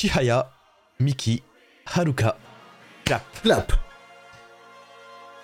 [0.00, 0.46] Chihaya,
[0.98, 1.42] Miki,
[1.84, 2.38] Haruka,
[3.04, 3.22] Clap.
[3.42, 3.72] Clap.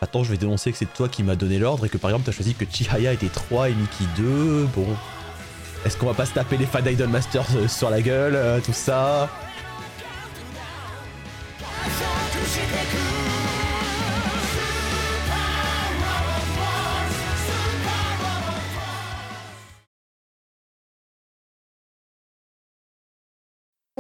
[0.00, 2.24] Attends, je vais dénoncer que c'est toi qui m'as donné l'ordre et que par exemple
[2.24, 4.66] t'as choisi que Chihaya était 3 et Miki 2.
[4.74, 4.86] Bon.
[5.84, 8.58] Est-ce qu'on va pas se taper les fans d'Idol Masters euh, sur la gueule, euh,
[8.64, 9.28] tout ça?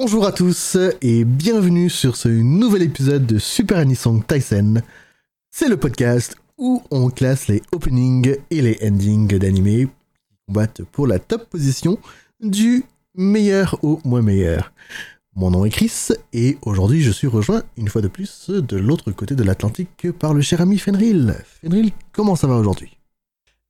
[0.06, 4.74] Bonjour à tous et bienvenue sur ce nouvel épisode de Super Anisong Tyson.
[5.50, 11.08] C'est le podcast où on classe les openings et les endings d'animés qui combattent pour
[11.08, 11.98] la top position
[12.40, 12.84] du
[13.16, 14.72] meilleur au moins meilleur.
[15.34, 19.10] Mon nom est Chris et aujourd'hui je suis rejoint une fois de plus de l'autre
[19.10, 21.34] côté de l'Atlantique par le cher ami Fenril.
[21.60, 22.95] Fenril, comment ça va aujourd'hui?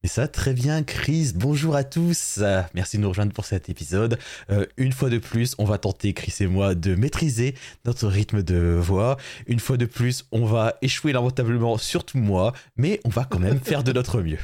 [0.03, 1.33] Et ça, très bien, Chris.
[1.35, 2.41] Bonjour à tous.
[2.75, 4.19] Merci de nous rejoindre pour cet épisode.
[4.51, 7.55] Euh, une fois de plus, on va tenter, Chris et moi, de maîtriser
[7.85, 9.17] notre rythme de voix.
[9.47, 13.59] Une fois de plus, on va échouer lamentablement, surtout moi, mais on va quand même
[13.65, 14.39] faire de notre mieux.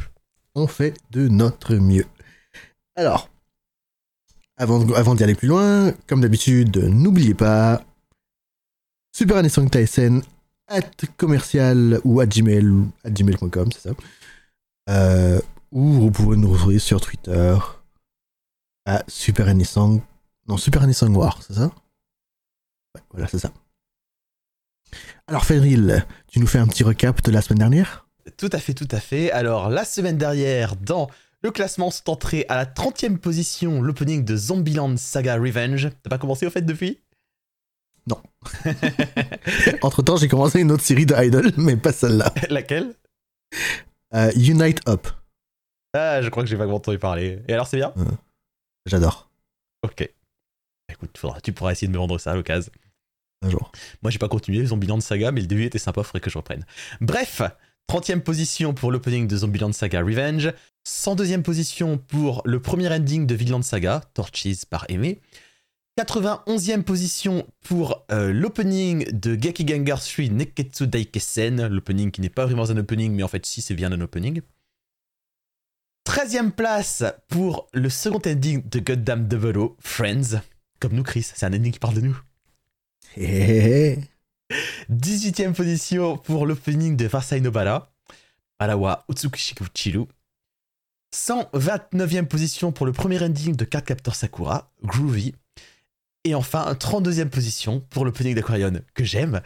[0.55, 2.07] on fait de notre mieux.
[2.97, 3.29] Alors,
[4.57, 7.83] avant d'y aller plus loin, comme d'habitude, n'oubliez pas
[9.15, 10.23] Super Anisong Tyson
[10.69, 13.95] at commercial ou at gmail at gmail.com, c'est ça.
[14.91, 15.41] Euh,
[15.73, 17.56] ou vous pouvez nous retrouver sur Twitter
[18.84, 20.01] à Super Anisong.
[20.47, 21.73] Non, Super Anisong War, c'est ça?
[22.95, 23.51] Ouais, voilà, c'est ça.
[25.27, 28.06] Alors, Fenril, tu nous fais un petit recap de la semaine dernière?
[28.37, 29.33] Tout à fait, tout à fait.
[29.33, 31.09] Alors, la semaine dernière, dans
[31.42, 35.89] le classement, sont entrés à la 30e position l'opening de Zombieland Saga Revenge.
[36.03, 37.01] T'as pas commencé au fait depuis?
[39.83, 42.33] Entre temps, j'ai commencé une autre série de Idol, mais pas celle-là.
[42.51, 42.95] Laquelle?
[44.14, 45.07] Euh, Unite Up.
[45.95, 47.41] Ah, je crois que j'ai vaguement entendu parler.
[47.48, 47.93] Et alors, c'est bien
[48.87, 49.31] J'adore.
[49.83, 50.09] Ok.
[50.91, 52.73] Écoute, faudra, tu pourras essayer de me vendre ça à l'occasion.
[53.43, 53.73] Un jour.
[54.03, 56.65] Moi, j'ai pas continué Zombieland Saga, mais le début était sympa, faudrait que je reprenne.
[57.01, 57.43] Bref,
[57.91, 60.53] 30e position pour l'opening de Zombieland Saga Revenge,
[60.86, 65.20] 102e position pour le premier ending de Vinland Saga, Torches par Aimé,
[65.98, 72.47] 91e position pour euh, l'opening de Geki Gengar 3 Neketsu Daikesen, l'opening qui n'est pas
[72.47, 74.41] vraiment un opening, mais en fait, si, c'est bien un opening.
[76.12, 80.42] 13e place pour le second ending de Goddamn Devolo, Friends.
[80.78, 82.20] Comme nous, Chris, c'est un ending qui parle de nous.
[83.17, 83.98] Hé, hé, hé.
[84.90, 87.95] 18ème position pour l'opening de Vasai Nobara,
[88.58, 90.05] Arawa Utsukushiku Chiru.
[91.17, 95.34] 129ème position pour le premier ending de Cardcaptor Sakura, Groovy.
[96.24, 99.40] Et enfin, 32ème position pour l'opening d'Aquarion, que j'aime.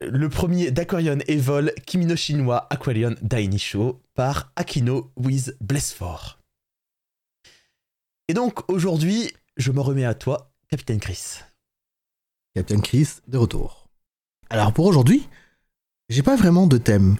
[0.00, 6.38] Le premier d'Aquarion Evol, Kimino Chinois Aquarion Dainisho, par Akino with Blessfor.
[8.28, 11.40] Et donc, aujourd'hui, je me remets à toi, Capitaine Chris.
[12.54, 13.88] Captain Chris, de retour.
[14.48, 15.28] Alors pour aujourd'hui,
[16.08, 17.18] j'ai pas vraiment de thème.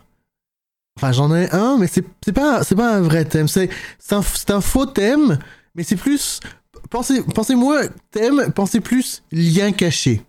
[0.96, 3.46] Enfin, j'en ai un, mais c'est pas, pas un vrai thème.
[3.46, 3.68] C'est
[4.10, 5.38] un, un faux thème,
[5.74, 6.40] mais c'est plus.
[6.88, 10.24] Pensez, pensez moins thème, pensez plus lien caché.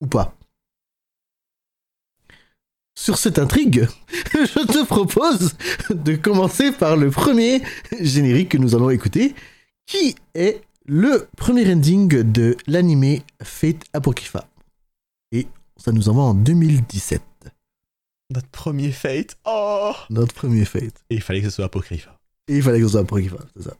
[0.00, 0.36] Ou pas.
[2.96, 3.88] Sur cette intrigue,
[4.32, 5.54] je te propose
[5.90, 7.60] de commencer par le premier
[8.00, 9.34] générique que nous allons écouter,
[9.86, 14.46] qui est le premier ending de l'anime Fate Apocrypha.
[15.32, 17.20] Et ça nous envoie en 2017.
[18.30, 19.36] Notre premier fate.
[19.44, 21.04] Oh Notre premier Fate.
[21.10, 22.08] Et il fallait que ce soit apocryphe.
[22.48, 23.76] Et il fallait que ce soit Apocrypha, c'est ça.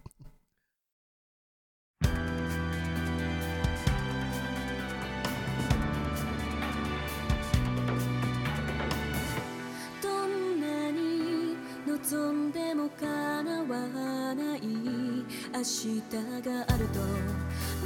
[15.64, 16.00] 明日
[16.46, 17.00] があると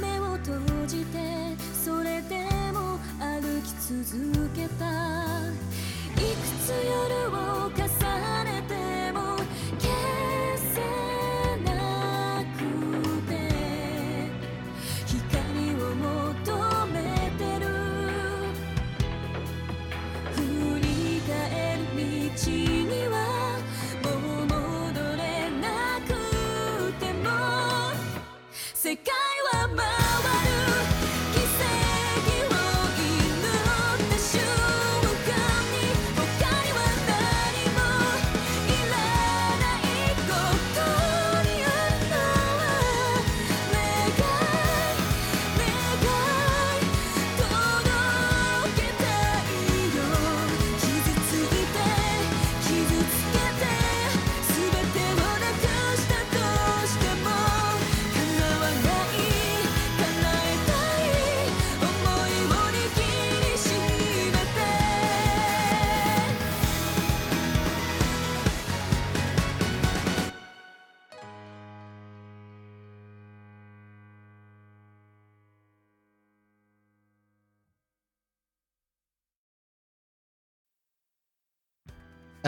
[0.01, 0.53] 目を閉
[0.85, 3.71] じてそれでも歩き
[4.03, 5.28] 続けた。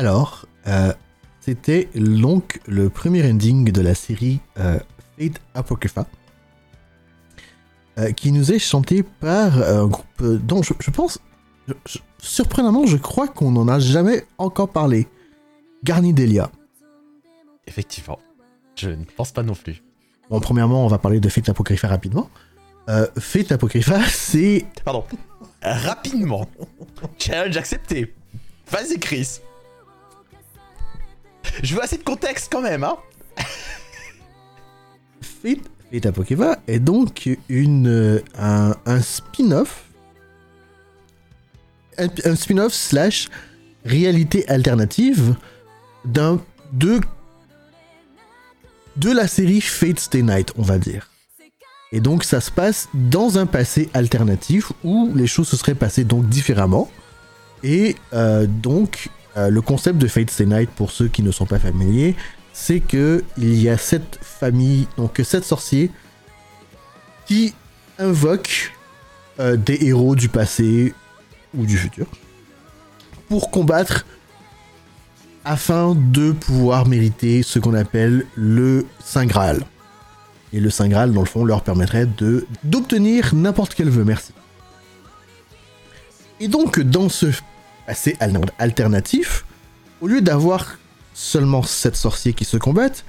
[0.05, 0.91] Alors, euh,
[1.41, 4.79] c'était donc le premier ending de la série euh,
[5.19, 6.07] Fate Apocrypha,
[7.99, 11.19] euh, qui nous est chanté par un groupe dont je, je pense,
[11.67, 15.07] je- je- surprenamment, je crois qu'on n'en a jamais encore parlé.
[15.83, 16.49] Garnidelia.
[17.67, 18.17] Effectivement.
[18.75, 19.83] Je ne pense pas non plus.
[20.31, 22.27] Bon, premièrement, on va parler de Fate Apocrypha rapidement.
[23.19, 25.03] Fate Apocrypha, c'est Pardon.
[25.61, 26.47] Rapidement.
[27.19, 28.15] Challenge accepté.
[28.71, 29.41] Vas-y, Chris.
[31.63, 32.97] Je veux assez de contexte quand même, hein.
[35.21, 39.85] Fate, Apocrypha est donc euh, un, spin-off.
[41.97, 43.29] Un, spin-off slash
[43.85, 45.35] réalité alternative
[46.05, 46.39] d'un
[46.71, 46.99] de
[48.97, 51.09] de la série Fate Stay Night, on va dire.
[51.91, 56.03] Et donc ça se passe dans un passé alternatif où les choses se seraient passées
[56.03, 56.89] donc différemment.
[57.63, 61.45] Et euh, donc euh, le concept de Fate Stay Night, pour ceux qui ne sont
[61.45, 62.15] pas familiers,
[62.53, 65.89] c'est que il y a sept familles, donc sept sorciers,
[67.25, 67.53] qui
[67.97, 68.73] invoquent
[69.39, 70.93] euh, des héros du passé
[71.53, 72.07] ou du futur
[73.29, 74.05] pour combattre
[75.45, 79.63] afin de pouvoir mériter ce qu'on appelle le Saint Graal.
[80.53, 82.07] Et le Saint Graal, dans le fond, leur permettrait
[82.63, 84.03] d'obtenir n'importe quel vœu.
[84.03, 84.33] Merci.
[86.41, 87.27] Et donc, dans ce
[88.19, 89.45] al- alternatif,
[90.01, 90.77] au lieu d'avoir
[91.13, 93.03] seulement 7 sorciers qui se combattent,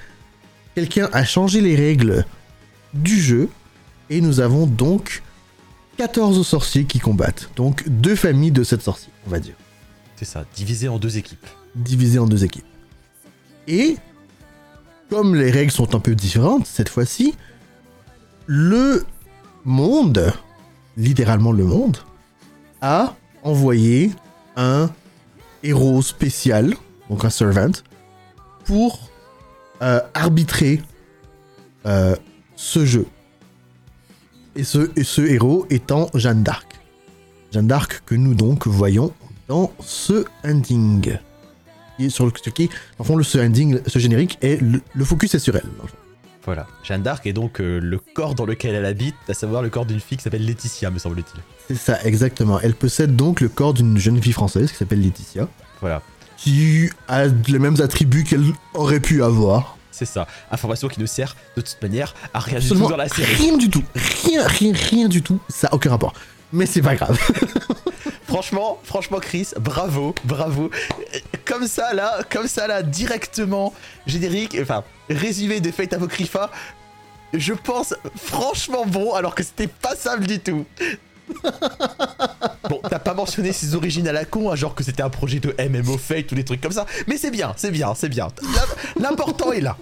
[0.75, 2.25] quelqu'un a changé les règles
[2.95, 3.49] du jeu
[4.11, 5.23] et nous avons donc
[5.97, 7.51] 14 sorciers qui combattent.
[7.57, 9.55] Donc deux familles de 7 sorciers, on va dire,
[10.17, 11.47] C'est ça, divisé en deux équipes.
[11.75, 12.65] divisées en deux équipes.
[13.69, 13.97] Et
[15.09, 17.35] comme les règles sont un peu différentes cette fois-ci,
[18.47, 19.05] le
[19.65, 20.33] monde,
[20.97, 21.99] littéralement le monde,
[22.81, 23.15] a
[23.45, 24.11] envoyé
[24.57, 24.91] un
[25.63, 26.75] héros spécial,
[27.09, 27.73] donc un servant,
[28.65, 29.11] pour
[29.83, 30.81] euh, arbitrer
[31.87, 32.17] euh,
[32.57, 33.07] ce jeu.
[34.55, 36.81] Et ce, héros étant Jeanne d'Arc.
[37.53, 39.13] Jeanne d'Arc que nous donc voyons
[39.49, 41.17] dans ce ending.
[41.99, 45.57] Et sur le, qui, en fond, ce ending, ce générique, est le, focus est sur
[45.57, 45.69] elle.
[46.45, 46.67] Voilà.
[46.83, 49.87] Jeanne d'Arc est donc euh, le corps dans lequel elle habite, à savoir le corps
[49.87, 51.41] d'une fille qui s'appelle Laetitia, me semble-t-il.
[51.75, 52.61] C'est ça, exactement.
[52.61, 55.49] Elle possède donc le corps d'une jeune fille française qui s'appelle Laetitia,
[55.81, 56.03] Voilà.
[56.37, 59.77] qui a les mêmes attributs qu'elle aurait pu avoir.
[59.91, 60.27] C'est ça.
[60.51, 63.35] Information qui ne sert de toute manière à rien du Absolument tout dans la série.
[63.35, 63.83] rien du tout.
[64.27, 65.39] Rien, rien, rien du tout.
[65.49, 66.13] Ça a aucun rapport.
[66.53, 67.19] Mais c'est pas grave.
[68.27, 70.71] Franchement, franchement, Chris, bravo, bravo.
[71.45, 73.75] Comme ça, là, comme ça, là, directement,
[74.07, 76.51] générique, enfin, résumé de Fate Apocrypha,
[77.35, 80.65] je pense franchement bon, alors que c'était pas simple du tout.
[82.69, 85.41] bon, t'as pas mentionné ses origines à la con, hein, genre que c'était un projet
[85.41, 88.29] de MMO Fate ou des trucs comme ça, mais c'est bien, c'est bien, c'est bien.
[88.43, 89.77] L'im- L'important est là.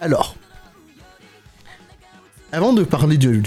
[0.00, 0.36] Alors,
[2.52, 3.42] avant de parler du,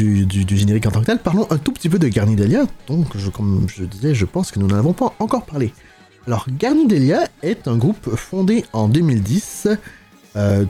[0.58, 2.66] générique en tant que tel, parlons un tout petit peu de Garnidelia.
[2.88, 5.74] Donc, comme je disais, je pense que nous n'en avons pas encore parlé.
[6.28, 9.68] Alors, Garnidelia est un groupe fondé en 2010,
[10.36, 10.66] euh,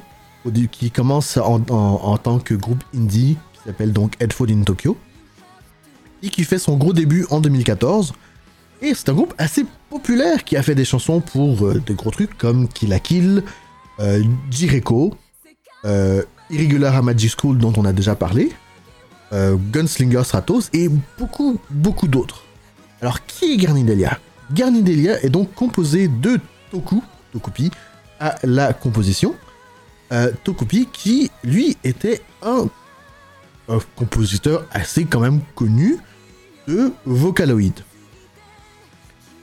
[0.72, 1.74] qui commence en, en-
[2.04, 4.98] en tant que groupe indie, qui s'appelle donc Headphone in Tokyo,
[6.24, 8.14] et qui fait son gros début en 2014.
[8.82, 12.12] Et c'est un groupe assez populaire qui a fait des chansons pour euh, des gros
[12.12, 13.44] trucs comme Kill la Kill,
[14.00, 15.14] euh, Jireko,
[15.84, 18.52] euh, Irregular à Magic School dont on a déjà parlé,
[19.34, 22.44] euh, Gunslinger Stratos et beaucoup, beaucoup d'autres.
[23.02, 24.20] Alors qui est Garnidelia
[24.52, 26.40] Garnidelia est donc composé de
[26.72, 27.72] Toku, Tokupi,
[28.20, 29.36] à la composition.
[30.44, 32.68] Tokupi qui, lui, était un,
[33.96, 35.98] compositeur assez quand même connu
[36.68, 37.74] de Vocaloid.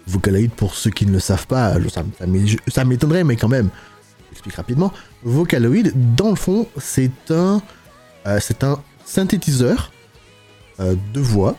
[0.06, 3.48] Vocaloid, pour ceux qui ne le savent pas, ça, ça m'é- ça m'étonnerait, mais quand
[3.48, 3.70] même,
[4.30, 4.92] j'explique rapidement.
[5.24, 7.60] Vocaloid, dans le fond, c'est un,
[8.26, 9.92] euh, un synthétiseur
[10.80, 11.56] euh, de voix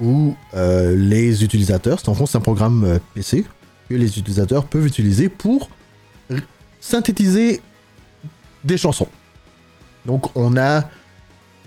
[0.00, 3.44] où euh, les utilisateurs, c'est en fond, c'est un programme PC
[3.88, 5.70] que les utilisateurs peuvent utiliser pour
[6.80, 7.60] synthétiser
[8.64, 9.08] des chansons.
[10.06, 10.88] Donc, on a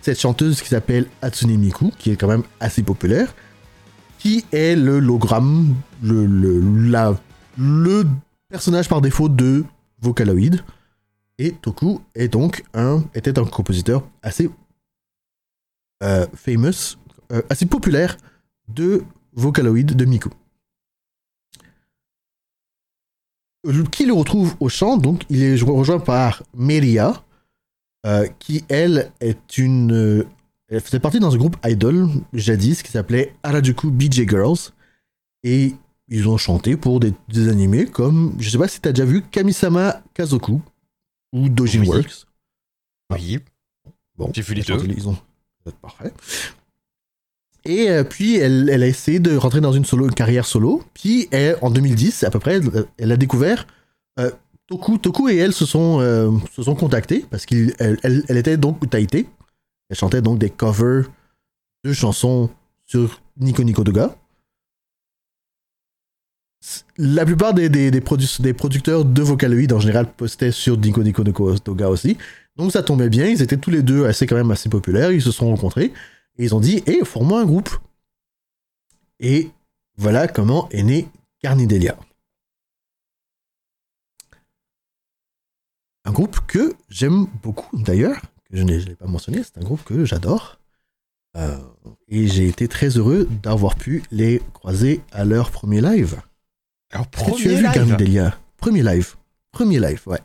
[0.09, 3.35] cette chanteuse qui s'appelle Hatsune Miku, qui est quand même assez populaire,
[4.17, 7.15] qui est le hologramme, le, le, la-
[7.59, 8.05] le
[8.49, 9.63] personnage par défaut de
[10.01, 10.63] Vocaloid.
[11.37, 14.49] Et Toku est donc un, était un compositeur assez
[16.01, 16.97] euh, famous,
[17.31, 18.17] euh, assez populaire
[18.67, 20.29] de Vocaloid de Miku.
[23.67, 27.23] Euh, Qui le retrouve au chant, donc il est rejoint par Meria,
[28.05, 29.91] euh, qui elle est une.
[29.91, 30.27] euh,
[30.69, 34.71] elle faisait partie dans un groupe idol jadis qui s'appelait Harajuku BJ Girls.
[35.43, 35.73] Et
[36.07, 39.21] ils ont chanté pour des, des animés comme, je sais pas si t'as déjà vu
[39.23, 40.61] Kamisama Kazoku
[41.33, 41.87] ou Dojin Oui.
[41.87, 42.25] Works.
[43.11, 43.39] Oui.
[44.17, 44.77] Bon, J'ai vu les deux.
[44.85, 45.17] Ils ont...
[45.81, 46.13] Parfait.
[47.65, 50.83] Et euh, puis elle, elle a essayé de rentrer dans une solo, une carrière solo.
[50.93, 53.67] Puis elle, en 2010 à peu près, elle, elle a découvert
[54.19, 54.31] euh,
[54.69, 55.29] Toku.
[55.29, 56.31] Et elle se sont, euh,
[56.75, 59.27] contactés parce qu'elle elle, elle était donc Utaite.
[59.89, 61.05] Elle chantait donc des covers
[61.83, 62.49] de chansons
[62.85, 64.15] sur Nico Nico Doga.
[66.97, 71.01] La plupart des, des, des, produ- des producteurs de Vocaloid en général postaient sur Nico
[71.03, 72.17] Nico Doga aussi.
[72.57, 75.21] Donc ça tombait bien, ils étaient tous les deux assez quand même assez populaires, ils
[75.21, 75.93] se sont rencontrés
[76.37, 77.69] et ils ont dit "Eh, forme-moi un groupe."
[79.21, 79.49] Et
[79.97, 81.07] voilà comment est né
[81.41, 81.97] Carnidelia.
[86.05, 90.05] Un groupe que j'aime beaucoup d'ailleurs, que je n'ai pas mentionné, c'est un groupe que
[90.05, 90.59] j'adore.
[91.37, 91.57] Euh,
[92.07, 96.19] et j'ai été très heureux d'avoir pu les croiser à leur premier live.
[96.91, 97.97] Alors, tu as premier vu live?
[98.57, 99.15] Premier live.
[99.51, 100.19] Premier live, ouais.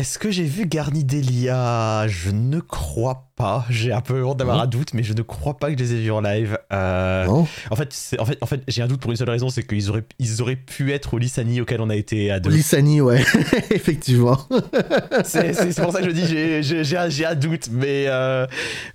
[0.00, 3.66] Est-ce que j'ai vu Garnidelia Je ne crois pas.
[3.68, 5.92] J'ai un peu honte d'avoir un doute, mais je ne crois pas que je les
[5.92, 6.56] ai vus en live.
[6.72, 9.28] Euh, Non en fait, c'est- en fait, en fait j'ai un doute pour une seule
[9.28, 12.40] raison, c'est qu'ils auraient, ils auraient pu être au Lissani auquel on a été à
[12.40, 12.48] deux.
[12.48, 13.20] Lissani, ouais,
[13.70, 14.38] effectivement.
[15.22, 18.46] C'est pour ça que je dis j'ai un, j'ai un doute, mais, euh,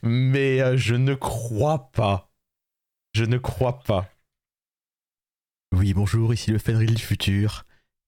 [0.02, 2.32] mais euh, je ne crois pas.
[3.14, 4.10] Je ne crois pas.
[5.72, 7.64] Oui, bonjour, ici le Fenrir du futur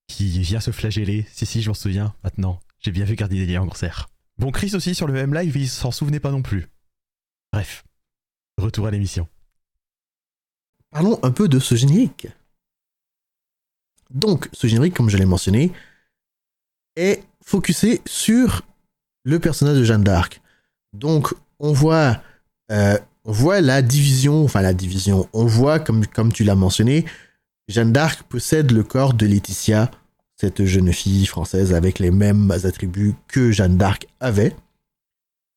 [0.07, 1.27] qui vient se flageller.
[1.31, 2.59] Si, si, je m'en souviens maintenant.
[2.79, 4.09] J'ai bien vu Gardidelia en concert.
[4.37, 6.67] Bon, Chris aussi sur le même live, il s'en souvenait pas non plus.
[7.51, 7.83] Bref,
[8.57, 9.27] retour à l'émission.
[10.91, 12.27] Parlons un peu de ce générique.
[14.09, 15.71] Donc, ce générique, comme je l'ai mentionné,
[16.95, 18.61] est focusé sur
[19.23, 20.41] le personnage de Jeanne d'Arc.
[20.93, 22.21] Donc, on voit,
[22.71, 27.05] euh, la division, enfin la division, on voit, comme, comme tu l'as mentionné,
[27.67, 29.91] Jeanne d'Arc possède le corps de Laetitia,
[30.39, 34.55] cette jeune fille française avec les mêmes attributs que Jeanne d'Arc avait.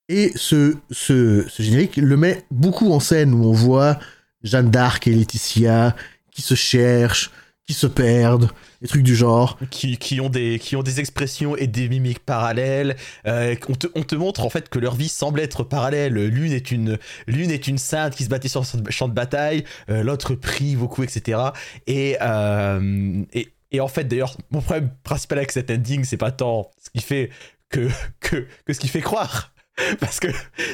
[0.09, 3.99] Et ce, ce, générique le met beaucoup en scène où on voit
[4.43, 5.95] Jeanne d'Arc et Laetitia
[6.33, 7.31] qui se cherchent,
[7.67, 9.59] qui se perdent, des trucs du genre.
[9.71, 12.97] Qui, qui ont des, qui ont des expressions et des mimiques parallèles.
[13.27, 16.15] Euh, on, te, on te montre en fait que leur vie semble être parallèle.
[16.15, 19.65] L'une est une, l'une est une sainte qui se battait sur son champ de bataille,
[19.91, 21.39] euh, l'autre prie beaucoup, etc.
[21.87, 26.33] Et, euh, et, et en fait, d'ailleurs, mon problème principal avec cet ending, c'est pas
[26.33, 27.31] tant ce qui fait
[27.69, 27.89] que,
[28.21, 29.53] que, que ce qui fait croire.
[30.01, 30.27] Parce que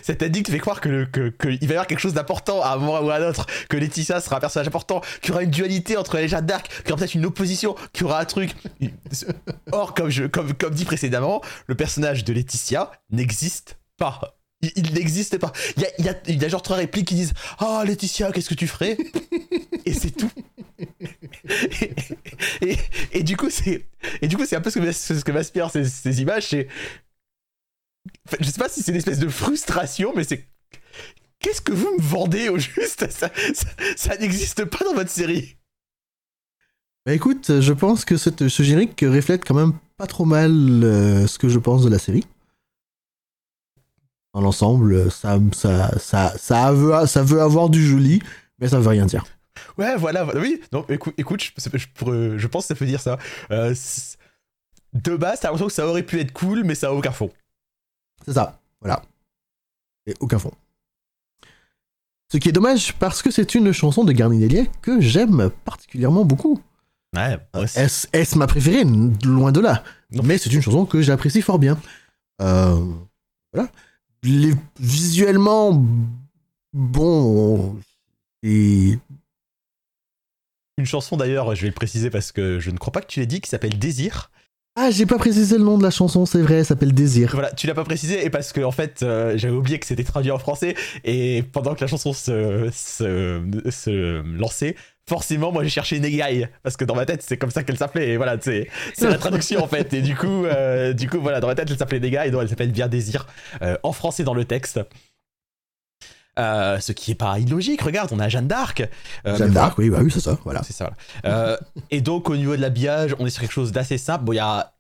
[0.02, 2.14] cet ending te fait croire que, le- que, que il va y avoir quelque chose
[2.14, 5.28] d'important à un moment ou à un autre, que Laetitia sera un personnage important, qu'il
[5.28, 8.02] y aura une dualité entre les Jeanne d'Arc, qu'il y aura peut-être une opposition, qu'il
[8.02, 8.52] y aura un truc.
[9.72, 14.38] Or, comme, je, comme, comme dit précédemment, le personnage de Laetitia n'existe pas.
[14.62, 15.52] Il, il n'existe pas.
[15.76, 17.84] Il y a, il y, a, il y a genre trois répliques qui disent Ah,
[17.86, 18.96] Laetitia, qu'est-ce que tu ferais?
[19.84, 20.30] Et c'est tout.
[23.12, 23.86] et, du coup, c'est
[24.20, 26.48] et du coup, c'est un peu ce que, ce que m'inspirent ces, images.
[26.48, 26.68] C'est,
[28.26, 30.46] Enfin, je sais pas si c'est une espèce de frustration, mais c'est
[31.40, 33.08] qu'est-ce que vous me vendez au juste?
[33.96, 35.56] Ça n'existe pas dans votre série.
[37.04, 41.26] Bah écoute, je pense que cette- ce générique reflète quand même pas trop mal euh,
[41.26, 42.26] ce que je pense de la série.
[44.34, 48.20] Dans l'ensemble, ça, ça, ça, ça, veut, ça veut avoir du joli,
[48.58, 49.24] mais ça veut rien dire.
[49.78, 50.40] Ouais, voilà, voilà.
[50.40, 50.60] oui.
[50.72, 53.18] Non, écoute, écoute je, je, pourrais- je pense que ça peut dire ça.
[53.50, 53.74] Euh,
[54.94, 57.30] de base, t'as l'impression que ça aurait pu être cool, mais ça a aucun fond.
[58.24, 59.02] C'est ça, voilà.
[60.06, 60.52] Et aucun fond.
[62.32, 66.60] Ce qui est dommage parce que c'est une chanson de Garnidelia que j'aime particulièrement beaucoup.
[67.14, 67.38] Ouais.
[67.76, 68.84] Est-ce est-ce ma préférée?
[69.24, 69.84] Loin de là.
[70.10, 70.22] Non.
[70.24, 71.78] Mais c'est une chanson que j'apprécie fort bien.
[72.42, 72.84] Euh,
[73.52, 73.70] voilà.
[74.22, 75.84] Les, visuellement,
[76.72, 77.78] bon.
[78.42, 78.98] Et
[80.78, 83.20] Une chanson d'ailleurs, je vais le préciser parce que je ne crois pas que tu
[83.20, 84.30] l'aies dit, qui s'appelle Désir.
[84.78, 87.30] Ah, j'ai pas précisé le nom de la chanson, c'est vrai, elle s'appelle Désir.
[87.32, 90.04] Voilà, tu l'as pas précisé et parce que en fait, euh, j'avais oublié que c'était
[90.04, 93.40] traduit en français et pendant que la chanson se, se,
[93.70, 94.76] se lançait,
[95.08, 98.10] forcément, moi j'ai cherché Negai parce que dans ma tête c'est comme ça qu'elle s'appelait
[98.10, 101.40] et voilà, c'est c'est la traduction en fait et du coup, euh, du coup voilà,
[101.40, 103.26] dans ma tête elle s'appelait Negai donc elle s'appelle bien Désir
[103.62, 104.80] euh, en français dans le texte.
[106.38, 108.86] Euh, ce qui est pas illogique, regarde, on a Jeanne d'Arc.
[109.26, 110.62] Euh, Jeanne d'Arc, oui, bah oui, c'est ça, voilà.
[110.62, 110.92] c'est ça.
[111.24, 111.38] voilà.
[111.38, 111.56] Euh,
[111.90, 114.24] et donc au niveau de l'habillage, on est sur quelque chose d'assez simple.
[114.24, 114.74] Bon, il y a,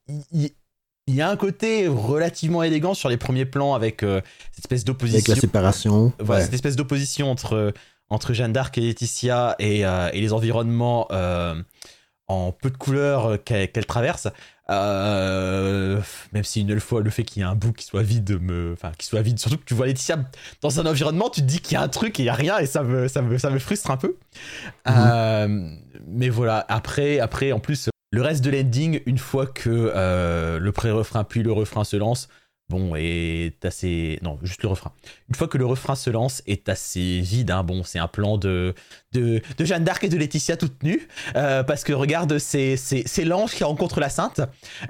[1.08, 4.20] il y a un côté relativement élégant sur les premiers plans avec euh,
[4.50, 5.34] cette espèce Avec d'opposition.
[5.34, 6.12] la séparation.
[6.18, 6.44] Voilà, ouais.
[6.44, 7.72] cette espèce d'opposition entre
[8.08, 11.60] entre Jeanne d'Arc et Laetitia et, euh, et les environnements euh,
[12.28, 14.28] en peu de couleurs qu'elle qu'elle traverse.
[14.68, 16.00] Euh,
[16.32, 18.72] même si une fois le fait qu'il y ait un bout qui soit vide me
[18.72, 20.18] enfin qui soit vide surtout que tu vois Laetitia
[20.60, 22.34] dans un environnement tu te dis qu'il y a un truc et il y a
[22.34, 24.16] rien et ça me ça me ça me frustre un peu
[24.86, 24.94] Mhm.
[24.94, 25.70] Euh,
[26.06, 30.72] mais voilà après après en plus le reste de l'ending une fois que euh, le
[30.72, 32.28] pré-refrain puis le refrain se lance
[32.68, 34.92] bon est assez non juste le refrain
[35.28, 37.62] une fois que le refrain se lance est assez vide hein.
[37.62, 38.74] bon c'est un plan de
[39.12, 41.06] de, de Jeanne d'Arc et de Laetitia toutes nues
[41.36, 44.40] euh, parce que regarde c'est c'est c'est l'ange qui rencontre la sainte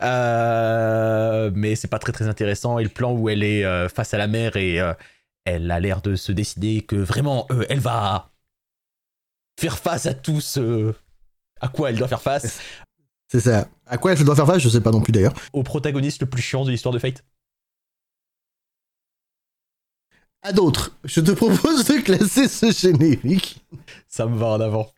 [0.02, 4.14] euh, mais c'est pas très très intéressant et le plan où elle est euh, face
[4.14, 4.80] à la mer et
[5.44, 8.30] elle a l'air de se décider que vraiment elle va
[9.60, 10.94] faire face à tout ce
[11.60, 12.60] à quoi elle doit faire face
[13.30, 13.68] C'est ça.
[13.86, 15.34] À quoi elle doit faire face, je sais pas non plus d'ailleurs.
[15.52, 17.24] au protagoniste le plus chiant de l'histoire de Fate
[20.46, 23.64] À d'autres, je te propose de classer ce générique.
[24.06, 24.92] ça me va en avant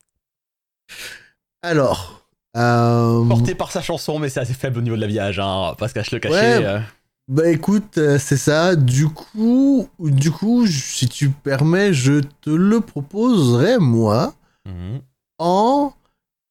[1.62, 5.75] Alors, euh, porté par sa chanson mais c'est assez faible au niveau de l'habillage hein
[5.78, 6.64] parce qu'à se le cacher Ouais.
[6.67, 6.81] euh,
[7.28, 8.76] bah écoute, euh, c'est ça.
[8.76, 14.35] Du coup, du coup, si tu permets, je te le proposerai moi
[14.67, 15.00] mhm.
[15.38, 15.95] en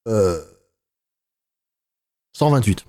[0.08, 0.42] euh,
[2.34, 2.84] 128.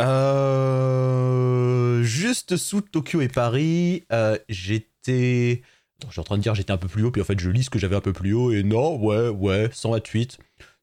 [0.00, 5.62] Euh, juste sous Tokyo et Paris, euh, j'étais.
[6.06, 7.48] Je suis en train de dire j'étais un peu plus haut, puis en fait je
[7.48, 10.38] lis ce que j'avais un peu plus haut, et non, ouais, ouais, 128.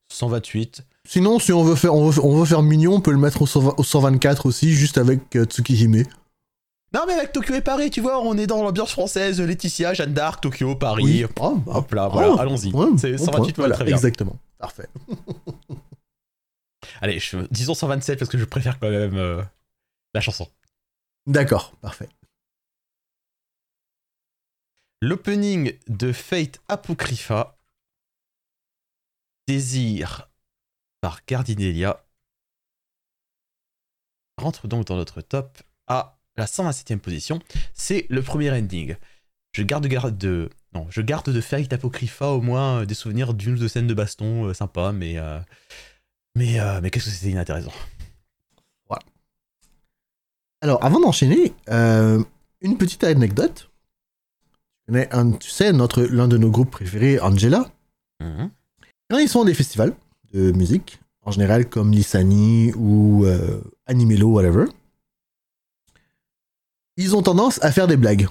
[0.09, 0.83] 128.
[1.07, 3.41] Sinon, si on veut faire, on veut, on veut faire mignon, on peut le mettre
[3.41, 6.03] au, 120 au 124 aussi, juste avec euh, Tsukihime.
[6.93, 10.13] Non, mais avec Tokyo et Paris, tu vois, on est dans l'ambiance française, Laetitia, Jeanne
[10.13, 11.03] d'Arc, Tokyo, Paris.
[11.03, 11.25] Oui.
[11.39, 12.71] Oh, bah, Hop là, oh, voilà, allons-y.
[12.71, 13.35] ouais, C'est bon 128 point.
[13.35, 13.95] me va Voilà, très bien.
[13.95, 14.35] Exactement.
[14.59, 14.87] Parfait.
[17.01, 19.41] Allez, je- disons 127 parce que je préfère quand même euh,
[20.13, 20.47] la chanson.
[21.27, 22.09] D'accord, parfait.
[25.01, 27.57] L'opening de Fate Apocrypha,
[29.47, 30.29] Désir
[31.01, 32.05] par Gardinelia,
[34.37, 37.39] rentre donc dans notre top à la 127e position.
[37.73, 38.95] C'est le premier ending.
[39.51, 43.33] Je garde, garde de, non, je garde de Fate Apocrypha au moins euh, des souvenirs
[43.33, 45.39] d'une ou deux scènes de baston euh, sympa, mais, euh,
[46.35, 47.71] mais, euh, mais qu'est-ce que c'était inintéressant.
[50.61, 52.23] Alors, avant d'enchaîner, euh,
[52.61, 53.69] une petite anecdote.
[54.77, 57.69] Tu connais un- tu sais, notre, l'un de nos groupes préférés, Angela,
[58.21, 58.49] Mhm.
[59.09, 59.93] quand ils sont à des festivals
[60.31, 64.67] de musique, en général comme Lissani ou euh, Animelo, whatever,
[66.95, 68.29] ils ont tendance à faire des blagues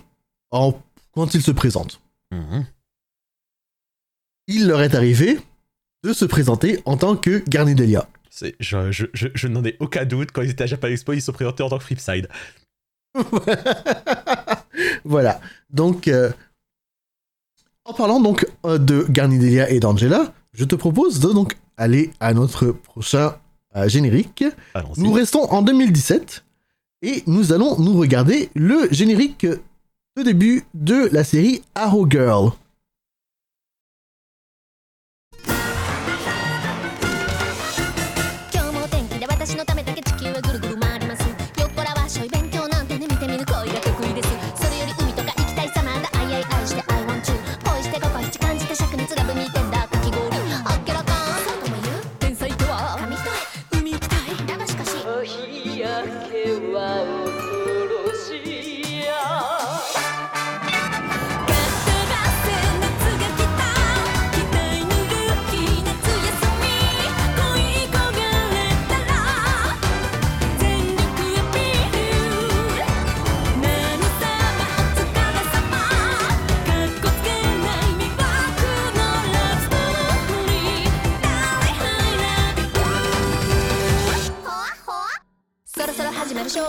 [0.52, 0.72] en-
[1.12, 2.00] quand ils se présentent.
[2.30, 2.64] Mhm.
[4.46, 5.38] Il leur est arrivé
[6.04, 8.08] de se présenter en tant que Garnidelia.
[8.30, 10.30] C'est- Je, je, je, je n'en ai aucun doute.
[10.32, 12.28] Quand ils étaient à Japan Expo, ils se sont présentés en tant que Flipside.
[15.04, 15.40] voilà.
[15.70, 16.30] Donc, euh,
[17.84, 22.34] en parlant donc euh, de Garnidelia et d'Angela, je te propose de donc aller à
[22.34, 23.36] notre prochain
[23.76, 24.44] euh, générique.
[24.74, 25.00] Allons-y.
[25.00, 26.44] Nous restons en 2017
[27.02, 29.46] et nous allons nous regarder le générique
[30.16, 32.50] de début de la série Arrow Girl.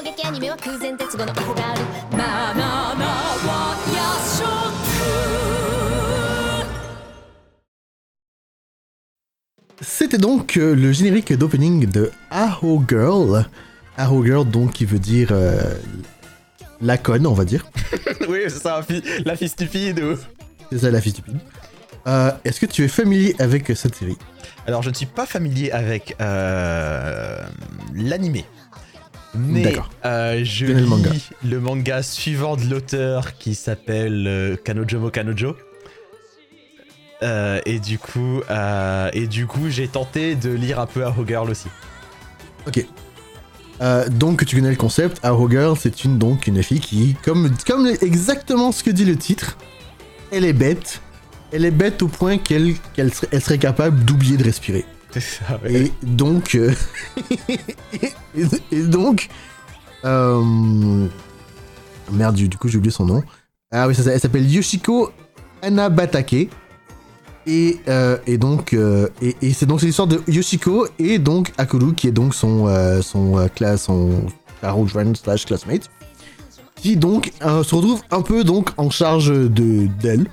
[0.03, 1.85] 撃アニメは空前絶後のアホガール
[2.17, 3.99] バナナは夜
[4.37, 4.49] 食
[9.81, 13.47] C'était donc euh, le générique d'opening de Arrow Girl.
[13.97, 15.75] Arrow Girl, donc, qui veut dire euh,
[16.81, 17.65] la conne, on va dire.
[18.29, 20.01] oui, c'est ça, la fille, la fille stupide.
[20.01, 20.19] ou-
[20.73, 21.37] C'est ça la fille stupide.
[22.09, 24.17] Euh, Est-ce que tu es familier avec cette série
[24.67, 27.47] Alors, je ne suis pas familier avec euh,
[27.95, 28.45] l'animé.
[29.36, 29.90] Mais D'accord.
[30.06, 31.12] euh, je lis le manga.
[31.44, 35.56] le manga suivant de l'auteur qui s'appelle euh, Kanojomo Kanojo.
[37.24, 41.26] Euh, et du coup, euh, et du coup, j'ai tenté de lire un peu Arrow
[41.26, 41.68] Girl aussi.
[42.68, 42.86] Ok.
[44.12, 47.88] Donc tu connais le concept, Arrow Girl, c'est une donc une fille qui, comme, comme
[48.02, 49.58] exactement ce que dit le titre,
[50.32, 51.02] elle est bête.
[51.52, 54.86] Elle est bête au point qu'elle qu'elle serait, elle serait capable d'oublier de respirer.
[55.66, 56.74] Et donc, euh,
[58.72, 59.30] et, donc,
[60.06, 61.08] euh,
[62.12, 63.24] merde, du, coup j'ai oublié son nom.
[63.72, 65.12] Ah oui, ça, elle s'appelle Yoshiko
[65.62, 66.50] Anabatake.
[67.46, 72.08] Et, euh, et donc, et, et c'est donc l'histoire de Yoshiko et donc Akuru qui
[72.08, 72.68] est donc son
[73.02, 74.28] son classe, son
[74.62, 75.90] friend slash classmate,
[76.76, 80.28] qui donc se retrouve un peu donc en charge de d'elle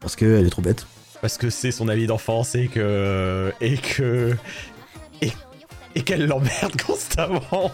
[0.00, 0.86] parce qu'elle est trop bête.
[1.20, 3.52] Parce que c'est son ami d'enfance et que.
[3.60, 4.34] Et que.
[5.22, 5.32] Et,
[5.94, 7.70] et qu'elle l'emmerde constamment.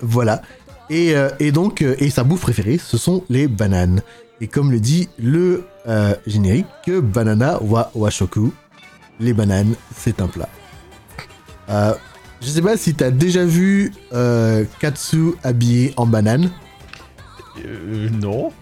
[0.00, 0.42] Voilà.
[0.90, 4.02] Et, euh, et donc, euh, et sa bouffe préférée, ce sont les bananes.
[4.40, 8.52] Et comme le dit le euh, générique, banana wa washoku,
[9.18, 10.48] les bananes, c'est un plat.
[11.68, 11.94] Euh,
[12.40, 16.50] je sais pas si t'as déjà vu euh, Katsu habillé en banane.
[17.64, 18.52] Euh, non.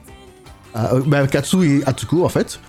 [0.74, 2.60] Ah, bah, Katsu et Atsuko, en fait.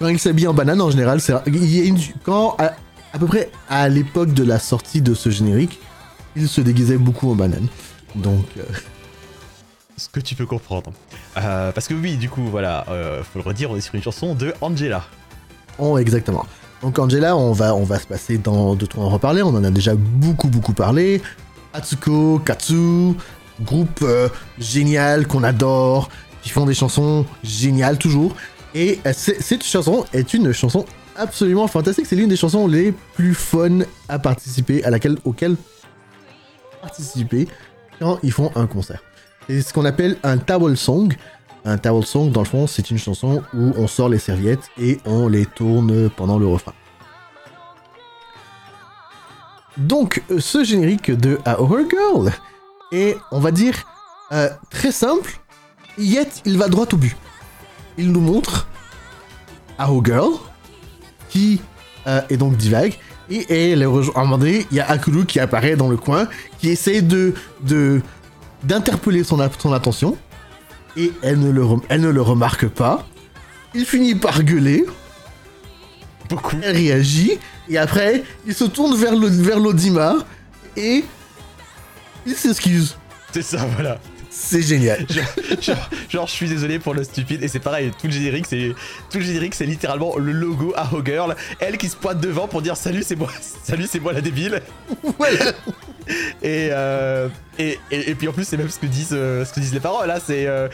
[0.00, 2.72] Quand ils s'habillent en banane, en général, c'est il y a une- quand à,
[3.12, 5.78] à peu près à l'époque de la sortie de ce générique,
[6.36, 7.68] ils se déguisaient beaucoup en banane.
[8.14, 8.62] Donc, euh,
[9.96, 10.90] Ce que tu peux comprendre.
[11.36, 14.02] Euh, parce que oui, du coup, voilà, euh, faut le redire, on est sur une
[14.02, 15.04] chanson de Angela.
[15.78, 16.46] Oh, exactement.
[16.80, 19.42] Donc Angela, on va, on va se passer dans deux trois en reparler.
[19.42, 21.20] On en a déjà beaucoup beaucoup parlé.
[21.74, 23.12] Atsuko, Katsu,
[23.60, 26.08] groupe euh, génial qu'on adore,
[26.42, 28.34] qui font des chansons géniales toujours.
[28.74, 30.84] Et euh, cette chanson est une chanson
[31.16, 32.06] absolument fantastique.
[32.06, 35.56] C'est l'une des chansons les plus fun à participer, à laquelle, auquel
[36.80, 37.48] participer
[37.98, 39.02] quand ils font un concert.
[39.48, 41.14] C'est ce qu'on appelle un towel song.
[41.64, 44.98] Un towel song, dans le fond, c'est une chanson où on sort les serviettes et
[45.04, 46.72] on les tourne pendant le refrain.
[49.76, 52.32] Donc, euh, ce générique de A Horror Girl
[52.92, 53.74] est, on va dire,
[54.32, 55.40] euh, très simple,
[55.98, 57.16] yet il va droit au but.
[58.00, 58.66] Il nous montre
[59.78, 60.30] A Horror Girl,
[61.28, 61.60] qui
[62.06, 62.94] euh, est donc divague,
[63.28, 65.76] et, et elle est rejo- à un moment donné, il y a Akulu qui apparaît
[65.76, 66.26] dans le coin,
[66.58, 68.00] qui essaie de de-
[68.62, 70.16] d'interpeller son, a- son attention,
[70.96, 73.06] et elle ne, le rem- elle ne le remarque pas.
[73.74, 74.86] Il finit par gueuler,
[76.30, 76.56] Beaucoup.
[76.62, 80.14] elle réagit, et après, il se tourne vers le- vers l'Odima,
[80.76, 81.04] et
[82.26, 82.96] il s'excuse.
[83.32, 83.98] C'est ça, voilà.
[84.42, 85.06] C'est génial.
[86.08, 88.74] Genre, je suis désolé pour le stupide, et c'est pareil, tout le générique, c'est
[89.10, 92.62] tout le générique, c'est littéralement le logo à Girl, elle qui se pointe devant pour
[92.62, 93.28] dire salut, c'est moi,
[93.62, 94.62] salut, c'est moi la débile.
[95.18, 95.52] Voilà.
[96.42, 99.52] Et, euh, et, et, et puis en plus, c'est même ce que disent, euh, ce
[99.52, 100.18] que disent les paroles là.
[100.18, 100.68] C'est euh,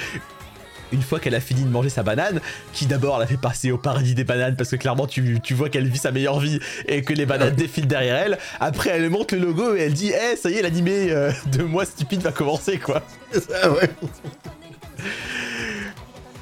[0.93, 2.41] une fois qu'elle a fini de manger sa banane,
[2.73, 5.69] qui d'abord la fait passer au paradis des bananes parce que clairement tu, tu vois
[5.69, 8.39] qu'elle vit sa meilleure vie et que les bananes défilent derrière elle.
[8.61, 11.63] Après, elle montre le logo et elle dit Eh, ça y est, l'animé euh, de
[11.63, 13.03] moi stupide va commencer quoi.
[13.33, 13.91] C'est ça, ouais.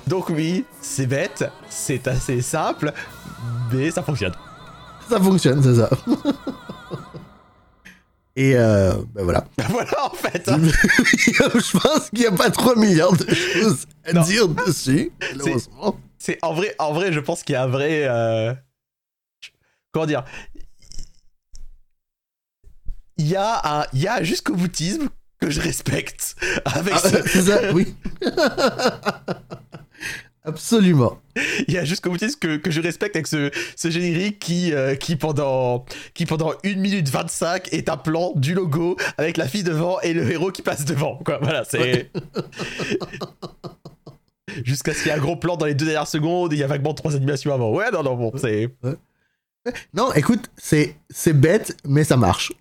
[0.06, 2.92] Donc, oui, c'est bête, c'est assez simple,
[3.72, 4.34] mais ça fonctionne.
[5.08, 5.90] Ça fonctionne, c'est ça.
[8.36, 9.46] Et euh, ben voilà.
[9.70, 10.48] voilà en fait.
[10.48, 10.58] hein.
[10.62, 14.22] Je pense qu'il n'y a pas 3 milliards de choses à Non.
[14.22, 15.98] dire dessus, malheureusement.
[16.18, 18.04] C'est en vrai, en vrai, je pense qu'il y a un vrai.
[18.08, 18.52] euh,
[19.92, 20.24] Comment dire?
[23.16, 25.08] Il y a un, il y a un jusqu'au boutisme
[25.40, 27.94] que je respecte avec Ah, ce- c'est ça, oui.
[30.46, 31.18] Absolument.
[31.68, 34.94] il y a jusqu'au boutisme que, que je respecte avec ce, ce générique qui, euh,
[34.94, 39.62] qui pendant qui pendant 1 minute 25 est un plan du logo avec la fille
[39.62, 41.38] devant et le héros qui passe devant quoi.
[41.40, 42.10] Voilà, c'est
[44.64, 46.60] Jusqu'à ce qu'il y ait un gros plan dans les deux dernières secondes et il
[46.60, 47.72] y a vaguement trois animations avant.
[47.72, 48.68] Ouais, non, non, bon, c'est.
[49.94, 52.52] Non, écoute, c'est c'est bête, mais ça marche.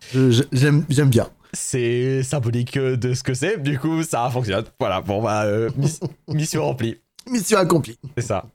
[0.54, 1.30] J'aime j'aime bien.
[1.52, 4.64] c'est symbolique de ce que c'est, du coup ça fonctionne.
[4.80, 6.96] Voilà, bon bah, euh, miss- mission remplie,
[7.30, 7.98] Mission accomplie.
[8.18, 8.46] c'est ça.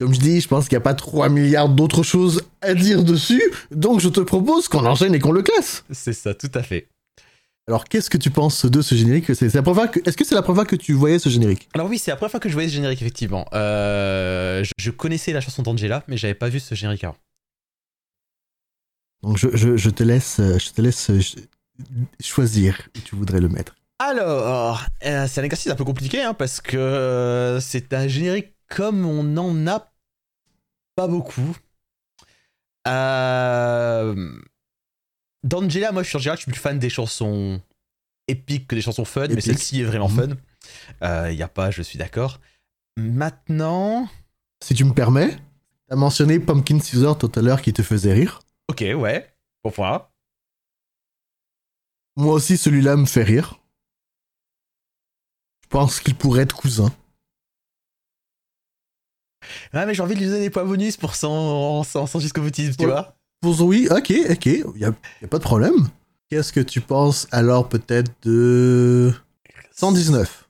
[0.00, 3.04] Comme je dis, je pense qu'il n'y a pas 3 milliards d'autres choses à dire
[3.04, 5.84] dessus, donc je te propose qu'on enchaîne et qu'on le classe.
[5.90, 6.88] C'est ça, tout à fait.
[7.68, 9.32] Alors, qu'est-ce que tu penses de ce générique?
[9.36, 10.00] C'est la première que...
[10.04, 11.68] Est-ce que c'est la première fois que tu voyais ce générique?
[11.74, 13.46] Alors oui, c'est la première fois que je voyais ce générique, effectivement.
[13.52, 17.16] Euh, je, je connaissais la chanson d'Angela, mais j'avais pas vu ce générique avant.
[19.22, 21.36] Donc, je, je- je te laisse, je te laisse ch-
[22.20, 23.76] choisir où tu voudrais le mettre.
[24.04, 28.52] Alors, euh, c'est un exercice un peu compliqué, hein, parce que euh, c'est un générique
[28.68, 29.92] comme on n'en a
[30.96, 31.56] pas beaucoup.
[32.88, 34.40] Euh...
[35.44, 37.60] D'Angela, moi, je suis en général, je suis plus fan des chansons
[38.26, 40.36] épiques que des chansons fun, mais celle-ci est vraiment Mhm.
[41.00, 41.28] fun.
[41.30, 42.40] Il y a pas, je suis d'accord.
[42.96, 44.08] Maintenant...
[44.64, 45.36] Si tu me permets,
[45.88, 48.40] t'as mentionné Pumpkin Caesar tout à l'heure qui te faisait rire.
[48.68, 49.32] Ok, ouais,
[49.72, 50.08] point.
[52.16, 53.61] Moi aussi, celui-là me fait rire.
[55.72, 56.92] Je pense qu'il pourrait être cousin.
[59.72, 62.42] Ah, mais j'ai envie de lui donner des points bonus pour son, son, son jusqu'au
[62.42, 62.90] boutisme, tu Ouais.
[62.90, 63.16] vois.
[63.40, 65.88] Pour oui, ok, ok, y a, y a pas de problème.
[66.28, 69.14] Qu'est-ce que tu penses alors peut-être de
[69.70, 70.46] 119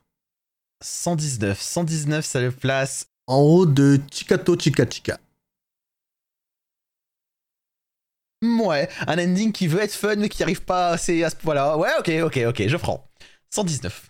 [0.83, 1.57] 119.
[1.61, 3.07] 119, ça le place.
[3.25, 5.17] En haut de Chikato Chika Chika.
[8.43, 11.77] Ouais, un ending qui veut être fun mais qui arrive pas assez à ce point-là.
[11.77, 13.09] Ouais, ok, ok, ok, je prends.
[13.51, 14.09] 119.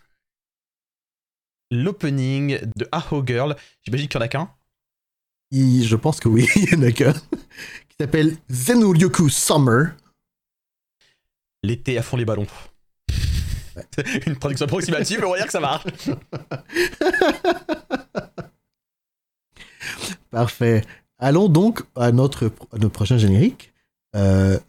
[1.74, 3.56] L'opening de Aho Girl.
[3.82, 4.48] J'imagine qu'il y en a qu'un.
[5.52, 7.14] Je pense que oui, il y en a qu'un.
[7.14, 9.96] Qui s'appelle Zenuryoku Summer.
[11.64, 12.46] L'été à fond les ballons.
[14.28, 15.88] Une traduction approximative, mais on va dire que ça marche.
[20.30, 20.84] Parfait.
[21.18, 23.74] Allons donc à notre, à notre prochain générique.
[24.16, 24.60] Euh,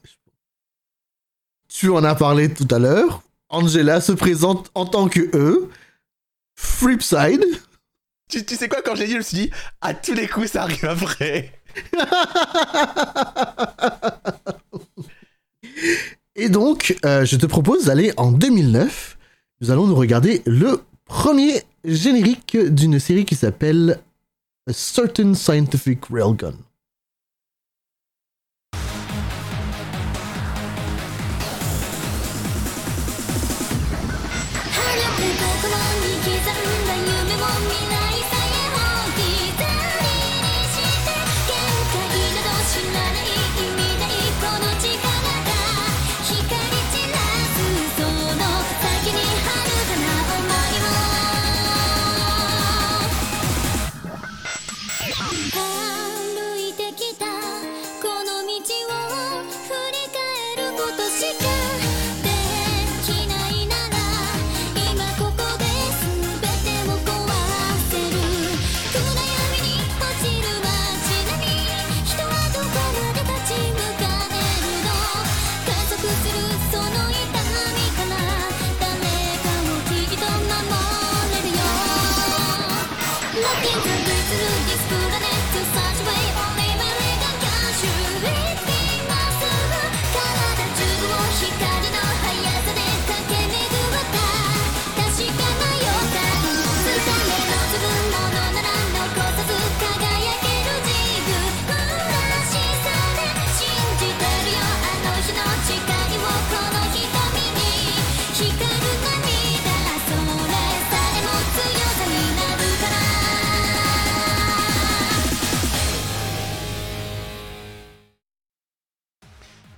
[1.69, 3.23] tu en as parlé tout à l'heure.
[3.51, 5.69] Angela se présente en tant que E.
[6.57, 7.45] Flipside.
[8.29, 10.51] Tu, tu sais quoi, quand j'ai dit, je me suis dit, à tous les coups,
[10.51, 11.53] ça arrive après.
[16.37, 19.19] Et donc, euh, je te propose d'aller en 2009.
[19.61, 24.01] Nous allons nous regarder le premier générique d'une série qui s'appelle
[24.69, 26.55] A Certain Scientific Railgun.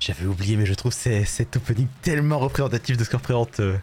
[0.07, 3.77] J'avais oublié, mais je trouve cet opening tellement représentatif de ce que représente euh,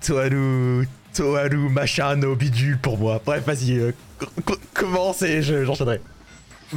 [0.00, 2.20] Toharu, Toharu, machin,
[2.80, 3.20] pour moi.
[3.24, 6.00] Bref, vas-y, euh, co- co- commence et je- j'enchaînerai.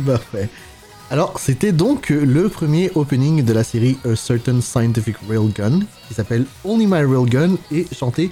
[0.06, 0.50] Parfait.
[1.10, 6.46] Alors, c'était donc le premier opening de la série A Certain Scientific Railgun, qui s'appelle
[6.66, 8.32] Only My Railgun, et chanté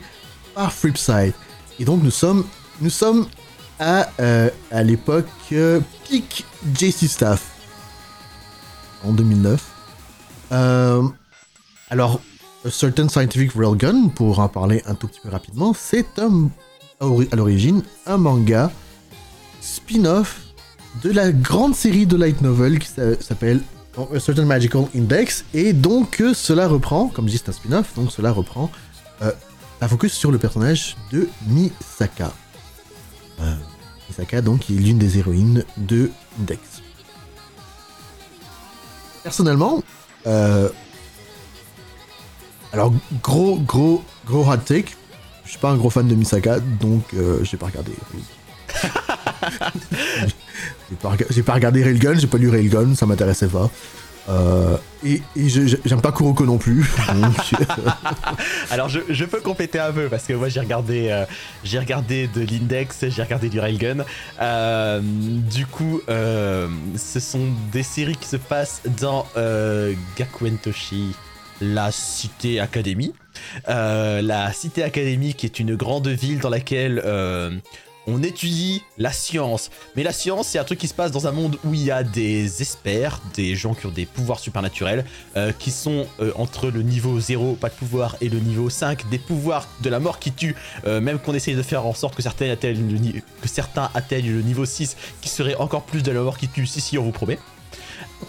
[0.53, 1.33] par Flipside.
[1.79, 2.45] Et donc, nous sommes,
[2.81, 3.27] nous sommes
[3.79, 5.79] à, euh, à l'époque euh,
[6.09, 6.45] peak
[6.77, 7.51] JC Staff,
[9.07, 9.63] en 2009.
[10.51, 11.03] Euh,
[11.89, 12.19] alors,
[12.65, 17.83] A Certain Scientific Railgun, pour en parler un tout petit peu rapidement, c'est à l'origine
[18.05, 18.71] un manga
[19.61, 20.41] spin-off
[21.03, 23.61] de la grande série de light novel qui s'a- s'appelle
[23.97, 25.45] A Certain Magical Index.
[25.53, 28.71] Et donc, euh, cela reprend, comme je dis, c'est un spin-off, donc cela reprend
[29.21, 29.31] euh,
[29.81, 32.31] la focus sur le personnage de Misaka.
[33.41, 33.55] Euh,
[34.09, 36.74] Misaka, donc, est l'une des héroïnes de Index.
[39.25, 39.81] Personnellement,
[40.27, 40.69] euh,
[42.71, 44.93] alors, gros, gros, gros hot take.
[45.45, 47.91] Je suis pas un gros fan de Misaka, donc euh, j'ai pas regardé.
[50.91, 53.71] J'ai pas, pas regardé Railgun, j'ai pas lu Railgun, ça m'intéressait pas.
[54.29, 56.85] Euh, et j'aime pas Kuroko non plus.
[58.71, 61.25] Alors je, je peux compléter un peu parce que moi j'ai regardé euh,
[61.63, 64.05] j'ai regardé de l'index, j'ai regardé du railgun.
[64.41, 69.25] Euh, du coup, euh, ce sont des séries qui se passent dans
[70.17, 71.15] Gakuentoshi,
[71.61, 73.13] la cité académie.
[73.67, 77.01] La cité académique est une grande ville dans laquelle
[78.07, 79.69] on étudie la science.
[79.95, 81.91] Mais la science, c'est un truc qui se passe dans un monde où il y
[81.91, 85.05] a des experts, des gens qui ont des pouvoirs surnaturels,
[85.37, 89.09] euh, qui sont euh, entre le niveau 0, pas de pouvoir, et le niveau 5,
[89.09, 92.15] des pouvoirs de la mort qui tuent, euh, même qu'on essaye de faire en sorte
[92.15, 96.11] que certains, atteignent le, que certains atteignent le niveau 6, qui serait encore plus de
[96.11, 97.39] la mort qui tue, si si, on vous promet.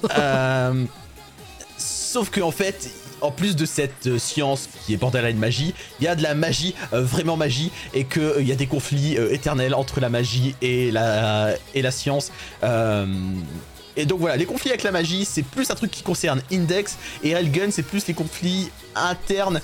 [1.79, 2.91] Sauf que en fait,
[3.27, 6.35] en plus de cette euh, science qui est borderline magie, il y a de la
[6.35, 10.55] magie, euh, vraiment magie, et qu'il y a des conflits euh, éternels entre la magie
[10.63, 11.57] et la,
[11.91, 12.31] science.
[12.63, 13.07] Euh,
[13.97, 16.97] et donc voilà, les conflits avec la magie, c'est plus un truc qui concerne Index,
[17.23, 19.61] et Railgun, c'est plus les conflits internes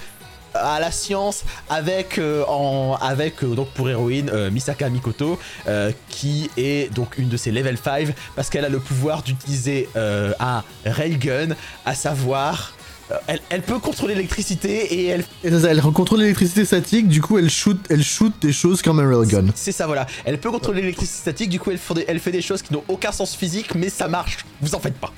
[0.54, 6.92] à la science avec euh, euh, donc pour héroïne euh, Misaka Mikoto euh, qui est
[6.92, 11.54] donc une de ses level 5 parce qu'elle a le pouvoir d'utiliser euh, un railgun
[11.84, 12.81] à savoir euh,
[13.26, 17.20] elle, elle peut contrôler l'électricité et elle Et c'est ça, elle contrôle l'électricité statique, du
[17.20, 19.46] coup elle shoot, elle shoot des choses comme un railgun.
[19.54, 22.32] c'est ça voilà elle peut contrôler l'électricité statique du coup elle fait, des, elle fait
[22.32, 25.12] des choses qui n'ont aucun sens physique mais ça marche vous en faites pas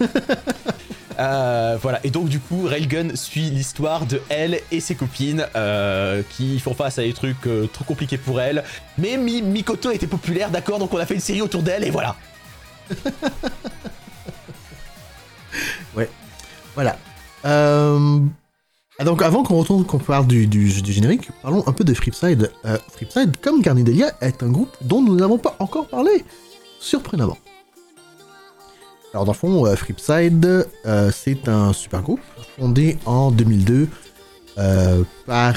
[1.20, 6.22] Euh, voilà, et donc du coup, Railgun suit l'histoire de elle et ses copines euh,
[6.30, 8.62] qui font face à des trucs euh, trop compliqués pour elle.
[8.98, 11.90] Mais Mi- Mikoto était populaire, d'accord, donc on a fait une série autour d'elle et
[11.90, 12.14] voilà.
[16.74, 16.96] Voilà.
[17.44, 18.20] Euh,
[19.04, 22.50] donc avant qu'on retourne, qu'on parle du, du, générique, parlons un peu de Flipside.
[22.64, 22.78] Euh,
[23.42, 26.24] comme Garnidelia, est un groupe dont nous n'avons pas encore parlé,
[26.80, 27.38] surprenamment.
[29.14, 29.74] Alors dans le fond, euh,
[30.86, 32.20] euh, c'est un super groupe
[32.58, 33.88] fondé en 2002
[34.58, 35.54] euh, par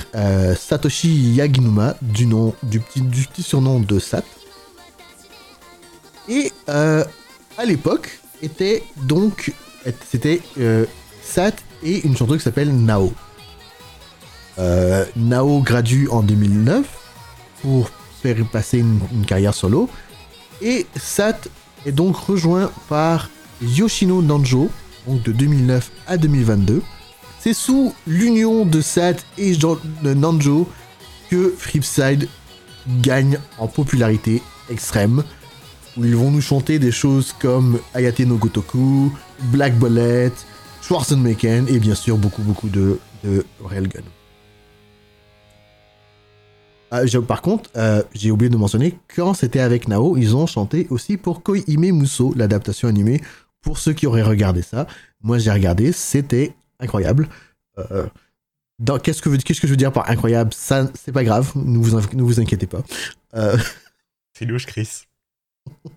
[0.58, 4.24] Satoshi Yaginuma, du, nom, du, petit, du petit surnom de Sat.
[6.30, 9.54] Et à l'époque, était donc
[10.10, 10.42] c'était
[11.22, 13.14] Sat et une chanteuse qui s'appelle Nao.
[14.60, 16.86] Euh, Nao gradue en 2009
[17.62, 17.90] pour
[18.22, 19.90] faire passer une, carrière solo.
[20.62, 21.40] Et Sat
[21.86, 23.30] est donc rejoint par
[23.62, 24.70] Yoshino Nanjo,
[25.08, 26.82] donc de 2009 à 2022.
[27.40, 29.58] C'est sous l'union de Sat et
[30.04, 30.70] Nanjo
[31.30, 32.28] que Flipside
[33.02, 35.24] gagne en popularité extrême
[35.98, 39.12] où ils vont nous chanter des choses comme Ayate no Gotoku,
[39.52, 40.32] Black Bullet,
[40.96, 44.04] Schwarzenegger et bien sûr beaucoup beaucoup de, de Railgun.
[47.06, 50.88] J'ai- par contre, euh, j'ai oublié de mentionner, quand c'était avec Nao, ils ont chanté
[50.90, 53.22] aussi pour Koihime Muso, l'adaptation animée.
[53.62, 54.86] Pour ceux qui auraient regardé ça,
[55.22, 57.30] moi j'ai regardé, c'était incroyable.
[57.78, 58.08] Euh,
[59.02, 60.52] qu'est-ce, que, veut- qu'est-ce que je veux dire par incroyable?
[60.54, 62.84] Ça, c'est pas grave, ne vous, ne vous inquiétez pas.
[63.36, 63.58] Euh,
[64.38, 65.04] C'est louche, Chris.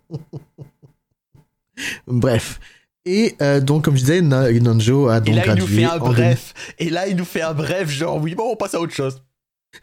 [2.07, 2.61] Bref.
[3.07, 5.85] Et euh, donc, comme je disais, Na- Nanjo a Et donc là, il nous fait
[5.85, 6.55] un bref.
[6.79, 9.23] Et là, il nous fait un bref, genre, oui, bon, on passe à autre chose.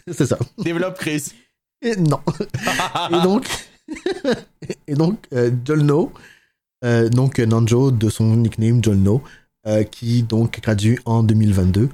[0.08, 0.14] 2000.
[0.18, 0.40] C'est ça.
[0.58, 1.34] Développe, Chris.
[1.82, 2.20] Et non.
[3.12, 3.46] et donc,
[4.88, 6.12] et donc euh, Jolno,
[6.84, 9.22] euh, donc Nanjo de son nickname Jolno,
[9.68, 11.90] euh, qui donc gradue en 2022.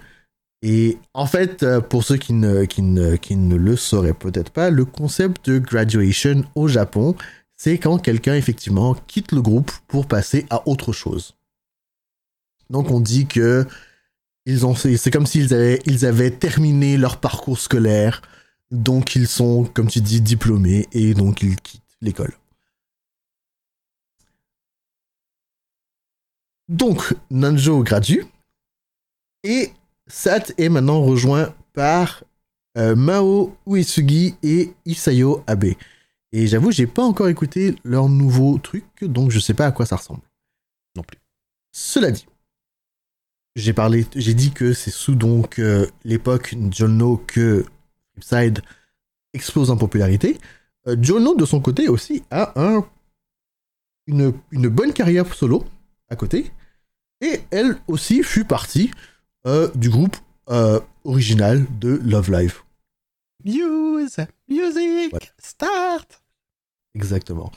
[0.63, 4.71] Et en fait, pour ceux qui ne, qui, ne, qui ne le sauraient peut-être pas,
[4.71, 7.15] le concept de graduation au Japon,
[7.57, 11.35] c'est quand quelqu'un effectivement quitte le groupe pour passer à autre chose.
[12.69, 13.65] Donc on dit que
[14.45, 18.21] c'est comme s'ils avaient, ils avaient terminé leur parcours scolaire,
[18.71, 22.33] donc ils sont, comme tu dis, diplômés et donc ils quittent l'école.
[26.69, 28.25] Donc Nanjo gradue
[29.43, 29.71] et
[30.05, 32.23] Sat est maintenant rejoint par
[32.77, 35.73] euh, Mao Uesugi et Isayo Abe.
[36.31, 39.85] Et j'avoue, j'ai pas encore écouté leur nouveau truc, donc je sais pas à quoi
[39.85, 40.21] ça ressemble.
[40.95, 41.19] Non plus.
[41.71, 42.25] Cela dit,
[43.55, 47.65] j'ai parlé, j'ai dit que c'est sous donc euh, l'époque Jolno que
[48.13, 48.61] Flipside
[49.33, 50.37] explose en popularité.
[50.87, 52.85] Euh, Jolno de son côté aussi a un
[54.07, 55.65] une, une bonne carrière solo
[56.09, 56.51] à côté,
[57.21, 58.91] et elle aussi fut partie
[59.45, 60.15] euh, du groupe
[60.49, 62.61] euh, original de Love Live.
[63.43, 66.21] Muse, music, start.
[66.95, 67.51] Exactement.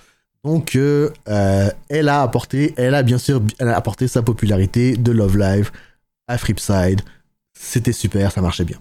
[0.45, 4.97] Donc, euh, euh, elle a apporté, elle a bien sûr, elle a apporté sa popularité
[4.97, 5.71] de Love Live
[6.29, 7.03] à Flipside.
[7.53, 8.81] C'était super, ça marchait bien.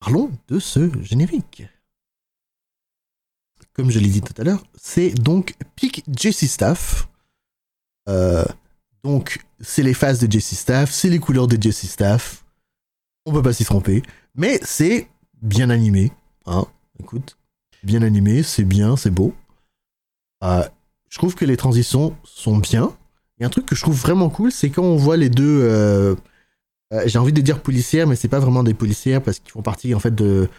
[0.00, 1.62] Parlons de ce générique.
[3.72, 7.08] Comme je l'ai dit tout à l'heure, c'est donc Pick Jesse Staff.
[8.08, 8.44] Euh,
[9.02, 12.44] donc, c'est les phases de Jesse Staff, c'est les couleurs de Jesse Staff.
[13.24, 14.02] On peut pas s'y tromper.
[14.34, 15.08] Mais c'est
[15.42, 16.12] bien animé.
[16.46, 16.64] Hein,
[16.98, 17.36] écoute
[17.82, 19.34] bien animé, c'est bien, c'est beau.
[20.44, 20.62] Euh,
[21.08, 22.94] je trouve que les transitions sont bien.
[23.40, 25.60] A un truc que je trouve vraiment cool, c'est quand on voit les deux.
[25.62, 26.14] euh,
[26.92, 29.62] euh, J'ai envie de dire policières, mais c'est pas vraiment des policières parce qu'ils font
[29.62, 30.50] partie en fait de,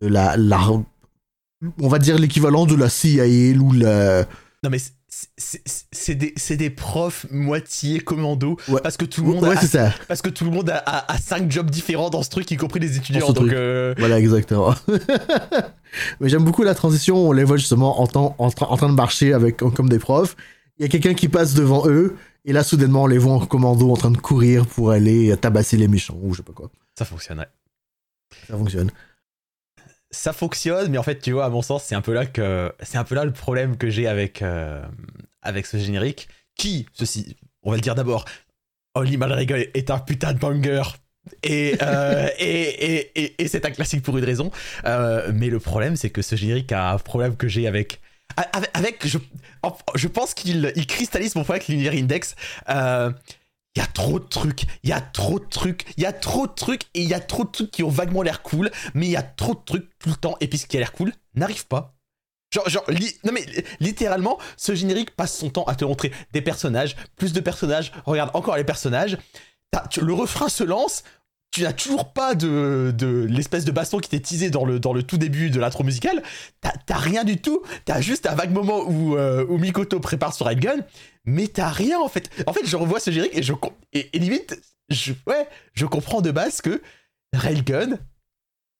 [0.00, 0.60] de la, la.
[1.80, 4.24] On va dire l'équivalent de la CIA ou la.
[4.64, 4.78] Non, mais
[5.36, 8.80] c'est- des, c'est des profs moitié commando Ouais.
[8.82, 9.92] parce que tout le monde Ouais, a, ça.
[10.08, 12.56] parce que tout le monde a, a, a cinq jobs différents dans ce truc, y
[12.56, 13.32] compris les étudiants.
[13.32, 14.74] Donc, euh, Voilà, exactement.
[16.20, 17.16] Mais j'aime beaucoup la transition.
[17.28, 19.98] On les voit justement en, temps- en, tra- en train de marcher avec comme des
[19.98, 20.36] profs.
[20.78, 23.46] Il y a quelqu'un qui passe devant eux Et là, soudainement, on les voit en
[23.46, 26.70] commando en train de courir pour aller tabasser les méchants ou je sais pas quoi.
[26.98, 27.48] Ça fonctionne, ouais.
[28.48, 28.90] Ça fonctionne.
[30.14, 32.72] Ça fonctionne, mais en fait, tu vois, à mon sens, c'est un peu là que
[32.82, 34.84] c'est un peu là le problème que j'ai avec euh,
[35.42, 38.24] avec ce générique, qui, ceci, on va le dire d'abord,
[38.94, 40.82] Only Malrigal est un putain de banger.
[41.42, 42.46] Et, euh, et,
[42.96, 44.50] et, et, et c'est un classique pour une raison.
[44.84, 48.00] Euh, mais le problème, c'est que ce générique a un problème que j'ai avec.
[48.36, 49.18] Avec, avec- je,
[49.94, 52.36] je pense qu'il il cristallise mon problème avec l'univers Index.
[52.68, 53.10] Euh,
[53.76, 56.12] il y a trop de trucs, il y a trop de trucs, il y a
[56.12, 58.70] trop de trucs et il y a trop de trucs qui ont vaguement l'air cool,
[58.94, 60.80] mais il y a trop de trucs tout le temps et puis ce qui a
[60.80, 61.94] l'air cool n'arrive pas.
[62.52, 62.84] Genre, genre,
[63.24, 63.44] non mais
[63.80, 68.30] littéralement, ce générique passe son temps à te montrer des personnages, plus de personnages, regarde
[68.34, 69.18] encore les personnages,
[70.00, 71.02] le refrain se lance,
[71.54, 74.92] tu n'as toujours pas de, de l'espèce de baston qui t'est teasé dans le, dans
[74.92, 76.20] le tout début de l'intro musicale,
[76.60, 80.44] t'as rien du tout, t'as juste un vague moment où, euh, où Mikoto prépare son
[80.44, 80.78] railgun,
[81.24, 82.28] mais t'as rien en fait.
[82.48, 85.86] En fait, je revois ce générique et je com- et, et limite, je, ouais, je
[85.86, 86.82] comprends de base que
[87.32, 87.98] Railgun,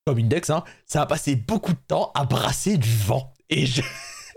[0.05, 3.33] comme Index, hein, ça a passé beaucoup de temps à brasser du vent.
[3.49, 3.81] Et je...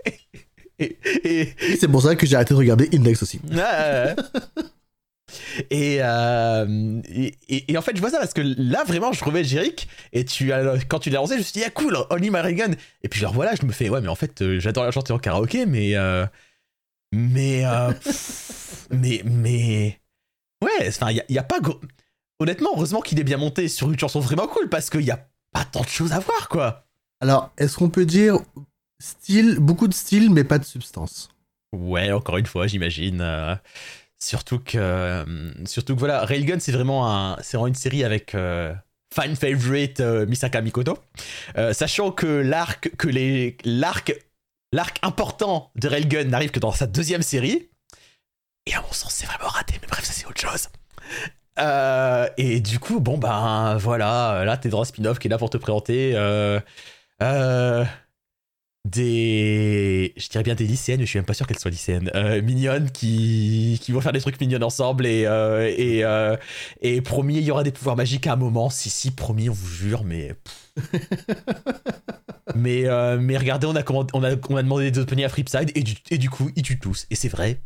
[0.79, 3.41] et, et, Et c'est pour ça que j'ai arrêté de regarder Index aussi.
[3.51, 4.15] Ouais.
[5.69, 9.19] Et, euh, et, et- et en fait, je vois ça parce que là, vraiment, je
[9.19, 9.87] trouvais Jéric.
[10.13, 12.39] Et tu, as- quand tu l'as lancé, je me suis dit, ah cool, Only My
[12.39, 12.71] Reagan.
[13.03, 15.13] Et puis, genre, voilà, je me fais, ouais, mais en fait, euh, j'adore la chanter
[15.13, 15.95] en karaoké, mais.
[15.95, 16.25] euh,
[17.11, 17.63] mais.
[18.03, 19.21] pff, mais.
[19.25, 19.99] Mais.
[20.63, 21.59] Ouais, enfin, il n'y a, pas.
[22.39, 25.27] Honnêtement, heureusement qu'il est bien monté sur une chanson vraiment cool parce qu'il n'y a
[25.51, 26.85] pas tant de choses à voir, quoi.
[27.21, 28.37] Alors, est-ce qu'on peut dire
[28.99, 31.29] style, beaucoup de style, mais pas de substance?
[31.73, 33.21] Ouais, encore une fois, j'imagine.
[34.19, 35.25] Surtout que, euh,
[35.65, 38.73] surtout que voilà, Railgun, c'est vraiment un, une série avec euh,
[39.13, 40.97] fan favorite euh, Misaka Mikoto,
[41.57, 44.13] Euh, sachant que l'arc, que les, l'arc,
[44.71, 47.69] l'arc important de Railgun n'arrive que dans sa deuxième série.
[48.65, 49.75] Et à mon sens, c'est vraiment raté.
[49.81, 50.67] Mais bref, ça c'est autre chose.
[52.37, 55.49] Et du coup, bon ben voilà, là t'es dans un spin-off qui est là pour
[55.49, 56.13] te présenter.
[58.85, 62.41] Des je dirais bien des lycéennes je suis même pas sûr qu'elles soient lycéennes euh,
[62.41, 66.37] mignonnes qui qui vont faire des trucs mignons ensemble et euh, et euh,
[66.81, 68.69] et promis il y aura des pouvoirs magiques à un moment.
[68.69, 70.33] Si si promis on vous jure mais
[72.55, 72.85] mais
[73.19, 75.83] mais regardez on a commandé- on a on a demandé des openings à Flipside et
[75.83, 77.05] du et du coup ils tuent tous.
[77.09, 77.61] Et c'est vrai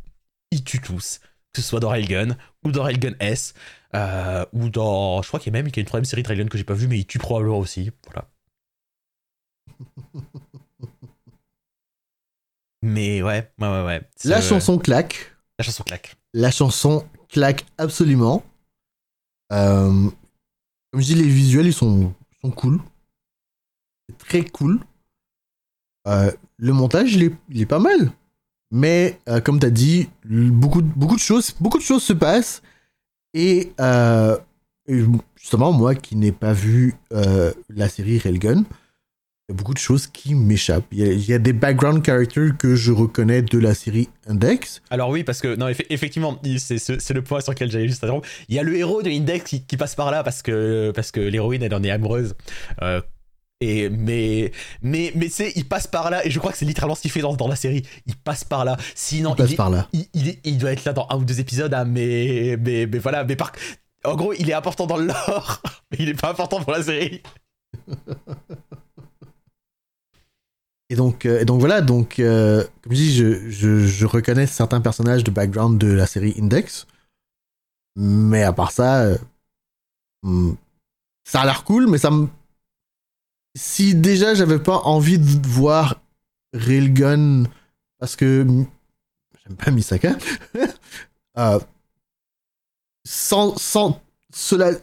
[0.51, 1.19] ils tuent tous.
[1.53, 3.53] Que ce soit dans Railgun ou dans Railgun S
[4.53, 6.47] ou dans je crois qu'il y a même y a une troisième série de Railgun
[6.47, 7.91] que j'ai pas vu mais ils tuent probablement aussi.
[8.07, 8.29] Voilà
[12.83, 15.35] mais ouais ouais ouais ouais La chanson claque.
[15.57, 18.43] la chanson claque La chanson claque absolument.
[19.51, 20.09] Euh,
[20.91, 22.79] comme je dis, les visuels, ils sont, sont cool.
[24.09, 24.79] C'est très cool.
[26.07, 28.11] Euh, le montage, il est, il est pas mal.
[28.71, 32.13] Mais, euh, comme tu as dit, beaucoup, de- beaucoup, de choses, beaucoup de choses se
[32.13, 32.61] passent.
[33.35, 33.71] Et,
[34.87, 35.03] et
[35.35, 38.63] justement, moi qui n'ai pas vu la série Railgun,
[39.49, 40.85] il y a beaucoup de choses qui m'échappent.
[40.93, 44.07] Il y, a, il y a des background characters que je reconnais de la série
[44.25, 44.81] Index.
[44.89, 48.27] Alors oui, parce que non, effe- effectivement, c'est le point sur lequel j'allais juste interrompre.
[48.47, 51.11] Il y a le héros de Index qui, qui passe par là parce que parce
[51.11, 52.35] que l'héroïne elle en est amoureuse.
[52.81, 53.01] Euh,
[53.59, 56.95] et mais mais mais c'est il passe par là et je crois que c'est littéralement
[56.95, 57.83] ce qu'il fait dans, dans la série.
[58.05, 58.77] Il passe par là.
[58.95, 59.89] Sinon Il passe est- par là.
[59.91, 63.25] il, il doit être là dans un ou deux épisodes, hein, mais, mais, mais voilà,
[63.25, 63.51] mais par,
[64.05, 66.81] en gros, il est important dans le lore, mais il est pas important pour la
[66.83, 67.21] série.
[70.93, 75.23] Et donc, euh, et donc voilà, donc euh, comme je dis, je, reconnais certains personnages
[75.23, 76.85] de background de la série Index,
[77.95, 79.17] mais à part ça, euh,
[80.21, 80.53] hmm,
[81.23, 82.27] ça a l'air cool, mais ça me...
[83.57, 85.99] Si déjà j'avais pas envie de voir
[86.53, 87.45] Railgun,
[87.97, 88.45] parce que
[89.43, 90.15] j'aime pas Misaka,
[93.03, 93.55] sans,
[94.31, 94.75] cela,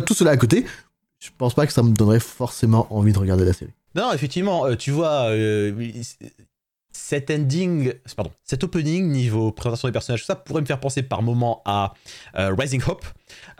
[0.00, 0.64] tout cela à côté,
[1.18, 3.74] je pense pas que ça me donnerait forcément envie de regarder la série.
[3.94, 5.72] Non, effectivement, euh, tu vois, euh,
[6.92, 11.02] cet ending, pardon, cet opening niveau présentation des personnages, tout ça pourrait me faire penser
[11.02, 11.94] par moment à
[12.36, 13.04] euh, Rising Hope.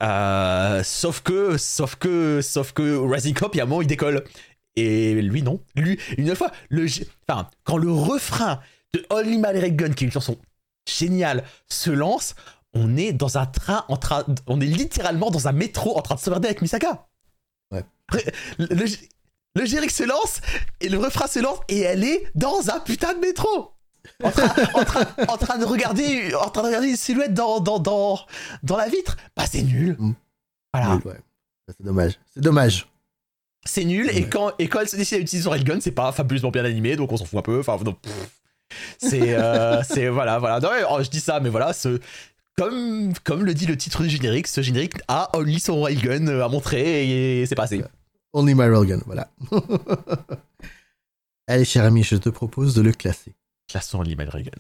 [0.03, 3.89] Euh, sauf que, sauf que, sauf que Rising Hope, il y a un moment, il
[3.89, 4.24] décolle.
[4.76, 5.61] Et lui, non.
[5.74, 6.87] Lui, une fois, le,
[7.28, 8.61] enfin, quand le refrain
[8.95, 10.37] de Only Red Gun, qui est une chanson
[10.89, 12.35] géniale, se lance,
[12.72, 16.14] on est dans un train, en train, on est littéralement dans un métro en train
[16.14, 17.09] de se avec Misaka.
[17.72, 17.85] Ouais.
[18.59, 18.87] Le, le,
[19.55, 20.40] le générique se lance
[20.80, 23.72] et le refrain se lance et elle est dans un putain de métro.
[24.22, 27.61] En train, en train, en train de regarder, en train de regarder une silhouette dans,
[27.61, 28.18] dans, dans,
[28.62, 29.16] dans la vitre.
[29.36, 29.96] Bah c'est nul.
[29.98, 30.14] Mm.
[30.72, 30.96] Voilà.
[31.05, 31.20] Ouais.
[31.68, 32.18] C'est dommage.
[32.32, 32.86] C'est dommage.
[33.66, 36.12] C'est nul et quand, et quand elle se décide à utiliser son railgun, c'est pas
[36.12, 37.61] fabuleusement bien animé donc on s'en fout un peu.
[37.61, 37.78] Enfin,
[38.98, 40.61] c'est, euh, c'est voilà, voilà.
[40.61, 42.01] Non, ouais, oh, je dis ça, mais voilà, ce,
[42.57, 46.48] comme, comme le dit le titre du générique, ce générique a Only son railgun à
[46.48, 47.82] montrer et c'est passé.
[48.33, 49.31] Only My Railgun, voilà.
[51.49, 53.35] Allez, cher ami, je te propose de le classer.
[53.68, 54.53] Classons Only My railgun.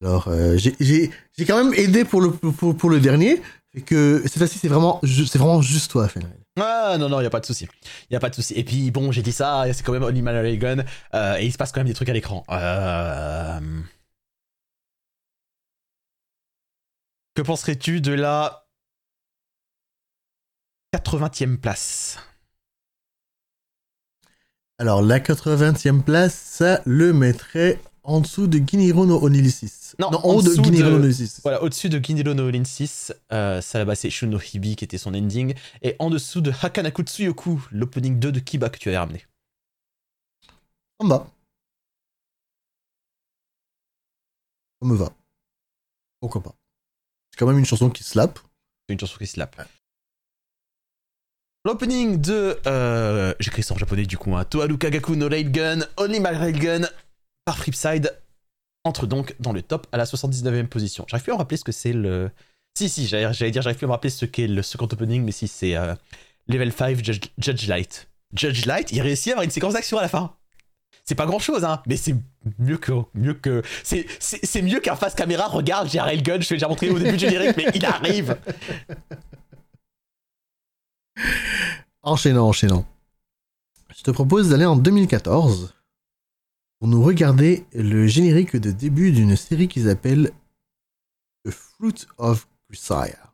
[0.00, 1.10] Alors, euh, j'ai-
[1.46, 3.42] quand même aidé pour le, pour, pour le dernier,
[3.74, 6.30] et que cette fois-ci, c'est vraiment, ju- c'est vraiment juste toi, Fenrir.
[6.60, 7.66] Ah non, non, y a pas de souci.
[8.10, 8.54] Y a pas de souci.
[8.54, 11.52] Et puis bon, j'ai dit ça, c'est quand même Only My railgun euh, et il
[11.52, 12.44] se passe quand même des trucs à l'écran.
[12.50, 13.60] Euh...
[17.34, 18.68] Que penserais-tu de la
[20.92, 22.18] 80e place?
[24.78, 29.96] Alors, la 80e place, ça le mettrait en dessous de Giniro no Onilysis.
[29.98, 31.40] Non, en en haut de de- no Onilysis.
[31.42, 34.96] Voilà, au-dessus de Giniro no 6, euh, ça là-bas c'est Shun no Hibi qui était
[34.98, 38.98] son ending, et en dessous de Hakanaku Tsuyoku, l'opening 2 de Kiba que tu avais
[38.98, 39.26] ramené.
[41.00, 41.26] En bas.
[44.80, 45.10] Ça me va.
[46.20, 46.54] Pourquoi pas.
[47.32, 48.38] C'est quand même une chanson qui slap.
[48.88, 49.56] C'est une chanson qui slap.
[51.64, 52.58] L'opening de.
[52.66, 56.88] Euh, J'écris ça en japonais du coup, hein, Toharu Kagaku no Railgun, Only My Railgun,
[57.44, 58.14] par Flipside,
[58.84, 61.04] entre donc dans le top à la 79e position.
[61.08, 62.30] J'arrive plus à me rappeler ce que c'est le.
[62.76, 65.32] Si, si, j'allais dire, j'arrive plus à me rappeler ce qu'est le second opening, mais
[65.32, 65.94] si, c'est euh,
[66.46, 68.08] Level 5 Judge, Judge Light.
[68.34, 70.34] Judge Light, il réussit à avoir une séquence d'action à la fin.
[71.04, 72.14] C'est pas grand chose, hein, mais c'est
[72.58, 72.92] mieux que.
[73.14, 75.48] Mieux que c'est- mieux qu'un face caméra.
[75.48, 78.36] Regarde, j'ai un railgun, je t'ai déjà montré au début du générique, mais il arrive.
[82.02, 82.86] Enchaînant, enchaînant.
[83.96, 85.74] Je te propose d'aller en 2014
[86.78, 90.30] pour nous regarder le générique de début d'une série qui s'appelle
[91.44, 93.27] The Fruit of Grisaya.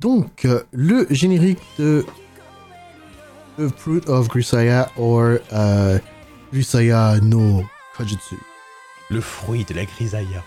[0.00, 2.06] Donc, euh, le générique de
[3.58, 5.98] The Fruit of Grisaya or euh,
[6.52, 7.62] Grisaya no
[7.96, 8.36] Kajutsu.
[9.10, 10.40] Le fruit de la grisaille.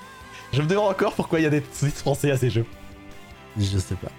[0.54, 2.66] Je me demande encore pourquoi il y a des titres français à ces jeux.
[3.58, 4.12] Je sais pas.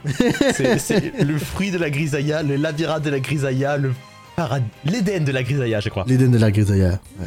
[0.78, 3.92] C'est le fruit de la grisaille, le labyrinthe de la grisaille, le
[4.36, 6.04] paradis, l'Éden de la grisaille, je crois.
[6.06, 7.00] L'Eden de la Grisaya.
[7.20, 7.26] ouais.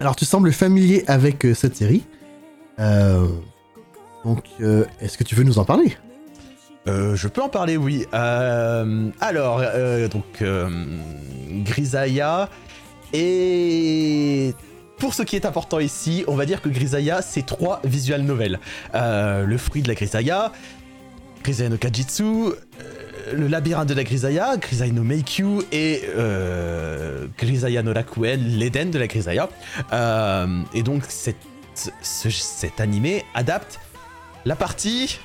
[0.00, 2.02] Alors, tu sembles familier avec euh, cette série.
[2.80, 3.28] Euh,
[4.24, 4.44] donc,
[5.00, 5.96] est-ce que tu veux nous en parler?
[6.88, 8.06] Euh, je peux en parler, oui.
[8.12, 10.42] Euh, alors, euh, donc,
[11.64, 12.48] Grisaya.
[13.12, 14.54] Et
[14.98, 18.58] pour ce qui est important ici, on va dire que Grisaya, c'est trois visual novels.
[18.94, 20.52] Le fruit de la Grisaya,
[21.44, 22.52] Grisaya no Kajitsu,
[23.34, 26.02] le labyrinthe de la Grisaya, Grisaya no Meikyu et
[27.36, 29.50] Grisaya no Rakuen, l'Éden de la Grisaya.
[30.72, 33.78] Et donc, cet animé adapte
[34.46, 35.20] la partie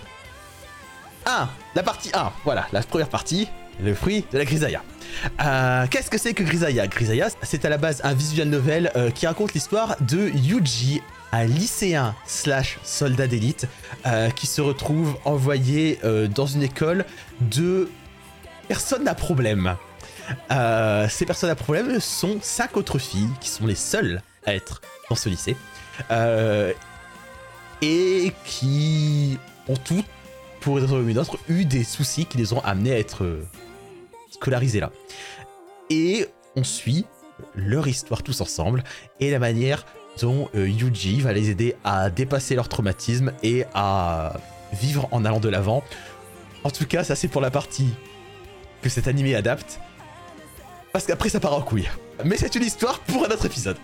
[1.28, 3.50] 1, la partie 1, voilà, la première partie,
[3.84, 4.82] le fruit de la Grisaya.
[5.44, 9.12] Euh, Qu'est-ce que c'est que Grisaya Grisaya, c'est à la base un visual novel euh,
[9.12, 11.02] qui raconte l'histoire de Yuji,
[11.34, 13.68] un lycéen slash soldat d'élite
[14.06, 16.00] euh, qui se retrouve envoyé
[16.34, 17.06] dans une école
[17.42, 17.90] de
[18.68, 19.76] personnes à problème.
[20.50, 25.16] Ces personnes à problème sont cinq autres filles qui sont les seules à être dans
[25.16, 25.58] ce lycée
[27.82, 30.06] et qui ont toutes
[30.68, 33.42] pour une une autre, eu des soucis qui les ont amenés à être euh,
[34.32, 34.92] scolarisés là.
[35.90, 37.06] Et on suit
[37.56, 38.84] leur histoire tous ensemble
[39.22, 39.86] et la manière
[40.20, 44.34] dont euh, Yuji va les aider à dépasser leur traumatisme et à
[44.74, 45.86] vivre en allant de l'avant.
[46.66, 47.94] En tout cas, ça c'est pour la partie
[48.82, 49.80] que cet animé adapte.
[50.92, 51.88] Parce qu'après ça part en couille.
[52.26, 53.78] Mais c'est une histoire pour un autre épisode.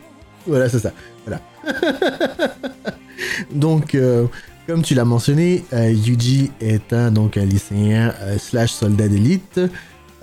[0.46, 0.92] Voilà, c'est ça.
[1.26, 1.40] Voilà.
[3.52, 4.28] donc, euh,
[4.68, 9.59] comme tu l'as mentionné, euh, Yuji est un, donc, un lycéen euh, slash soldat d'élite.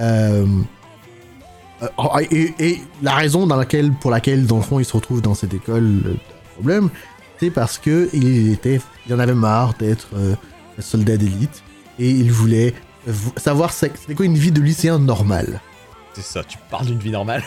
[0.01, 0.47] Euh,
[1.83, 4.93] euh, oh, et, et la raison dans laquelle, pour laquelle, dans le fond, il se
[4.93, 6.17] retrouve dans cette école, le
[6.55, 6.91] problème,
[7.39, 11.63] c'est parce que il, était, il en avait marre d'être un soldat d'élite
[11.99, 12.75] et il voulait
[13.37, 15.61] savoir c'était quoi une vie de lycéen normal.
[16.13, 17.43] C'est ça, tu parles d'une vie normale.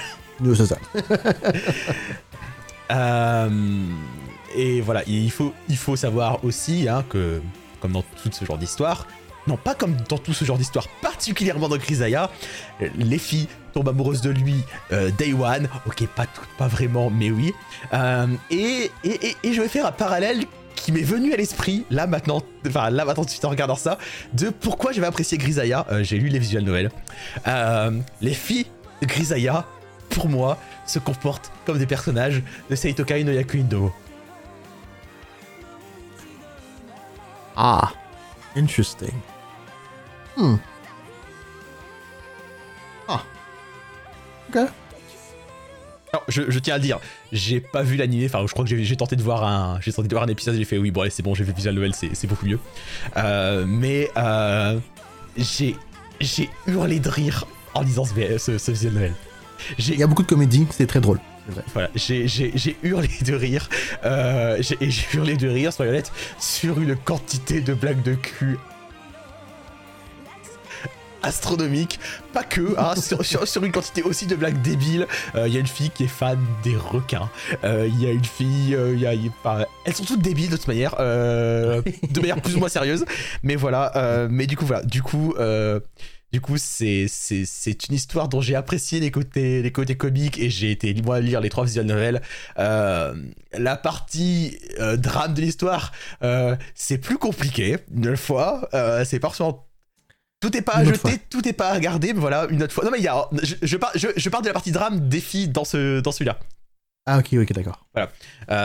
[0.45, 0.77] Euh, C'est ça.
[2.91, 3.49] Euh,
[4.56, 7.41] et voilà, il faut, il faut savoir aussi hein, que,
[7.80, 9.08] comme dans tout ce genre d'histoire,
[9.47, 12.30] non pas comme dans tout ce genre d'histoire, particulièrement dans Grisaya,
[12.82, 14.56] euh, les filles tombent amoureuses de lui
[14.91, 17.54] euh, day one, ok pas toutes, pas vraiment, mais oui.
[17.93, 20.45] Euh, et, et, et- je vais faire un parallèle
[20.76, 23.97] qui m'est venu à l'esprit, là maintenant, enfin là maintenant tout en regardant ça,
[24.34, 26.89] de pourquoi j'avais apprécié Grisaya, j'ai lu les visuels Noël.
[28.22, 28.66] Les filles
[29.01, 29.66] de Grisaya,
[30.10, 33.91] pour moi, se comportent comme des personnages de Seitokai no.
[37.56, 37.91] Ah,
[38.56, 39.14] interesting.
[40.38, 40.56] Hmm.
[43.08, 43.24] Ah.
[44.49, 44.56] Ok.
[46.12, 46.99] Alors, je, je tiens à le dire,
[47.32, 50.08] j'ai pas vu l'animé, enfin je crois que j'ai tenté de voir un, j'ai tenté
[50.08, 51.95] de voir un épisode, j'ai fait oui bon allez c'est bon, j'ai vu Visual Novel,
[51.95, 52.60] c'est c'est beaucoup mieux.
[53.18, 54.80] Euh, mais euh,
[55.38, 55.76] j'ai
[56.20, 59.14] j'ai hurlé de rire en lisant ce, ce, ce Visual Novel.
[59.80, 61.20] J'ai Il y a beaucoup de comédie, c'est très drôle.
[61.73, 62.25] Voilà, j'ai-
[62.83, 63.69] hurlé de rire,
[64.05, 64.77] euh, j'ai
[65.13, 68.57] hurlé de rire, soyons honnêtes, sur une quantité de blagues de cul
[71.21, 71.99] astronomique,
[72.33, 75.07] pas que, hein, sur, sur- sur une quantité aussi de blagues débiles.
[75.35, 77.29] Euh, Il y a une fille qui est fan des requins,
[77.63, 79.31] Euh, il y a une fille, euh, il y a, y
[79.85, 83.05] elles sont toutes débiles de toute manière, euh, de manière plus ou moins sérieuse,
[83.41, 85.33] mais voilà, euh, mais du coup voilà, du coup...
[86.34, 87.05] du coup, c'est
[87.88, 91.39] une histoire dont j'ai apprécié les côtés, les côtés comiques et j'ai été moi lire
[91.41, 92.23] les trois visual novels.
[92.57, 93.13] Euh,
[93.53, 95.91] la partie euh, drame de l'histoire,
[96.23, 98.67] euh, c'est plus compliqué, une fois.
[98.73, 99.67] Euh, c'est parfois.
[100.39, 102.84] Tout est pas à jeter, tout est pas à garder, mais voilà, une autre fois.
[102.84, 103.29] Non, mais il y a.
[103.43, 106.39] Je, je, par- je, je parle de la partie drame filles dans, ce, dans celui-là.
[107.05, 107.86] Ah ok, ok, d'accord.
[107.97, 108.07] Euh,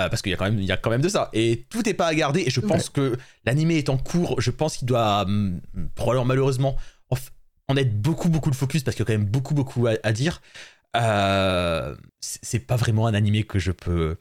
[0.09, 1.29] parce qu'il y, a quand même- il y a quand même de ça.
[1.35, 2.45] Et tout est pas à garder.
[2.47, 4.41] Et je pense que l'animé est en cours.
[4.41, 5.61] Je pense qu'il doit, hum,
[5.95, 6.77] probablement malheureusement,
[7.69, 9.87] en, en être beaucoup, beaucoup de focus parce qu'il y a quand même beaucoup, beaucoup
[9.87, 10.41] à, à dire.
[10.97, 14.17] Euh, c'est pas vraiment un animé que je peux.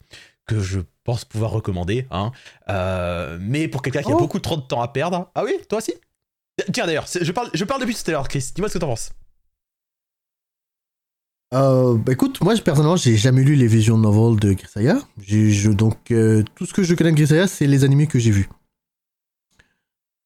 [0.46, 2.06] que je pense pouvoir recommander.
[2.12, 2.32] Hein.
[2.70, 4.20] Euh, mais pour quelqu'un qui a Oh.
[4.20, 5.32] beaucoup trop de temps à perdre.
[5.36, 5.94] Ah oui, toi aussi?
[6.74, 8.52] Tiens d'ailleurs, je parle, je parle depuis tout à l'heure, Chris.
[8.56, 9.12] Dis-moi ce que t'en penses.
[11.54, 15.00] Euh, bah écoute, moi personnellement, j'ai jamais lu les visual novels de Grisaya.
[15.20, 18.32] Je- donc euh, tout ce que je connais de Grisaya, c'est les animés que j'ai
[18.32, 18.50] vus.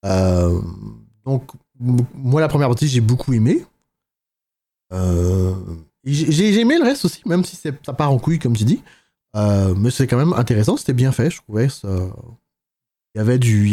[0.05, 0.59] Euh,
[1.25, 1.51] donc
[1.81, 3.65] moi la première partie, j'ai beaucoup aimé.
[4.93, 5.55] Euh,
[6.03, 8.81] j'ai aimé le reste aussi, même si ça part en couille comme tu dis.
[9.35, 11.69] Euh, mais c'est quand même intéressant, c'était bien fait, je trouvais.
[11.69, 11.87] Ça...
[13.13, 13.67] Il y avait du,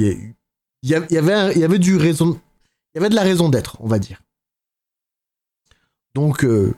[0.82, 2.40] il y avait, il y avait, du raison,
[2.94, 4.22] il y avait de la raison d'être, on va dire.
[6.14, 6.74] Donc euh,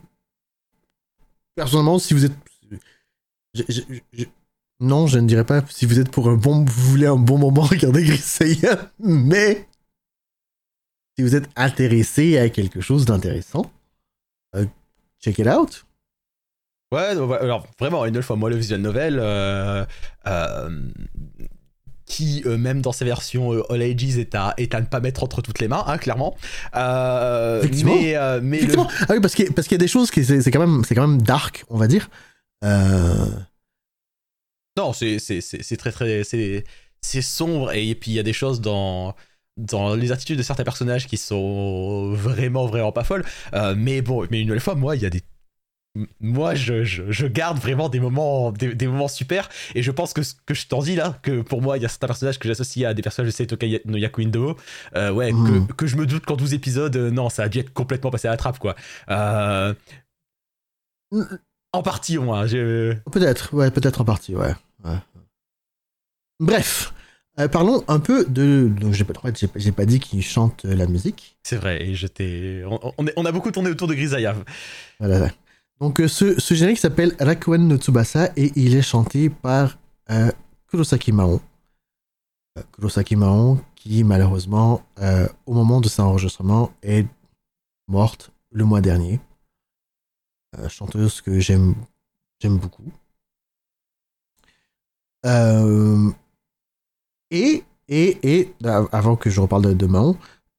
[1.54, 2.32] personnellement, si vous êtes.
[4.80, 6.64] non, je ne dirais pas si vous êtes pour un bon.
[6.64, 8.90] Vous voulez un bon moment, regardez Grisaya.
[8.98, 9.66] Mais.
[11.20, 13.70] Si vous êtes intéressé à quelque chose d'intéressant,
[14.56, 14.64] euh,
[15.22, 15.84] check it out.
[16.90, 19.84] Ouais, alors vraiment, une fois, moi, le visual novel, euh,
[20.26, 20.88] euh,
[22.06, 25.42] qui, même dans ses versions All Ages, est à, est à ne pas mettre entre
[25.42, 26.38] toutes les mains, hein, clairement.
[26.72, 27.96] Effectivement.
[28.40, 28.78] mais, le-.
[28.78, 30.66] Ah oui, parce qu'il y, a- parce qu'il y a des choses qui c'est quand
[30.66, 32.08] même quand même dark, on va dire.
[34.78, 36.24] Non, c'est très très.
[36.24, 36.64] C'est
[37.02, 39.14] c'est sombre et, puis il y a des choses dans.
[39.57, 43.24] Dans les attitudes de certains personnages qui sont vraiment, vraiment pas folles.
[43.55, 45.22] Euh, mais bon, mais une nouvelle fois, moi, il y a des.
[46.20, 49.48] Moi, je, je, je garde vraiment des moments, des, des moments super.
[49.74, 51.84] Et je pense que ce que je t'en dis là, que pour moi, il y
[51.84, 54.57] a certains personnages que j'associe à des personnages de Seitokai no Yakuindo.
[54.94, 55.66] Euh, ouais, Mhm.
[55.66, 58.11] que, que je me doute qu'en 12 épisodes, euh, non, ça a dû être complètement
[58.12, 58.76] passé à la trappe, quoi.
[59.11, 59.74] Euh,
[61.72, 62.46] en partie, au moins.
[62.46, 64.55] je- peut-être, ouais, peut-être en partie, ouais.
[64.84, 64.96] ouais.
[66.38, 66.94] Bref,
[67.38, 68.68] euh, parlons un peu de.
[68.80, 71.36] Donc j'ai pas, en fait, j'ai pas- dit qui chante euh, la musique.
[71.42, 72.62] C'est vrai, et j'étais.
[72.66, 74.34] On, on est- on a beaucoup tourné autour de Grisaya.
[74.98, 75.30] Voilà.
[75.80, 79.78] Donc euh, ce, ce générique s'appelle Rakuen no Tsubasa et il est chanté par
[80.10, 80.30] euh,
[80.68, 81.40] Kurosaki Maon.
[82.58, 84.82] Euh, Kurosaki Maon qui malheureusement
[85.46, 87.06] au moment de son enregistrement est
[87.88, 89.18] morte le mois dernier.
[90.68, 91.74] Chanteuse que j'aime
[92.42, 92.84] j'aime beaucoup.
[95.24, 96.10] Euh,
[97.30, 100.16] et, et, et, av- avant que je reparle de, de Mahon,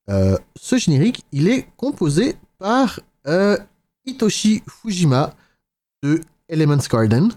[0.10, 3.58] euh, ce générique, il est composé par euh,
[4.06, 5.34] Hitoshi Fujima
[6.04, 7.30] de Elements Garden,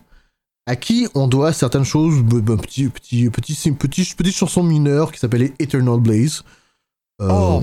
[0.67, 5.13] à qui on doit certaines choses, b- b- petit, petit, petit, petit, petite chanson mineure
[5.13, 6.43] qui s'appelait Eternal Blaze.
[7.23, 7.63] Euh, Oh.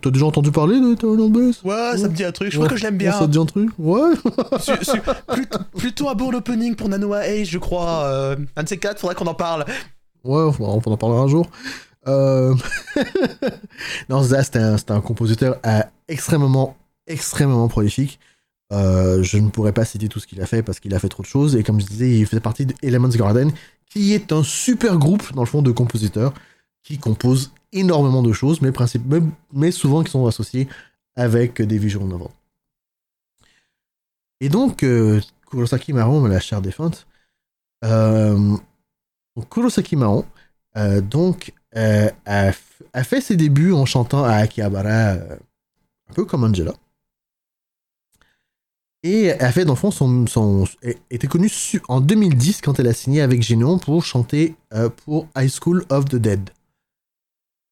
[0.00, 1.60] t'as déjà- entendu parler de Eternal Blaze?
[1.62, 2.50] Ouais, ça me dit un truc.
[2.50, 2.64] Je Ouais.
[2.64, 3.26] crois que je l'aime Ouais, Ça bien.
[3.26, 3.70] te dit un truc?
[3.78, 4.14] Ouais.
[4.58, 8.04] Su- su- plutôt, plutôt un bon opening pour Nanoa Age, je crois.
[8.06, 9.64] Euh, un de ces quatre, faudrait qu'on en parle.
[10.24, 11.48] Ouais, on en parlera un jour.
[12.06, 12.54] Euh...
[14.08, 18.18] non, Zaz, c'était un, compositeur euh, extrêmement, extrêmement prolifique.
[18.72, 21.08] Euh, je ne pourrais pas citer tout ce qu'il a fait parce qu'il a fait
[21.08, 21.56] trop de choses.
[21.56, 23.52] Et comme je disais, il faisait partie de Elements Garden,
[23.86, 26.32] qui est un super groupe, dans le fond, de compositeurs
[26.82, 28.70] qui composent énormément de choses, mais,
[29.52, 30.68] mais, souvent qui sont associés
[31.16, 32.28] avec des visual novels.
[34.40, 35.20] Et donc, euh,
[35.50, 37.06] Kurosaki Maron, la chère défunte,
[39.42, 39.96] Kurosaki
[40.76, 45.36] euh, donc, euh, a, f- a fait ses débuts en chantant à Akihabara, euh,
[46.10, 46.74] un peu comme Angela.
[49.02, 50.64] Et a fait, dans le fond, son, son,
[51.10, 51.50] était connue
[51.88, 56.06] en 2010 quand elle a signé avec Génon pour chanter euh, pour High School of
[56.06, 56.50] the Dead.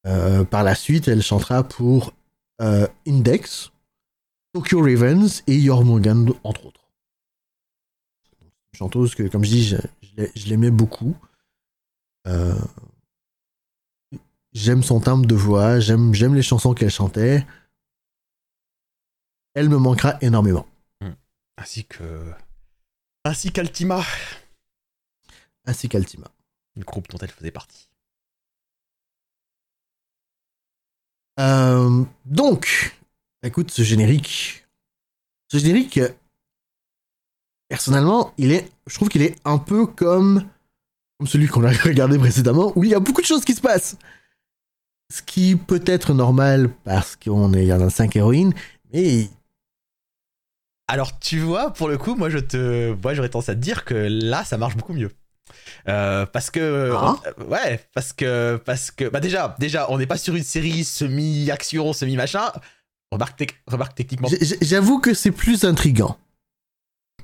[0.07, 2.13] Euh, par la suite, elle chantera pour
[2.61, 3.71] euh, Index,
[4.53, 6.81] Tokyo Ravens et Jormungand, entre autres.
[8.75, 9.77] Une chanteuse que, comme je dis,
[10.35, 11.17] je l'aimais beaucoup.
[12.27, 12.59] Euh,
[14.53, 17.47] j'aime son timbre de voix, j'aime, j'aime les chansons qu'elle chantait.
[19.55, 20.67] Elle me manquera énormément.
[21.59, 22.33] Ainsi que.
[23.25, 24.03] Ainsi qu'Altima,
[25.67, 26.29] Ainsi qu'Altima.
[26.75, 27.89] le groupe dont elle faisait partie.
[31.39, 32.97] Euh, donc,
[33.43, 34.67] écoute, ce générique.
[35.49, 36.09] Ce générique, euh,
[37.69, 40.49] personnellement, il est, je trouve qu'il est un peu comme,
[41.23, 43.61] comme celui qu'on a regardé précédemment, où il y a beaucoup de choses qui se
[43.61, 43.97] passent.
[45.13, 48.53] Ce qui peut être normal parce qu'on est, a cinq héroïnes,
[48.93, 49.29] mais
[50.89, 53.85] Alors, tu vois, pour le coup, moi, je te, moi, j'aurais tendance à te dire
[53.85, 55.11] que là, ça marche beaucoup mieux.
[55.89, 57.15] Euh, parce que, Ah.
[57.39, 60.83] on- ouais, parce que, parce que, bah déjà, déjà, on n'est pas sur une série
[60.85, 62.51] semi-action, semi-machin.
[63.13, 64.29] Remarque, tec- remarque techniquement.
[64.29, 66.19] j- j- j'avoue que c'est plus intrigant.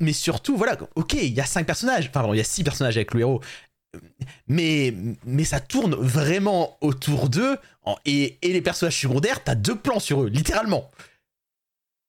[0.01, 2.63] Mais surtout, voilà, ok, il y a cinq personnages, enfin, pardon, il y a six
[2.63, 3.41] personnages avec le héros.
[4.49, 7.57] Mais, mais ça tourne vraiment autour d'eux.
[8.05, 10.91] Et, et les personnages secondaires, t'as deux plans sur eux, littéralement.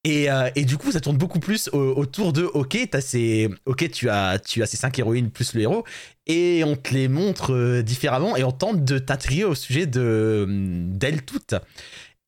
[0.05, 3.49] Et, euh, et du coup, ça tourne beaucoup plus au- autour de ok, t'as ces,
[3.91, 5.83] tu as, tu as ces cinq héroïnes plus le héros,
[6.25, 10.45] et on te les montre euh, différemment et on tente de t'intriguer au sujet de
[10.89, 11.55] d'elles toutes.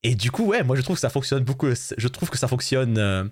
[0.02, 1.68] Et du coup, ouais, moi je trouve que ça fonctionne beaucoup.
[1.96, 2.98] Je trouve que ça fonctionne.
[2.98, 3.24] euh,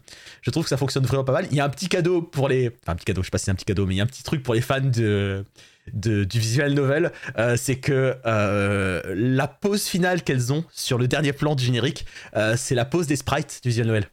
[0.42, 1.46] je trouve que ça fonctionne vraiment pas mal.
[1.50, 2.68] Il y a un petit cadeau pour les.
[2.82, 4.00] Enfin, un petit cadeau, je sais pas si c'est un petit cadeau, mais il y
[4.00, 5.44] a un petit truc pour les fans de.
[5.92, 11.08] De- du visual novel, euh, c'est que euh, la pause finale qu'elles ont sur le
[11.08, 12.06] dernier plan du générique,
[12.36, 14.06] euh, c'est la pause des sprites du visual novel.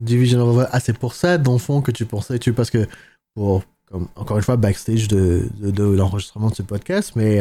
[0.00, 2.86] Division of Ah, c'est pour ça, dans le fond, que tu pensais, tu, parce que,
[3.34, 7.38] pour, comme, encore une fois, backstage de, de, l'enregistrement de ce podcast, mais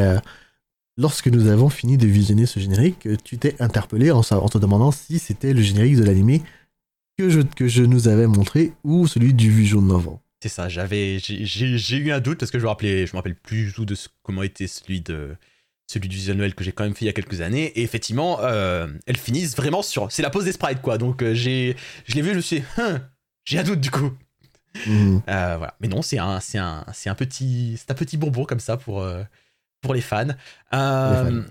[0.98, 4.92] lorsque nous avons fini de visionner ce générique, tu t'es interpellé en, en te demandant
[4.92, 6.44] si c'était le générique de l'animé
[7.18, 10.18] que je, que je nous avais montré ou celui du visual novel.
[10.42, 13.36] C'est ça, j'avais, j'ai- eu un doute parce que je me rappelais, je me rappelle
[13.36, 15.36] plus du tout de ce- comment était celui de
[15.92, 17.66] celui du visual novel que j'ai quand même fait il y a quelques années.
[17.78, 20.98] Et effectivement, euh, elles finissent vraiment sur, c'est la pose des sprites quoi.
[20.98, 21.76] Donc euh, j'ai,
[22.06, 23.02] je l'ai vu, je me suis, dit, Hein,
[23.44, 24.12] j'ai un doute du coup.
[24.86, 25.24] Mhm.
[25.28, 25.76] Euh, voilà.
[25.82, 28.78] Mais non, c'est un, c'est un, c'est un petit, c'est un petit bonbon comme ça
[28.78, 29.06] pour,
[29.82, 30.28] pour les fans.
[30.28, 30.32] Les
[30.72, 31.44] fans.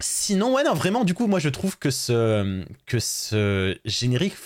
[0.00, 4.36] Sinon, ouais, non, vraiment, du coup, moi, je trouve que ce, que ce générique,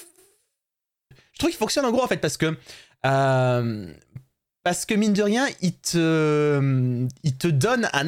[1.34, 2.56] je trouve qu'il fonctionne en gros en fait parce que,
[3.06, 3.92] euh,
[4.64, 8.06] parce que mine de rien, il te, il te donne un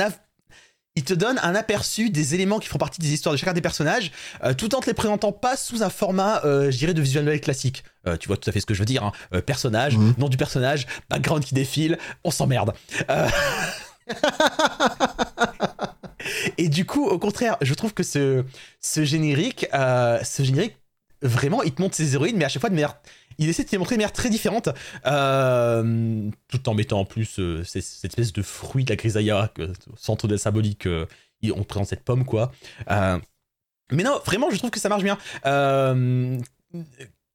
[0.96, 3.60] il te donne un aperçu des éléments qui font partie des histoires de chacun des
[3.60, 4.12] personnages,
[4.44, 7.24] euh, tout en te les présentant pas sous un format, euh, je dirais, de visual
[7.24, 7.82] novel classique.
[8.06, 9.02] Euh, tu vois tout à fait ce que je veux dire.
[9.02, 9.10] hein.
[9.32, 10.14] Euh, personnage, Mhm.
[10.18, 12.74] nom du personnage, background qui défile, on s'emmerde.
[13.10, 13.28] Euh,
[16.58, 18.44] Et du coup, au contraire, je trouve que ce,
[18.80, 20.76] ce générique, euh, ce générique,
[21.22, 22.96] vraiment, il te montre ses héroïnes, mais à chaque fois de manière.
[23.38, 24.68] Il essaie de les montrer de manière très différente,
[25.06, 29.96] euh, tout en mettant en plus euh, cette, espèce de fruit de la grisaille, au
[29.96, 31.06] centre de la symbolique, euh,
[31.54, 32.52] on te présente cette pomme, quoi.
[32.90, 33.18] Euh,
[33.92, 35.18] mais non, vraiment, je trouve que ça marche bien.
[35.46, 36.38] Euh,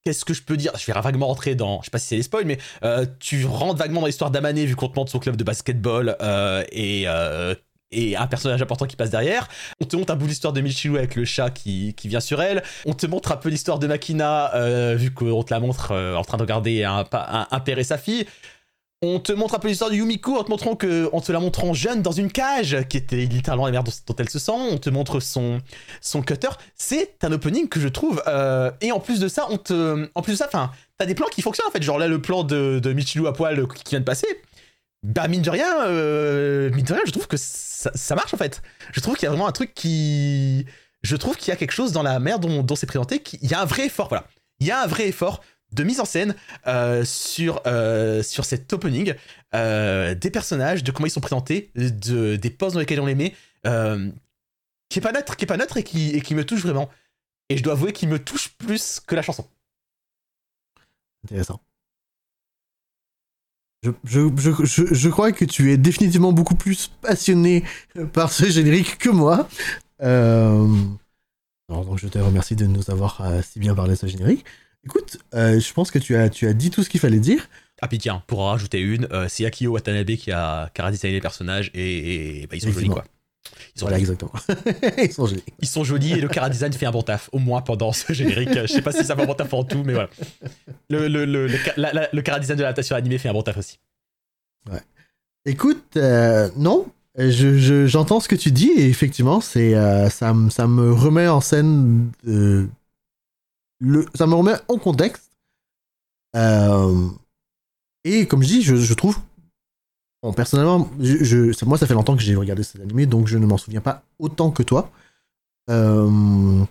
[0.04, 0.72] Qu'est-ce que je peux dire?
[0.78, 1.82] Je vais vaguement rentrer dans.
[1.82, 4.66] Je sais pas si c'est les spoils, mais euh, tu rentres vaguement dans l'histoire d'Amané
[4.66, 7.54] vu qu'on te montre son club de basketball euh, et, euh,
[7.91, 9.47] et un personnage important qui passe derrière.
[9.81, 12.41] On te montre un bout l'histoire de Michiru avec le chat qui, qui vient sur
[12.41, 12.63] elle.
[12.85, 16.15] On te montre un peu l'histoire de Makina euh, vu qu'on te la montre euh,
[16.15, 18.25] en train de regarder un, un, père et sa fille.
[19.01, 21.39] On te montre un peu l'histoire de Yumiko en te montrant que, en te la
[21.39, 24.51] montrant jeune dans une cage, qui était littéralement la merde dont, elle se sent.
[24.51, 25.61] On te montre son,
[26.01, 26.49] son cutter.
[26.75, 28.21] C'est un opening que je trouve.
[28.27, 31.15] euh, et en plus de ça, on te, en plus de ça, enfin, t'as des
[31.15, 31.81] plans qui fonctionnent en fait.
[31.81, 34.27] Genre là, le plan de, de à poil qui vient de passer.
[35.04, 38.62] Bah mine de rien, euh, mine de rien, je trouve que ça, marche en fait.
[38.91, 40.66] Je trouve qu'il y a vraiment un truc qui,
[41.04, 43.20] je trouve qu'il y a quelque chose dans la manière dont, c'est présenté.
[43.22, 44.28] qui- Il y a un vrai effort, voilà.
[44.60, 45.41] Il y a un vrai effort
[45.72, 46.36] de mise en scène
[46.68, 49.14] euh, sur, euh, sur cet opening,
[49.54, 53.34] des personnages, de comment ils sont présentés, de, des poses dans lesquelles on les met,
[54.89, 56.89] qui est pas neutre, qui est pas neutre et qui, et qui me touche vraiment.
[57.47, 59.47] Et je dois avouer qu'il me touche plus que la chanson.
[61.24, 61.62] Intéressant.
[63.84, 67.63] Je, je, je, je, je crois que tu es définitivement beaucoup plus passionné
[68.11, 69.47] par ce générique que moi.
[70.01, 70.67] Euh,
[71.69, 74.43] alors, donc je te remercie de nous avoir euh, si bien parlé de ce générique.
[74.86, 77.47] Écoute, euh, je pense que tu as, tu as dit tout ce qu'il fallait dire.
[77.82, 80.91] Ah puis tiens, pour en rajouter une, euh, c'est Akio Watanabe qui a, qui a
[80.91, 83.05] les personnages et, et, bah, ils sont jolis quoi.
[83.76, 84.12] Ils sont, Voilà, jolis.
[84.12, 84.32] exactement.
[85.04, 85.43] Ils sont jolis.
[85.62, 88.12] Ils sont jolis et le cara design fait un bon taf, au moins pendant ce
[88.14, 88.50] générique.
[88.54, 90.10] Je sais pas si ça fait un bon taf en tout, mais voilà.
[90.89, 93.43] Le, le, le, le, la- la- le cara design de l'adaptation animée fait un bon
[93.43, 93.80] taf aussi.
[95.45, 96.88] Écoute, euh, non,
[97.18, 100.91] je, je- j'entends ce que tu dis et effectivement, c'est, euh, ça, me- ça me
[100.93, 102.68] remet en scène, euh,
[103.80, 105.32] le, ça me remet en contexte.
[106.36, 107.08] Euh,
[108.04, 109.18] et comme je dis, je, je trouve,
[110.22, 113.38] bon, personnellement, je, je- moi ça fait longtemps que j'ai regardé cet animé, donc je
[113.38, 114.91] ne m'en souviens pas autant que toi.
[115.70, 116.63] Euh,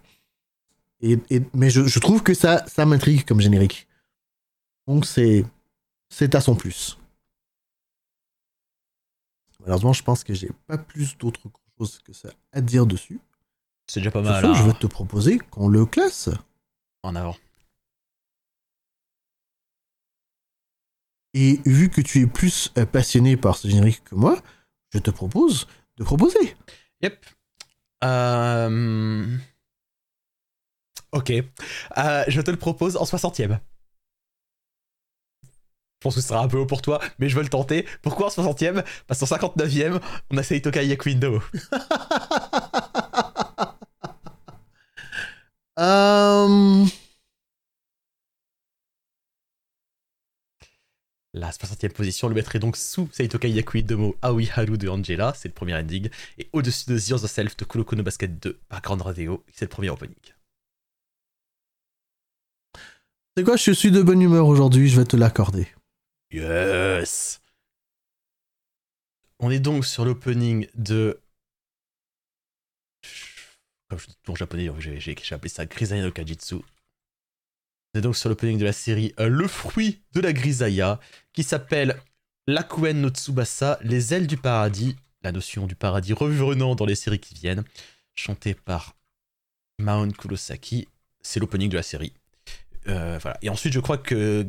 [1.01, 3.87] et, et- mais je, je trouve que ça, ça m'intrigue comme générique.
[4.87, 5.45] Donc c'est,
[6.09, 6.99] c'est à son plus.
[9.61, 11.43] Malheureusement, je pense que j'ai pas plus d'autres
[11.79, 13.21] choses que ça à dire dessus.
[13.87, 16.29] C'est déjà pas mal ce, hein, je vais te proposer qu'on le classe.
[17.03, 17.37] en avant.
[21.35, 24.41] Et vu que tu es plus euh, passionné par ce générique que moi,
[24.93, 25.67] je te propose
[25.99, 26.57] de proposer.
[27.03, 27.25] Yep.
[28.05, 29.37] Euh...
[31.13, 31.31] Ok.
[31.31, 33.59] Euh, je te le propose en 60ème.
[35.99, 37.85] Je pense que ce sera un peu haut pour toi, mais je veux le tenter.
[38.03, 40.01] Pourquoi en 60ème Parce qu'en 59ème,
[40.31, 41.43] on a Seitoka Yakuindo.
[45.81, 46.85] Euh...
[51.39, 55.55] La 60ème position le mettrait donc sous Seitoka Yakuidomo Aoi Haru de Angela, c'est le
[55.55, 59.45] premier ending, et au-dessus de The Self de Kuroko no Basket 2 par Grand Radio,
[59.53, 60.17] c'est le premier opening.
[63.37, 65.69] C'est quoi, je suis de bonne humeur aujourd'hui, je vais te l'accorder.
[66.33, 67.41] Yes
[69.39, 71.21] On est donc sur l'opening de.
[73.89, 76.57] Comme je dis toujours japonais, j'ai appelé ça Grisaya no Kajitsu.
[77.99, 81.01] On donc sur l'opening de la série euh, Le fruit de la Grisaya,
[81.33, 81.97] qui s'appelle
[82.47, 84.95] L'Akuen no Tsubasa, Les ailes du paradis,
[85.25, 87.65] la notion du paradis revenant dans les séries qui viennent,
[88.15, 88.95] chanté par
[89.81, 90.87] Maon Kurosaki.
[91.23, 92.13] C'est l'opening de la série.
[92.87, 93.37] Euh, voilà.
[93.43, 94.45] Et ensuite, je crois que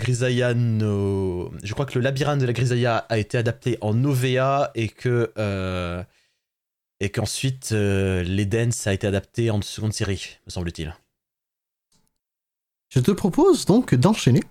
[0.54, 1.52] no...
[1.64, 5.34] Je crois que le labyrinthe de la Grisaya a été adapté en OVA et que...
[5.40, 6.04] euh,
[7.00, 10.94] Et qu'ensuite, euh, l'Eden, a été adapté en seconde série, me semble-t-il.
[12.90, 14.44] Je te propose donc d'enchaîner.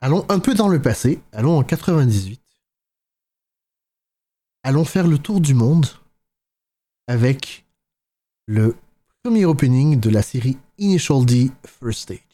[0.00, 2.40] Allons un peu dans le passé, allons en 98.
[4.64, 5.86] Allons faire le tour du monde
[7.06, 7.64] avec
[8.46, 8.76] le
[9.22, 12.31] premier opening de la série Initial D First Stage.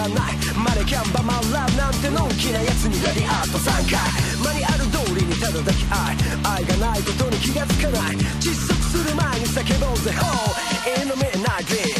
[0.00, 0.36] らない。
[0.56, 4.00] マネキャンバマンラブなんてのんきなやつにラリアート3回。
[4.40, 6.16] 間にある通りにただ抱き合い。
[6.56, 8.16] 愛がないことに気がつかない。
[8.40, 10.12] 窒息する前に叫ぼうぜ。
[10.16, 10.56] Oh
[11.02, 11.99] in the midnight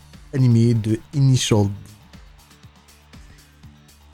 [0.33, 1.67] animée de Initial.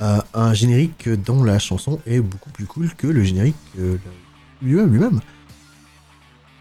[0.01, 3.97] Euh, un générique dont la chanson est beaucoup plus cool que le générique euh,
[4.61, 4.91] lui-même.
[4.91, 5.19] lui-même.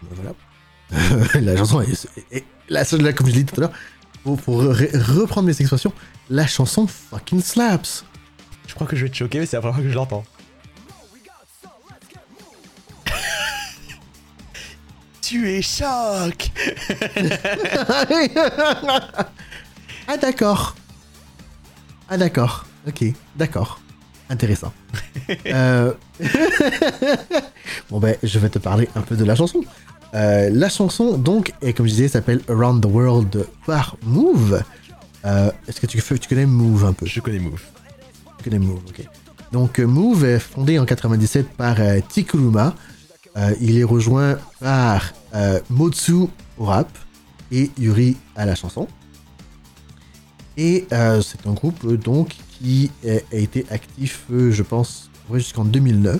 [0.03, 0.33] Ben Voilà.
[1.41, 1.91] la chanson est,
[2.31, 3.73] est- est- la, la- comme je l'ai dit tout à l'heure,
[4.23, 5.93] pour, pour re- reprendre mes expressions,
[6.29, 8.05] la chanson fucking slaps.
[8.67, 10.23] Je crois que je vais te choquer, mais c'est la première fois que je l'entends.
[15.27, 16.51] Tu es choc
[20.07, 20.73] ah d'accord.
[22.07, 22.65] Ah d'accord.
[22.87, 23.03] Ok,
[23.35, 23.81] d'accord.
[24.29, 24.71] Intéressant.
[25.47, 25.91] Euh,
[27.89, 29.61] bon ben, je vais te parler un peu de la chanson.
[30.13, 34.63] Euh, la chanson, donc, comme je disais, s'appelle Around the World par Move.
[35.25, 37.05] Euh, Est-ce que tu, connais Move un peu?
[37.05, 37.61] Je connais Move.
[38.37, 39.05] Tu connais Move, ok.
[39.51, 42.73] Donc Move est fondé en 97 par euh, Tikuruma.
[43.37, 46.27] Euh, il est rejoint par euh, Motsu
[46.57, 46.89] au rap
[47.51, 48.87] et Yuri à la chanson.
[50.57, 56.19] Et euh, c'est un groupe donc qui a, été actif, je pense, jusqu'en 2009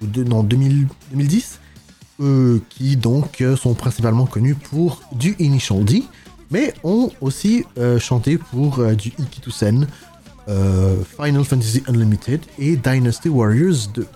[0.00, 1.60] ou non 2000 2010,
[2.20, 6.04] euh, qui donc sont principalement connus pour du Initial D,
[6.50, 7.66] mais ont aussi
[7.98, 9.86] chanté pour du Ikitusen,
[10.46, 14.06] Final Fantasy Unlimited et Dynasty Warriors 2.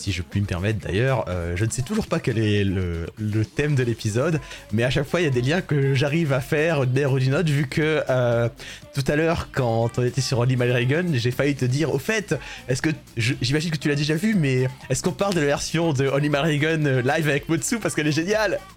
[0.00, 3.04] Si je puis me permettre d'ailleurs, euh, je ne sais toujours pas quel est le,
[3.18, 4.40] le thème de l'épisode,
[4.72, 7.34] mais à chaque fois il y a des liens que j'arrive à faire ou d'une
[7.34, 8.48] autre, vu que euh,
[8.94, 11.98] tout à l'heure, quand on était sur Only My Dragon, j'ai failli te dire, au
[11.98, 12.34] fait,
[12.66, 12.88] est-ce que,
[13.18, 16.30] j'imagine que tu l'as déjà vu, mais est-ce qu'on parle de la version de Only
[16.30, 18.58] My Dragon euh, live avec Motsu parce qu'elle est géniale?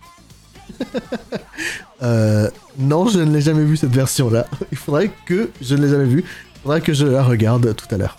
[2.01, 4.45] Euh, non, je ne l'ai jamais vu cette version-là.
[4.73, 6.25] Il faudrait que je ne l'ai jamais vue.
[6.25, 8.17] Il faudrait que je la regarde tout à l'heure.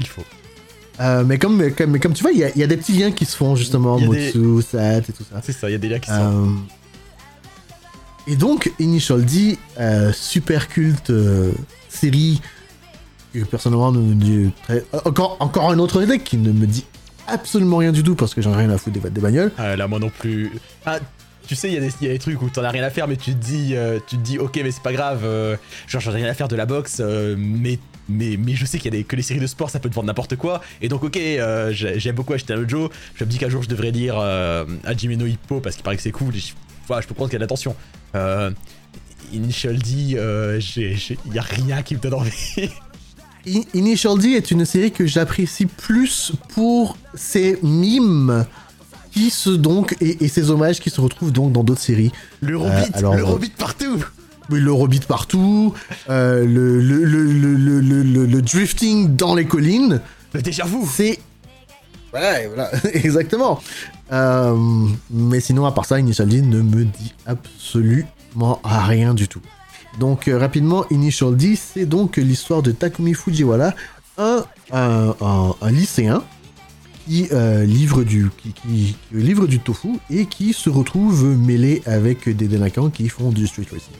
[0.00, 0.24] Il faut.
[1.02, 2.66] Euh, mais, comme, mais, comme, mais comme tu vois, il y, a- il y a
[2.66, 5.40] des petits liens qui se font justement, a des- Motsu, Sat et tout ça.
[5.42, 6.14] C'est ça, il y a des liens qui sont.
[6.46, 11.50] Euh, et donc, Initial D, euh, super culte euh,
[11.88, 12.40] série
[13.34, 14.84] que personnellement ne me dit très...
[15.04, 16.84] encore, encore un autre deck qui ne me dit
[17.26, 19.50] absolument rien du tout parce que j'en ai rien à foutre des, des bagnoles.
[19.58, 20.52] Ah, là, moi non plus.
[20.86, 20.98] Ah,
[21.48, 22.84] tu sais, il y, a des- il y a des trucs où t'en as rien
[22.84, 23.74] à faire, mais tu te dis,
[24.06, 25.22] tu te dis, ok, mais c'est pas grave.
[25.88, 27.00] genre, j'en ai rien à faire de la boxe,
[27.36, 27.78] mais,
[28.12, 29.88] mais, mais je sais qu'il y a des, que les séries de sport, ça peut
[29.88, 30.60] te vendre n'importe quoi.
[30.80, 32.90] Et donc, ok, euh, j'ai- j'aime beaucoup acheter un Joe.
[33.14, 35.96] Je me dis qu'un jour, je devrais lire euh, Hajime no Hippo parce qu'il paraît
[35.96, 36.34] que c'est cool.
[36.36, 36.52] Et je,
[36.86, 37.74] voilà, je peux prendre qu'il y a de l'attention.
[38.14, 38.50] Euh,
[39.32, 42.30] Initial D, euh, il y a rien qui me donne envie.
[43.46, 48.44] I- Initial D est une série que j'apprécie plus pour ses mimes
[49.10, 52.12] qui se donc et, et ses hommages qui se retrouvent donc dans d'autres séries.
[52.40, 53.06] L'Eurobeat partout.
[53.10, 54.04] Oui, le Robit partout,
[56.08, 60.00] euh, le, le, le, le, le, le- le- le drifting dans les collines.
[60.32, 60.78] Le déjà vu.
[60.90, 61.18] C'est.
[62.12, 63.60] Ouais, voilà, exactement.
[64.12, 64.54] Euh,
[65.10, 69.40] mais sinon, à part ça, Initial D ne me dit absolument rien du tout.
[69.98, 73.74] Donc, euh, rapidement, Initial D, c'est donc l'histoire de Takumi Fujiwara,
[74.18, 76.22] un, un, un- un lycéen
[77.06, 81.82] qui, euh, livre du, qui, qui- qui livre du tofu et qui se retrouve mêlé
[81.86, 83.94] avec des délinquants qui font du street racing.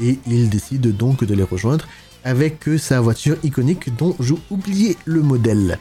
[0.00, 1.86] Et il décide donc de les rejoindre
[2.24, 5.78] avec sa voiture iconique dont j'ai oublié le modèle.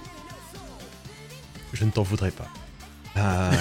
[1.74, 2.48] je ne t'en voudrais pas.
[3.18, 3.52] Euh,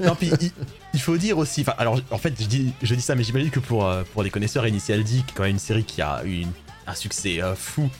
[0.00, 0.50] non, puis il,
[0.94, 3.58] il faut dire aussi, alors en fait, je dis, je dis ça, mais j'imagine que
[3.60, 6.22] pour, euh, pour les connaisseurs, Initial D, qui est quand même une série qui a
[6.24, 6.52] eu une-
[6.86, 7.90] un succès euh, fou,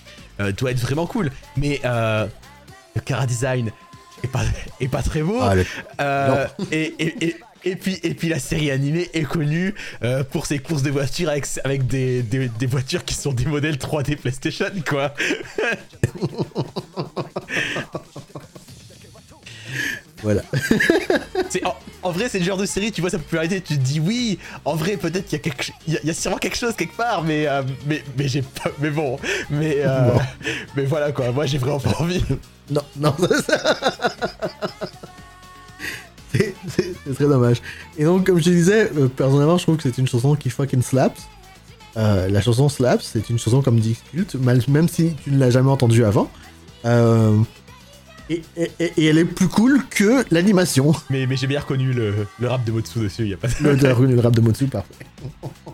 [0.40, 1.30] euh, doit être vraiment cool.
[1.56, 3.70] Mais le cara design
[4.22, 4.42] est pas,
[4.80, 5.38] est pas très beau.
[5.40, 7.36] Ah, le- et, et, et,
[7.66, 11.28] et puis, et puis la série animée est connue euh, pour ses courses de voitures
[11.28, 15.14] avec, avec des, des, des voitures qui sont des modèles 3D PlayStation, quoi.
[20.22, 20.42] Voilà.
[21.64, 23.98] En, en vrai, c'est le genre de série, tu vois sa popularité, tu te dis
[24.00, 26.14] oui, en vrai, peut-être qu'il y a quelque ch- il y, a- il y a
[26.14, 29.18] sûrement quelque chose quelque part, mais, euh, mais, mais j'ai pas, mais bon,
[29.50, 30.20] mais, euh, Bon.
[30.76, 32.22] mais voilà quoi, moi j'ai vraiment pas envie.
[32.70, 33.14] Non, non,
[33.46, 33.76] ça-
[37.06, 37.62] c'est- très dommage.
[37.98, 40.50] Et donc, comme je te disais, euh, personnellement, je trouve que c'est une chanson qui
[40.50, 41.20] fucking slaps.
[41.96, 44.34] Euh, la chanson slaps, c'est une chanson comme dit culte,
[44.68, 46.30] même si tu ne l'as jamais entendue avant.
[46.84, 47.38] Euh,
[48.28, 50.92] et, et- et- et elle est plus cool que l'animation.
[51.10, 53.54] Mais, mais j'ai bien reconnu le, le rap de Motsu dessus, il a pas de...
[53.60, 54.94] Le, le, le rap de Motsu, parfait.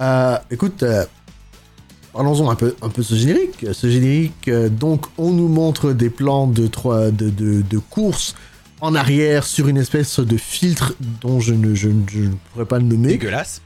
[0.00, 1.04] Euh, écoute, euh,
[2.12, 3.66] parlons-en un peu, un peu de ce générique.
[3.72, 8.34] Ce générique, euh, donc, on nous montre des plans de, trois, de, de, de course
[8.80, 12.66] en arrière sur une espèce de filtre dont je ne, je, ne- je ne pourrais
[12.66, 13.08] pas le nommer.
[13.08, 13.62] Dégueulasse.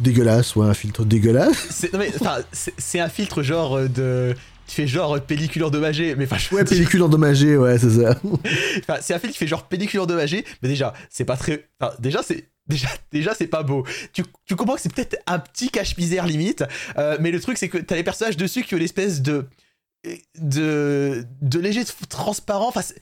[0.00, 1.56] Dégueulasse, ouais, un filtre dégueulasse.
[1.70, 4.34] C'est non, mais, enfin, c'est- c'est un filtre genre euh, de.
[4.66, 8.14] qui fait genre pellicule endommagée, mais enfin, Ouais, pellicule endommagée, ouais, c'est ça.
[8.78, 11.68] Enfin, c'est un film qui fait genre pellicule endommagée, mais déjà, c'est pas très.
[11.80, 12.48] Enfin, déjà, c'est.
[12.68, 13.84] Déjà, déjà c'est pas beau.
[14.12, 16.62] Tu, tu comprends que c'est peut-être un petit cache-misère limite,
[16.96, 19.46] euh, mais le truc c'est que t'as les personnages dessus qui ont l'espèce de.
[20.38, 21.24] de.
[21.40, 22.68] de léger transparent.
[22.68, 22.96] Enfin, c'est.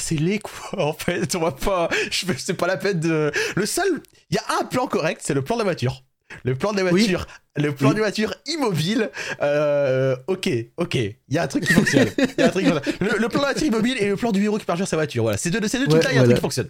[0.00, 1.34] C'est laid quoi, en fait.
[1.36, 1.88] On va pas.
[2.10, 3.32] Je c'est pas la peine de.
[3.56, 4.02] Le seul.
[4.30, 6.02] Il y a un plan correct, c'est le plan de la voiture.
[6.44, 6.90] Le plan de la Oui.
[7.00, 7.26] voiture,
[7.56, 7.94] le plan Oui.
[7.94, 9.10] de la voiture immobile.
[9.40, 10.94] euh, ok, ok.
[10.94, 12.08] Il y a un truc qui fonctionne.
[12.18, 12.94] Il y a un truc qui fonctionne.
[13.00, 14.86] Le, le plan de la voiture immobile et le plan du héros qui parle sur
[14.86, 15.22] sa voiture.
[15.22, 16.68] Voilà, ces deux, ces deux Ouais, trucs-là, il y a un truc qui fonctionne.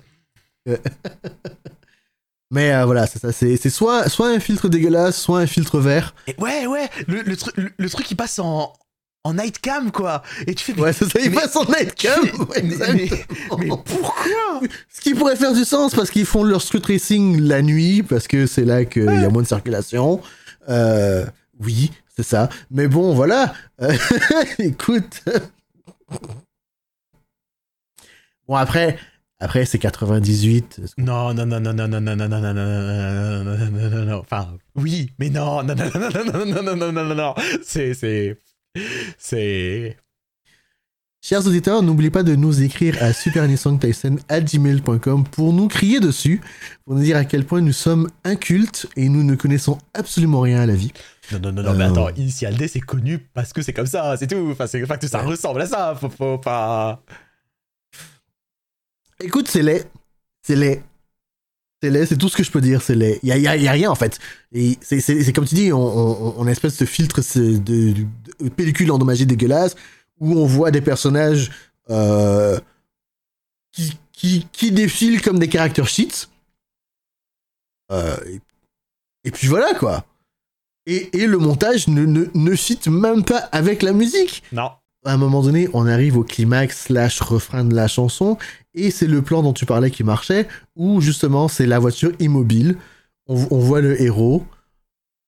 [2.51, 3.31] Mais euh, voilà, c'est ça.
[3.33, 6.15] C'est c'est soit, soit un filtre dégueulasse, soit un filtre vert.
[6.27, 8.73] Et ouais, ouais, le, le, truc- le, le truc qui passe en,
[9.29, 10.23] en night cam, quoi.
[10.47, 10.81] Et tu fais.
[10.81, 12.21] Ouais, ça, il mais- passe en nightcam.
[12.25, 13.59] mais- ouais, mais- exactement.
[13.59, 17.63] mais pourquoi Ce qui pourrait faire du sens parce qu'ils font leur street racing la
[17.63, 20.21] nuit, parce que c'est là qu'il y a moins de circulation.
[20.69, 21.25] Euh,
[21.61, 22.49] oui, c'est ça.
[22.71, 23.53] Mais bon, voilà.
[23.83, 23.93] Euh,
[24.59, 25.23] écoute.
[28.47, 28.99] Bon, après,
[29.41, 30.81] après c'est 98.
[30.99, 33.91] Non, non, non, non, non, non, non, non, non, non, non, non, non, non, non,
[33.91, 37.05] non, non, enfin, oui, mais non, non, non, non, non, non, non, non, non, non,
[37.05, 38.39] non, non, c'est, c'est,
[39.19, 39.97] c'est,
[41.21, 46.41] Chers auditeurs, n'oubliez pas de nous écrire à supernisongtyson.gmail.com pour nous crier dessus,
[46.85, 50.61] pour nous dire à quel point nous sommes incultes et nous ne connaissons absolument rien
[50.61, 50.93] à la vie.
[51.33, 51.91] non, non, non, non, mais Euh.
[51.91, 54.87] attends, Initial D, c'est connu parce que c'est comme ça, c'est tout, enfin, c'est, que
[55.09, 55.27] ça Ouais.
[55.27, 57.03] ressemble à ça, faut, faut pas,
[59.21, 59.85] Écoute, c'est laid.
[60.47, 60.81] C'est laid.
[61.83, 63.19] C'est laid, c'est tout ce que je peux dire, c'est laid.
[63.25, 64.19] Il y a, y a- y a rien en fait.
[64.53, 68.07] Et c'est, comme tu dis, on, on, on a une espèce de filtre de- de
[68.57, 69.77] pellicule endommagée dégueulasse
[70.21, 71.51] où on voit des personnages
[71.91, 72.59] euh,
[73.73, 76.29] qui, qui, qui défilent comme des character sheets.
[77.91, 78.41] Euh, et,
[79.25, 80.05] et puis voilà quoi.
[80.87, 84.71] Et, et le montage ne, ne, ne fit même pas avec la musique non,
[85.05, 88.37] à un moment donné, on arrive au climax slash refrain de la chanson,
[88.75, 92.77] et c'est le plan dont tu parlais qui marchait, où justement c'est la voiture immobile.
[93.27, 94.45] On, on voit le héros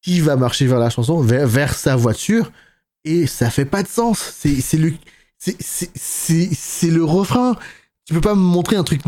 [0.02, 2.50] qui va marcher vers la chanson, vers, vers sa voiture,
[3.04, 4.18] et ça fait pas de sens.
[4.18, 4.92] C'est c'est le
[5.38, 7.56] c'est c'est- le refrain.
[8.06, 9.02] Tu peux pas me montrer un truc.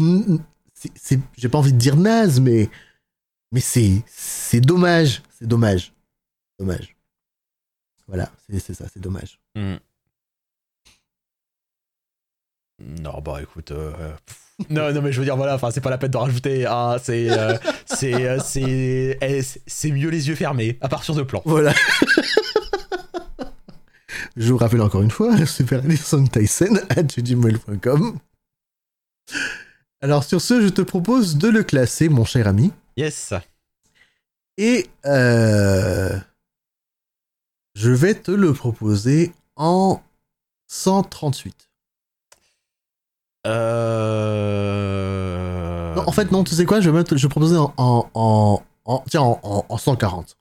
[0.94, 2.70] c'est- J'ai pas envie de dire naze, mais
[3.52, 5.22] mais c'est c'est dommage.
[5.38, 5.92] C'est dommage.
[6.58, 6.96] Dommage.
[8.08, 9.38] Voilà, c'est ça, c'est dommage.
[9.54, 9.76] Hmm.
[12.80, 13.70] Non, bah écoute.
[13.70, 13.92] euh.
[14.70, 16.66] Non, non, mais je veux dire, voilà, enfin, c'est pas la peine de rajouter.
[16.66, 21.14] hein, c'est, euh, c'est, euh, c'est, eh, c'est- c'est mieux les yeux fermés, à partir
[21.14, 21.42] de plan.
[21.44, 21.72] Voilà.
[24.36, 25.82] Je vous rappelle encore une fois, Super
[26.32, 28.18] Tyson à gmail.com.
[30.00, 32.72] Alors sur ce, je te propose de le classer, mon cher ami.
[32.96, 33.32] Yes.
[34.58, 36.18] Et euh,
[37.74, 40.00] je vais te le proposer en
[40.68, 41.68] 138.
[44.22, 45.94] Euh...
[45.94, 48.08] Non, en fait, non, tu sais quoi, je vais, mettre, je vais proposer en, en,
[48.14, 50.36] en, en- tiens, en, en- en 140.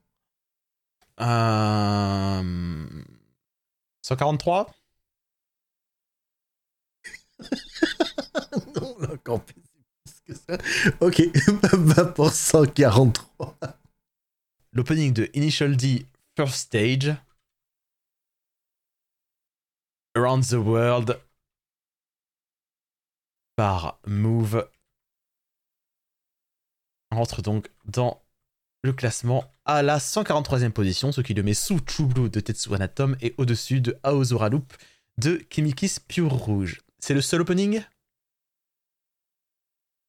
[1.21, 2.85] Euh...
[4.11, 4.69] 143
[8.75, 9.63] non, là, encore plus
[10.25, 10.57] que ça.
[10.99, 11.21] Ok,
[11.73, 13.57] va pour 143.
[14.73, 16.05] L'opening de Initial D
[16.35, 17.15] First Stage.
[20.15, 21.21] Around the World.
[23.55, 24.69] Par Move.
[27.11, 28.20] Rentre donc dans
[28.83, 32.73] le classement à la 143e position, ce qui le met sous True Blue de Tetsuo
[32.73, 34.73] Anatom et au-dessus de Aozora Loop
[35.17, 36.81] de Kimikis Pure Rouge.
[36.99, 37.81] C'est le seul opening?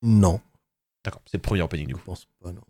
[0.02, 0.40] Non.
[1.04, 2.00] D'accord, c'est le premier opening du coup.
[2.00, 2.62] Je pense pas, non.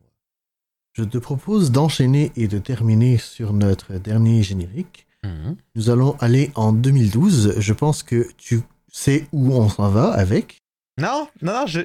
[0.94, 5.06] Je te propose d'enchaîner et de terminer sur notre dernier générique.
[5.24, 5.56] Mhm.
[5.74, 7.58] Nous allons aller en 2012.
[7.58, 10.61] Je pense que tu sais où on s'en va avec.
[11.02, 11.80] Non, non, non, je,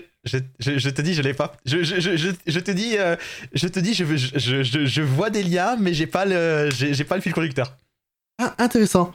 [0.89, 1.57] te dis, je l'ai pas.
[1.65, 3.15] Je, te dis, euh,
[3.55, 7.75] je vois des liens, mais j'ai pas pas le fil conducteur.
[8.37, 9.11] Ah, intéressant.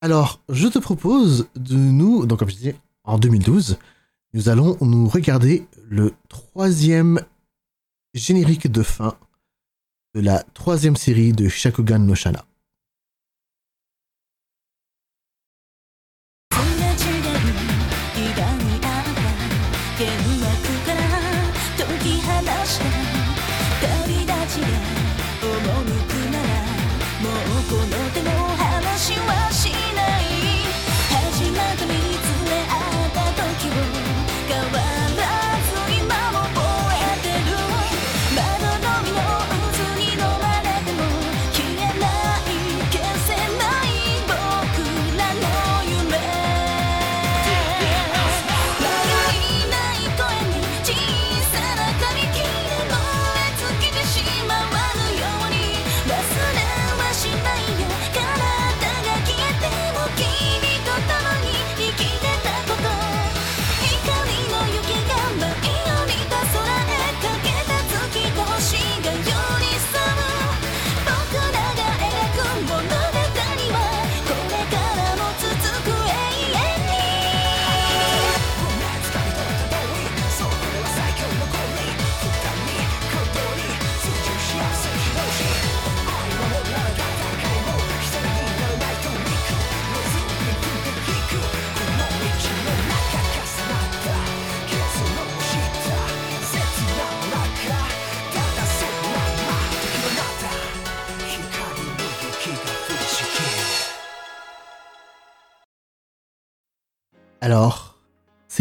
[0.00, 3.78] Alors, je te propose de nous, donc comme je disais, en 2012,
[4.34, 7.20] nous allons nous regarder le troisième
[8.14, 9.16] générique de fin
[10.14, 12.44] de la troisième série de Shakugan no Shana.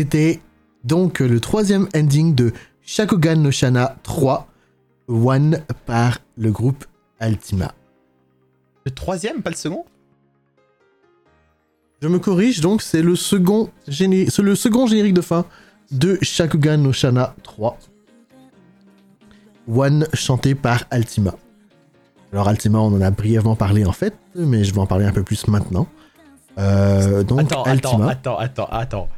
[0.10, 0.40] C'était
[0.86, 4.48] donc le troisième ending de Shakugan no Shana 3,
[5.10, 6.86] One par le groupe
[7.20, 7.74] Altima.
[8.86, 9.84] Le troisième, pas le second?
[12.02, 15.44] Je me corrige, donc c'est le second géné- le second générique de fin
[15.92, 17.78] de Shakugan no Shana 3.
[19.68, 21.36] One chanté par Altima.
[22.32, 25.12] Alors Altima, on en a brièvement parlé en fait, mais je vais en parler un
[25.12, 25.86] peu plus maintenant.
[26.60, 28.10] Euh, donc Attends, Altima.
[28.12, 29.10] attends, attends, attends, attends.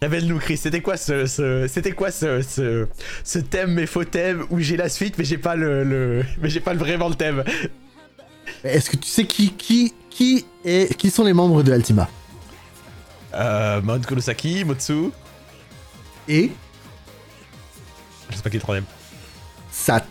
[0.00, 2.86] Révèle-nous, Chris, c'était quoi ce, ce- c'était quoi ce, ce,
[3.24, 6.48] ce thème, mais faux thème, où j'ai la suite, mais j'ai pas le, le- mais
[6.48, 7.42] j'ai pas le- vraiment le thème.
[8.62, 12.08] Est-ce que tu sais qui qui qui est qui sont les membres de Altima?
[13.34, 15.10] Euh, Mount Kurosaki, Motsu,
[16.28, 16.50] Et?
[18.30, 18.84] Je sais pas qui est le troisième.
[19.72, 20.04] Sat.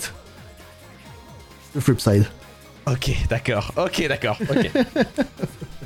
[1.75, 2.25] Le Flipside.
[2.85, 4.71] Ok, d'accord, ok, d'accord, ok.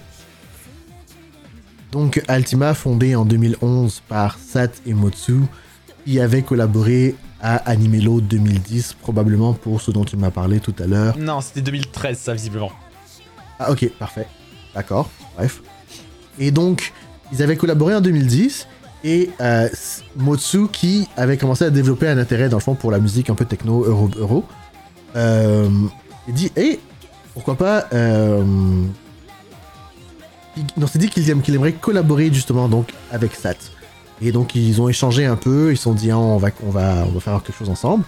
[1.91, 5.41] Donc Altima, fondé en 2011 par Sat et Motsu,
[6.05, 10.87] qui avaient collaboré à Animelo 2010, probablement pour ce dont tu m'as parlé tout à
[10.87, 11.17] l'heure.
[11.17, 12.71] non, c'était 2013, ça, visiblement.
[13.59, 14.27] Ah ok, parfait.
[14.73, 15.61] D'accord, bref.
[16.39, 16.93] Et donc,
[17.33, 18.67] ils avaient collaboré en 2010,
[19.03, 19.67] et euh,
[20.15, 23.35] Motsu, qui avait commencé à développer un intérêt, dans le fond, pour la musique un
[23.35, 24.45] peu techno, euro, euro,
[25.15, 25.69] euh,
[26.27, 26.79] il dit, hé,
[27.33, 27.87] pourquoi pas...
[27.93, 28.43] Euh,
[30.77, 33.55] non, c'est dit qu'il qu'il aimerait collaborer justement donc avec Sat.
[34.21, 36.69] Et donc ils ont échangé un peu, ils se sont dit Ah, on va, on
[36.69, 38.03] va, on va faire quelque chose ensemble.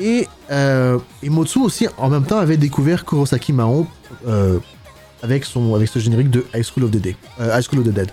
[0.00, 3.86] Et, euh, et Motsu aussi en même temps avait découvert Kurosaki Mahon
[4.26, 4.58] euh,
[5.22, 8.10] avec, son, avec ce générique de High School of the, euh, High School of Dead.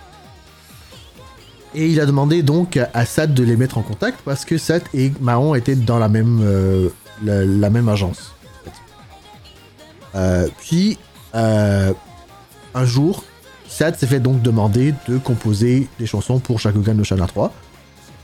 [1.74, 4.82] Et il a demandé donc à Sat de les mettre en contact parce que Sat
[4.94, 6.44] et Mahon étaient dans la même,
[7.24, 8.34] la, même agence.
[10.60, 10.98] puis
[11.34, 11.96] un
[12.84, 13.24] jour,
[13.72, 17.54] Sat s'est fait donc demander de composer des chansons pour Shakugan no Shana 3.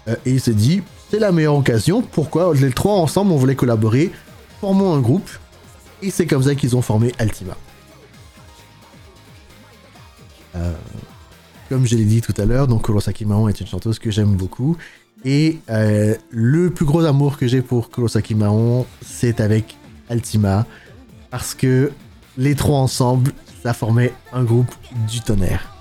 [0.09, 3.55] Euh, et il s'est dit, c'est la meilleure occasion, pourquoi les trois ensemble on voulait
[3.55, 4.11] collaborer,
[4.59, 5.29] formons un groupe.
[6.01, 7.55] Et c'est comme ça qu'ils ont formé Altima.
[10.55, 10.73] Euh,
[11.69, 14.35] comme je l'ai dit tout à l'heure, donc Kurosaki Mahon est une chanteuse que j'aime
[14.35, 14.75] beaucoup.
[15.23, 19.77] Et euh, le plus gros amour que j'ai pour Kurosaki Mahon, c'est avec
[20.09, 20.65] Altima.
[21.31, 21.91] Parce que
[22.37, 23.31] les trois ensemble,
[23.63, 24.73] ça formait un groupe
[25.09, 25.73] du tonnerre.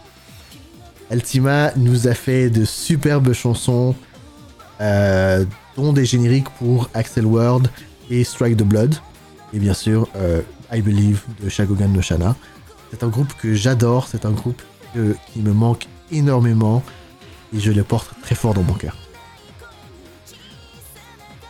[1.10, 3.94] Altima nous a fait de superbes chansons,
[4.80, 5.44] euh,
[5.76, 7.68] dont des génériques pour Axel World
[8.10, 8.96] et Strike the Blood.
[9.52, 10.42] Et bien sûr, euh,
[10.72, 12.34] I Believe de Shagogan no Shana.
[12.90, 14.62] C'est un groupe que j'adore, c'est un groupe
[15.32, 16.82] qui me manque énormément
[17.54, 18.96] et je le porte très fort dans mon cœur.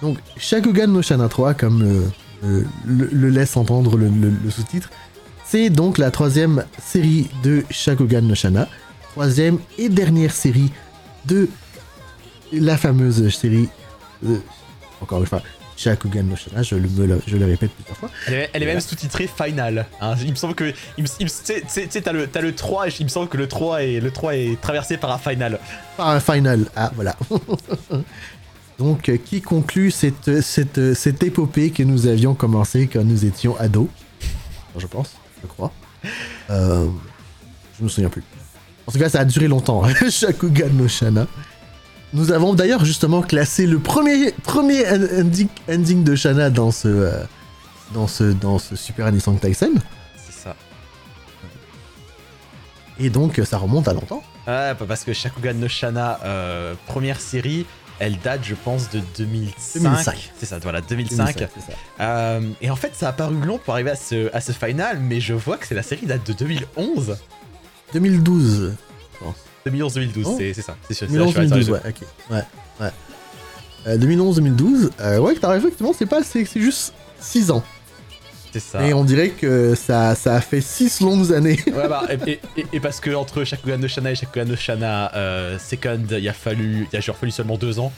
[0.02, 2.10] Donc, Shakugan no Shana 3, comme
[2.44, 4.90] euh, le, laisse entendre le sous-titre,
[5.56, 8.68] c'est donc la troisième série de Shakugan no Shana,
[9.12, 10.70] troisième et dernière série
[11.24, 11.48] de
[12.52, 13.66] la fameuse série,
[14.26, 14.36] euh,
[15.00, 15.40] encore une fois,
[15.78, 18.10] Shakugan no Shana, je le, me le- je le répète plusieurs fois.
[18.26, 19.86] Elle est, elle est même sous-titrée Final.
[20.02, 20.14] hein.
[20.22, 20.74] Il me semble que.
[20.98, 24.00] Tu sais- t'as le, t'as le 3 et il me semble que le 3 est,
[24.00, 25.58] le 3 est traversé par un Final.
[25.96, 26.66] Par un final.
[26.76, 27.16] Ah, voilà.
[28.78, 33.56] Donc, euh, qui conclut cette, cette, cette épopée que nous avions commencé quand nous étions
[33.58, 33.88] ados?
[34.78, 35.72] Je pense, je crois.
[36.50, 36.86] Euh,
[37.78, 38.22] je me souviens plus.
[38.86, 39.84] En tout cas, ça a duré longtemps.
[39.84, 39.92] hein.
[40.10, 41.26] Shakugan no Shana.
[42.12, 46.88] Nous avons d'ailleurs justement classé le premier, premier en- ending, ending de Shana dans ce,
[46.88, 47.24] euh,
[47.92, 49.72] dans ce, dans ce Super Anisong Tyson.
[50.16, 50.56] C'est ça.
[52.98, 54.22] Et donc, ça remonte à longtemps.
[54.46, 57.66] Ouais, parce que Shakugan no Shana, euh, première série,
[57.98, 59.82] elle date, je pense, de 2005.
[59.82, 60.32] 2005.
[60.38, 61.34] C'est ça, voilà, 2005.
[61.36, 61.72] C'est ça.
[62.00, 64.98] Euh, et en fait, ça a paru long pour arriver à ce, à ce final,
[65.00, 67.16] mais je vois que c'est la série date de 2011.
[67.92, 68.72] 2012,
[69.12, 69.34] je pense.
[69.66, 70.36] 2011-2012, Oh.
[70.38, 70.76] c'est ça.
[70.86, 71.06] C'est sûr.
[71.10, 71.72] c'est là, je suis 2011-2012, arrêté.
[71.72, 71.96] ouais, ok.
[72.30, 72.42] Ouais,
[72.86, 72.90] ouais.
[73.88, 77.62] Euh, 2011-2012, euh, ouais, t'as raison, effectivement, c'est pas, c'est c'est juste 6 ans.
[78.58, 78.86] C'est ça.
[78.86, 81.58] Et on dirait que ça, ça a fait 6 longues années.
[81.66, 84.56] Ouais, bah, et, et- et- et parce que entre Shakugan no Shana et Shakugan no
[84.56, 87.92] Shana euh, Second, il a fallu, il a genre fallu seulement deux ans.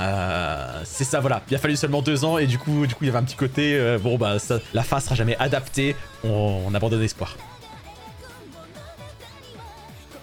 [0.00, 1.42] Euh, c'est ça, voilà.
[1.50, 3.22] Il a fallu seulement deux ans et du coup, du coup, il y avait un
[3.24, 3.74] petit côté.
[3.74, 5.96] euh, bon, bah, ça, la fin sera jamais adaptée.
[6.24, 7.36] On, on abandonne l'espoir.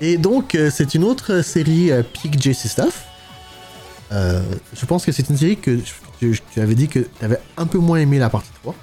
[0.02, 1.92] Et donc, euh, c'est une autre série
[2.22, 3.06] Peak JC Stuff.
[4.12, 5.80] Je pense que c'est une série que
[6.20, 8.76] tu avais dit que tu avais un peu moins aimé la partie 3.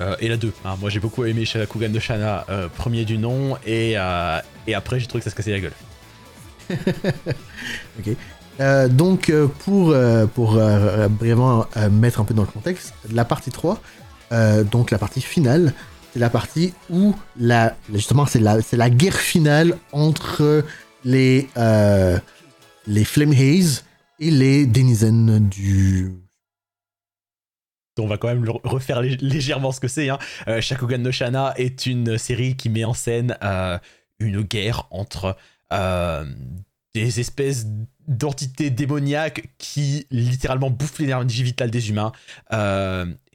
[0.00, 0.52] Euh, et la 2.
[0.80, 5.00] moi, j'ai beaucoup aimé Shakugan no Shana, euh, premier du nom, et, euh, et après,
[5.00, 5.72] j'ai trouvé que ça se cassait la gueule.
[8.60, 9.94] Euh, donc, pour,
[10.34, 10.60] pour
[11.10, 13.80] brièvement mettre un peu dans le contexte, la partie 3,
[14.32, 15.72] euh, donc la partie finale,
[16.12, 20.64] c'est la partie où, la, justement, c'est la, la guerre finale entre
[21.04, 21.48] les,
[22.88, 23.84] les Flame Haze
[24.18, 26.12] et les Denizen du.
[27.98, 30.08] On va quand même refaire lég- légèrement ce que c'est.
[30.08, 30.18] Hein.
[30.46, 33.78] Euh, Shakugan no Shana est une série qui met en scène euh,
[34.18, 35.36] une guerre entre
[35.72, 36.24] euh,
[36.94, 37.66] des espèces
[38.06, 42.12] d'entités démoniaques qui littéralement bouffent l'énergie vitale des humains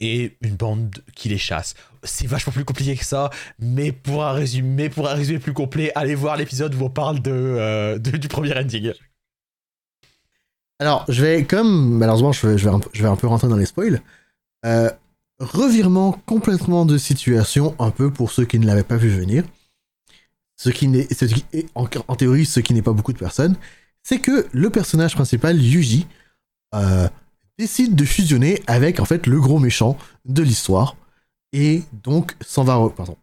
[0.00, 1.74] et une bande qui les chasse.
[2.02, 3.30] C'est vachement plus compliqué que ça,
[3.60, 7.22] mais pour un résumé, pour un résumé plus complet, allez voir l'épisode où on parle
[7.22, 8.92] de, du premier ending.
[10.80, 13.66] Alors, je vais, comme malheureusement, je vais, un, je vais un peu rentrer dans les
[13.66, 14.02] spoils.
[14.64, 14.90] Euh,
[15.38, 19.44] revirement complètement de situation, un peu pour ceux qui ne l'avaient pas vu venir.
[20.56, 21.08] Ce qui n'est,
[21.74, 23.56] en, en théorie, ce qui n'est pas beaucoup de personnes,
[24.02, 26.06] c'est que le personnage principal, Yuji,
[26.74, 27.08] euh,
[27.58, 30.96] décide de fusionner avec en fait le gros méchant de l'histoire
[31.52, 32.78] et donc s'en va.
[32.96, 33.16] Pardon.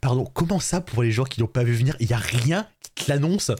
[0.00, 2.68] Pardon, comment ça pour les gens qui l'ont pas vu venir Il y a rien
[2.94, 3.50] qui te l'annonce?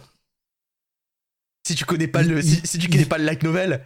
[1.67, 3.85] Si tu connais pas le, si, si tu connais pas le light novel,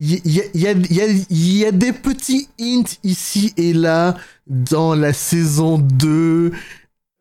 [0.00, 4.16] Il y, y a- y y des petits hints ici et là
[4.46, 6.52] dans la saison 2.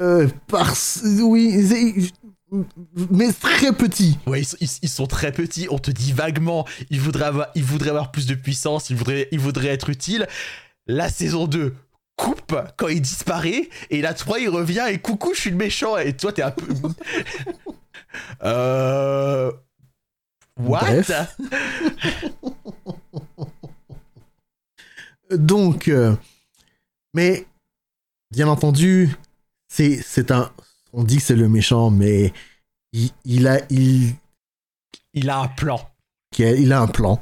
[0.01, 0.73] Euh, par...
[1.21, 2.09] Oui,
[3.11, 4.17] mais très petit.
[4.25, 5.67] Ouais, ils, sont- ils- ils sont très petits.
[5.69, 9.27] On te dit vaguement, ils voudraient avoir, ils voudraient avoir plus de puissance, ils voudraient,
[9.31, 10.25] ils voudraient être utiles.
[10.87, 11.75] La saison 2
[12.15, 15.97] coupe quand il disparaît, et la 3 il revient et coucou, je suis le méchant.
[15.97, 16.65] Et toi, t'es un peu.
[18.43, 19.51] euh.
[20.59, 20.81] What?
[20.81, 21.37] Bref.
[25.31, 26.15] Donc, euh,
[27.13, 27.45] mais
[28.31, 29.15] bien entendu,
[29.67, 30.51] c'est c'est un.
[30.93, 32.33] On dit que c'est le méchant, mais
[32.93, 34.15] il, il a il,
[35.13, 35.79] Il a un plan.
[36.31, 37.21] qu'il a- il a un plan.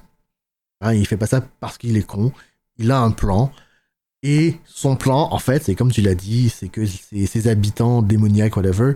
[0.82, 2.32] Hein, il fait pas ça parce qu'il est con.
[2.78, 3.52] Il a un plan.
[4.24, 8.02] Et son plan, en fait, c'est comme tu l'as dit, c'est que ses, ses habitants
[8.02, 8.94] démoniaques, whatever,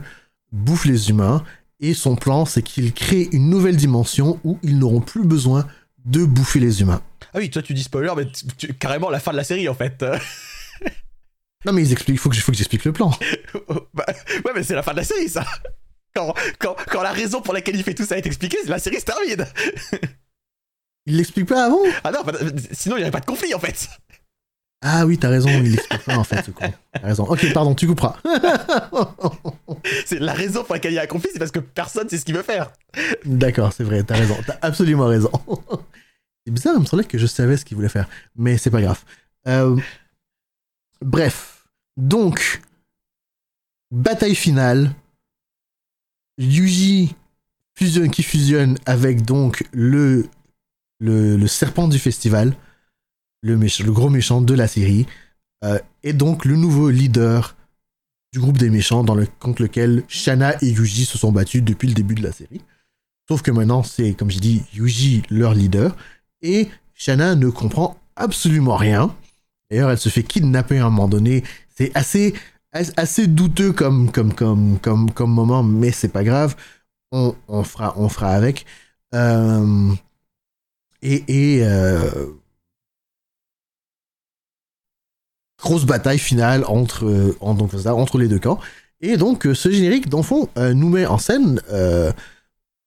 [0.52, 1.44] bouffent les humains.
[1.82, 5.68] Et son plan, c'est qu'il crée une nouvelle dimension où ils n'auront plus besoin
[6.06, 7.02] de bouffer les humains.
[7.34, 8.28] Ah oui, toi tu dis spoiler, mais
[8.58, 10.04] tu- carrément la fin de la série en fait.
[11.64, 13.12] Non, mais ils expliquent, il faut que, faut que j'explique le plan.
[13.94, 15.46] Bah, ouais, mais c'est la fin de la série ça.
[16.16, 19.00] Quand, quand, quand la raison pour laquelle il fait tout ça est expliquée, la série
[19.00, 19.46] se termine.
[21.06, 22.34] Ils l'expliquent pas avant Ah non, bah,
[22.72, 23.90] sinon il n'y aurait pas de conflit en fait.
[24.84, 26.72] Ah oui, t'as raison, il l'explique pas en fait, ce con.
[26.94, 27.24] T'as raison.
[27.26, 28.18] Ok, pardon, tu couperas.
[30.06, 32.18] C'est la raison pour laquelle il y a un conflit, c'est parce que personne sait
[32.18, 32.72] ce qu'il veut faire.
[33.26, 35.32] D'accord, c'est vrai, t'as raison, t'as absolument raison.
[36.46, 38.82] c'est bizarre, il me semblait que je savais ce qu'il voulait faire, mais c'est pas
[38.82, 39.00] grave.
[39.48, 39.78] Euh,
[41.02, 41.66] Bref,
[41.98, 42.62] donc,
[43.92, 44.92] bataille finale.
[46.38, 47.16] Yuji
[47.76, 50.28] fusionne, qui fusionne avec donc le,
[51.00, 52.56] le, le serpent du festival,
[53.42, 53.58] le,
[53.92, 55.06] gros méchant de la série,
[55.64, 57.56] euh, et donc le nouveau leader
[58.34, 59.06] du groupe des méchants
[59.40, 62.62] contre lequel Shana et Yuji se sont battus depuis le début de la série.
[63.28, 65.96] Sauf que maintenant, c'est, comme j'ai dit, Yuji leur leader.
[66.42, 69.16] Et Shana ne comprend absolument rien.
[69.70, 71.44] D'ailleurs, elle se fait kidnapper à un moment donné.
[71.76, 72.34] C'est assez,
[72.74, 76.56] as- assez douteux comme, comme, comme, comme, comme moment, mais c'est pas grave.
[77.12, 78.66] On, on, fera, on fera avec.
[79.14, 79.94] Euh,
[81.02, 82.28] et et euh,
[85.62, 88.60] grosse bataille finale entre, euh, donc, entre les deux camps.
[89.00, 91.62] Et donc, euh, ce générique, dans le fond, euh, nous met en scène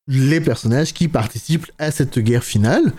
[0.07, 2.93] les personnages qui participent à cette guerre finale.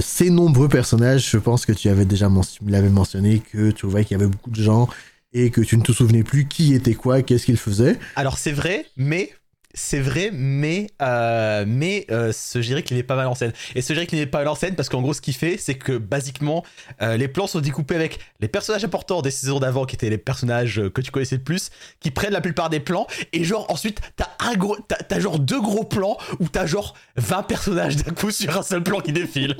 [0.00, 2.28] Ces nombreux personnages, je pense que tu avais déjà
[2.66, 4.88] l'avais mentionné, que tu trouvais qu'il y avait beaucoup de gens
[5.32, 7.96] et que tu ne te souvenais plus qui était quoi, qu'est-ce qu'ils faisaient.
[8.16, 9.30] Alors c'est vrai, mais
[9.78, 13.52] c'est vrai, mais euh, mais euh, ce générique il est pas mal en scène.
[13.74, 15.56] Et ce générique il est pas mal en scène parce qu'en gros ce qu'il fait,
[15.56, 16.64] c'est que basiquement
[17.00, 20.18] euh, les plans sont découpés avec les personnages importants des saisons d'avant qui étaient les
[20.18, 23.66] personnages euh, que tu connaissais le plus, qui prennent la plupart des plans et genre
[23.70, 27.96] ensuite t'as un gros, t'as, t'as genre deux gros plans où t'as genre 20 personnages
[27.96, 29.56] d'un coup sur un seul plan qui défilent.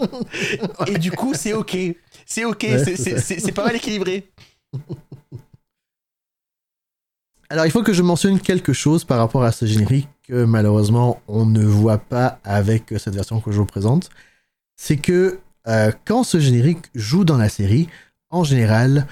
[0.89, 1.77] Et du coup c'est ok,
[2.27, 4.29] c'est ok, Ouais, c'est, c'est c'est- c'est pas mal équilibré.
[7.51, 11.23] Alors, il faut que je mentionne quelque chose par rapport à ce générique que malheureusement
[11.29, 14.11] on ne voit pas avec cette version que je vous présente.
[14.77, 17.89] C'est que euh, quand ce générique joue dans la série,
[18.31, 19.07] en général,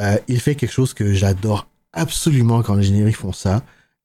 [0.00, 3.62] euh, il fait quelque chose que j'adore absolument quand les génériques font ça.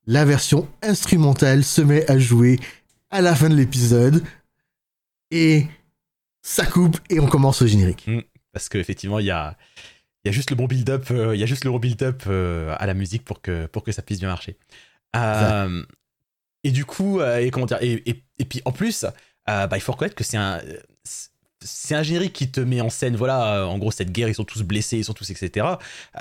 [0.07, 2.59] La version instrumentale se met à jouer
[3.09, 4.23] à la fin de l'épisode
[5.29, 5.67] et
[6.41, 8.09] ça coupe et on commence le générique.
[8.51, 9.57] parce qu'effectivement il y a
[10.23, 12.23] il y a juste le bon build-up euh, il y a juste le bon build-up
[12.27, 14.57] euh, à la musique pour que pour que ça puisse bien marcher
[15.15, 15.83] Euh,
[16.63, 19.03] et du coup euh, et comment dire et, et, et puis en plus
[19.49, 20.61] euh, bah, il faut reconnaître que c'est un
[21.65, 24.35] c'est un générique qui te met en scène, voilà, euh, en gros, cette guerre, ils
[24.35, 25.65] sont tous blessés, ils sont tous, etc.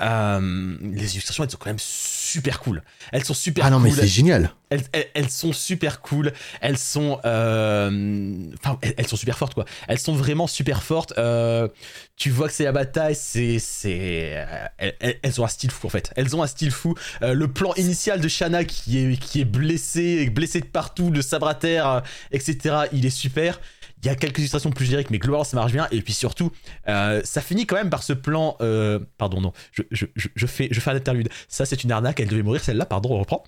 [0.01, 2.22] Euh, les illustrations, elles sont quand même super
[2.63, 2.81] cool.
[3.11, 3.99] Elles sont super Ah non, mais cool.
[3.99, 4.51] c'est génial.
[4.69, 6.31] elles, elles- elles sont super cool.
[6.61, 9.65] Elles sont, euh, enfin, elles, sont super fortes, quoi.
[9.87, 11.13] Elles sont vraiment super fortes.
[11.17, 11.67] Euh,
[12.15, 14.33] tu vois que c'est la bataille, c'est, c'est,
[14.81, 14.91] euh,
[15.21, 16.11] elles, ont un style fou, en fait.
[16.15, 16.95] Elles ont un style fou.
[17.21, 21.21] Euh, le plan initial de Shanna qui est, qui est blessé, blessé de partout, le
[21.21, 22.01] sabre à terre,
[22.31, 22.75] etc.
[22.93, 23.59] Il est super.
[24.03, 25.87] Il y a quelques illustrations plus génériques, mais globalement ça marche bien.
[25.91, 26.51] Et puis surtout,
[26.89, 28.57] euh, ça finit quand même par ce plan.
[28.59, 31.29] euh, pardon, non, je, je, je, fais, je fais un interlude.
[31.47, 32.19] Ça, c'est une arnaque.
[32.19, 32.85] Elle devait mourir celle-là.
[32.85, 33.43] Pardon, on reprend.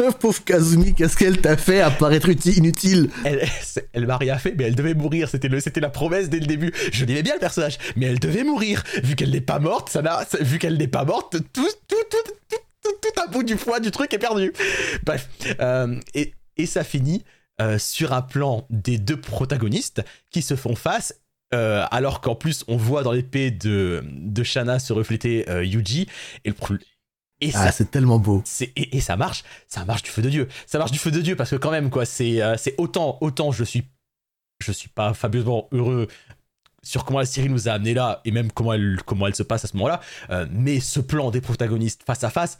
[0.00, 3.10] Euh, Pauvre Kazumi, qu'est-ce qu'elle t'a fait à paraître uti- inutile?
[3.24, 3.48] Elle,
[3.92, 5.28] elle m'a rien fait, mais elle devait mourir.
[5.28, 6.72] C'était le, c'était la promesse dès le début.
[6.92, 8.82] Je l'aimais bien le personnage, mais elle devait mourir.
[9.02, 12.16] Vu qu'elle n'est pas morte, ça n'a, vu qu'elle n'est pas morte, tout, tout, tout,
[12.48, 14.52] tout, tout, tout un bout du foie du truc est perdu.
[15.04, 15.28] Bref,
[15.60, 17.24] euh, et, et ça finit
[17.60, 21.14] euh, sur un plan des deux protagonistes qui se font face.
[21.54, 26.08] euh, alors qu'en plus on voit dans l'épée de, de Shanna se refléter euh, Yuji
[26.44, 26.54] et le
[27.40, 28.42] et ça Ah, c'est tellement beau.
[28.76, 31.20] et, et ça marche ça marche du feu de dieu ça marche du feu de
[31.20, 33.84] dieu parce que quand même quoi c'est c'est autant autant je suis
[34.64, 36.08] je suis pas fabuleusement heureux
[36.82, 39.42] sur comment la série nous a amené là et même comment elle comment elle se
[39.42, 40.00] passe à ce moment-là
[40.30, 42.58] euh, mais ce plan des protagonistes face à face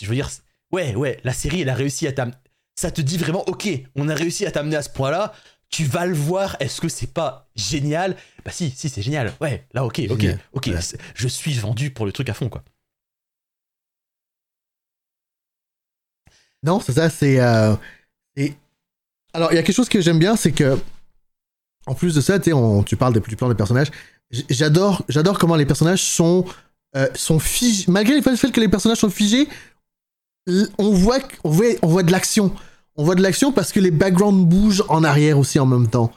[0.00, 0.28] je veux dire
[0.72, 2.36] ouais ouais la série elle a réussi à t'amener
[2.76, 5.32] ça te dit vraiment ok on a réussi à t'amener à ce point-là
[5.68, 8.16] tu vas le voir est-ce que c'est pas génial?
[8.44, 10.38] Bah si si c'est génial ouais là ok ok Génial.
[10.52, 10.78] ok Ouais.
[11.14, 12.62] je suis vendu pour le truc à fond quoi
[16.64, 17.40] Non, c'est ça, c'est.
[17.40, 17.74] euh,
[18.36, 18.54] et...
[19.34, 20.78] Alors, il y a quelque chose que j'aime bien, c'est que.
[21.86, 23.88] En plus de ça, tu sais, on- tu parles des plus plans des personnages.
[24.48, 26.44] J'adore, j'adore comment les personnages sont,
[26.96, 27.86] euh, sont figés.
[27.88, 29.48] Malgré le fait que les personnages sont figés,
[30.78, 32.54] on voit, on voit, on voit de l'action.
[32.96, 36.12] On voit de l'action parce que les backgrounds bougent en arrière aussi en même temps.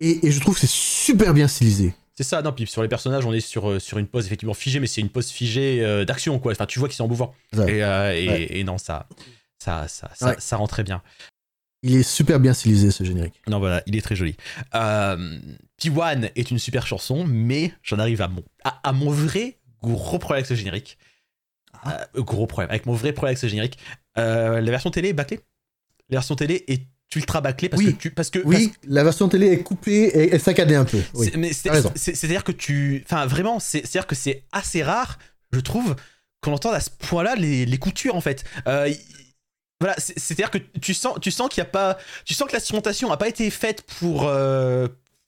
[0.00, 1.94] Et, et je trouve que c'est super bien stylisé.
[2.16, 4.54] C'est ça, non, puis sur les personnages, on est sur, euh, sur une pose effectivement
[4.54, 6.52] figée, mais c'est une pose figée euh, d'action, quoi.
[6.52, 7.32] Enfin, tu vois qu'ils sont.
[7.52, 7.68] Ça.
[7.68, 8.46] Et, euh, et, Ouais.
[8.50, 9.06] et non, ça,
[9.58, 11.02] ça, ça, ça rend très bien.
[11.82, 13.34] Il est super bien stylisé ce générique.
[13.48, 14.36] Non, voilà, il est très joli.
[14.74, 15.38] Euh,
[15.82, 20.18] P1 est une super chanson, mais j'en arrive à mon, à, à mon vrai gros
[20.18, 20.96] problème avec ce générique.
[21.86, 22.70] Euh, gros problème.
[22.70, 23.78] Avec mon vrai problème avec ce générique.
[24.18, 25.40] Euh, la version télé est bâclée.
[26.10, 26.82] La version télé est
[27.16, 27.94] ultra bâclée parce Oui.
[27.94, 28.10] que tu.
[28.10, 31.00] Parce que, Oui, la version télé est coupée et, et saccadée un peu.
[31.14, 31.28] Oui.
[31.30, 31.70] C'est- mais c'est-
[32.14, 33.02] C'est-à-dire que tu.
[33.06, 35.18] Enfin, vraiment, c'est- c'est-à-dire que c'est assez rare,
[35.52, 35.94] je trouve,
[36.40, 38.44] qu'on entende à ce point-là les, les coutures, en fait.
[38.66, 38.92] Euh,
[39.80, 41.98] voilà, c'est- c'est-à-dire que tu sens, tu sens qu'il y a pas.
[42.24, 44.24] Tu sens que l'instrumentation n'a pas été faite pour.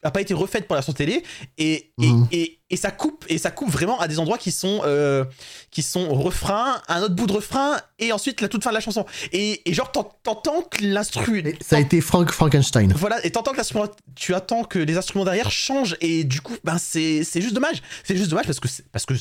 [0.02, 1.23] A pas été refaite pour la version télé
[1.59, 2.28] et, et, Mhm.
[2.31, 5.24] et, et ça coupe et ça coupe vraiment à des endroits qui sont euh,
[5.70, 8.81] qui sont refrain un autre bout de refrain et ensuite la toute fin de la
[8.81, 12.93] chanson et, et genre t'en- t'entends que l'instru ça a été Frank Frankenstein.
[12.97, 16.55] voilà, et t'entends que l'instrument, tu attends que les instruments derrière changent et du coup,
[16.62, 17.82] ben c'est juste dommage.
[18.05, 19.14] C'est juste dommage parce que parce que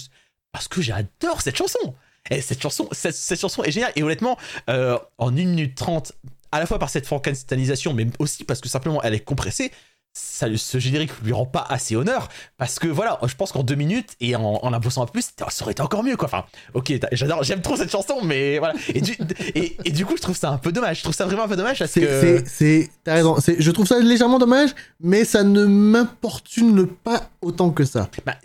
[0.52, 1.95] parce que j'adore cette chanson.
[2.31, 3.91] Et cette chanson, cette, cette chanson est géniale.
[3.95, 4.35] Et honnêtement,
[4.69, 6.14] euh, en 1 minute 30,
[6.52, 9.72] à la fois par cette Frankensteinisation, mais aussi parce que simplement elle est compressée,
[10.17, 12.29] ça, ce générique lui rend pas assez honneur.
[12.57, 15.11] Parce que voilà, je pense qu'en deux minutes et en, en la bossant un peu
[15.11, 16.27] plus, ça aurait été encore mieux quoi.
[16.27, 18.73] Enfin, ok, j'adore, j'aime trop cette chanson, mais voilà.
[18.93, 19.17] Et du,
[19.53, 20.97] et, et du coup, je trouve ça un peu dommage.
[20.97, 22.43] Je trouve ça vraiment un peu dommage parce C'est, que.
[22.47, 23.35] c'est, t'as raison.
[23.59, 24.69] Je trouve ça légèrement dommage,
[25.01, 28.09] mais ça ne m'importune pas autant que ça.
[28.25, 28.35] Bah,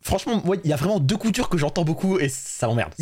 [0.00, 2.92] franchement, moi, il y a vraiment deux coutures que j'entends beaucoup et ça m'emmerde.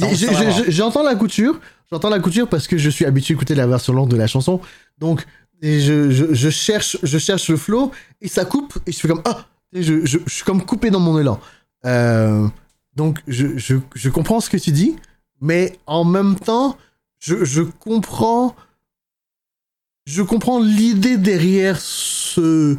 [0.69, 3.93] J'entends la couture, j'entends la couture parce que je suis habitué à écouter la version
[3.93, 4.61] longue de la chanson.
[4.99, 5.25] Donc,
[5.63, 7.91] je, cherche, je cherche le flow
[8.21, 11.41] et ça coupe et je fais comme ah, je, suis comme coupé dans mon élan.
[11.85, 12.47] Euh,
[12.95, 14.97] donc, je, comprends ce que tu dis,
[15.41, 16.77] mais en même temps,
[17.19, 18.57] je, comprends,
[20.07, 22.77] je comprends l'idée derrière ce,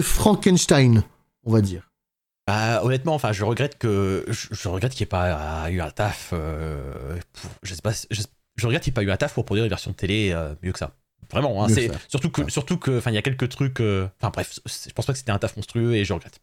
[0.00, 1.02] Frankenstein,
[1.44, 1.90] on va dire.
[2.46, 6.30] Bah, honnêtement, enfin, je regrette que je, regrette qu'il n'y ait pas eu un taf.
[6.32, 7.92] euh, pour, je sais pas,
[8.58, 10.54] je regrette qu'il n'y ait pas eu un taf pour produire une version télé euh,
[10.62, 10.92] mieux que ça.
[11.30, 13.80] Vraiment, hein, c'est surtout que surtout que, enfin, il y a quelques trucs.
[13.80, 16.40] euh, Enfin bref, je pense pas que c'était un taf monstrueux et je regrette.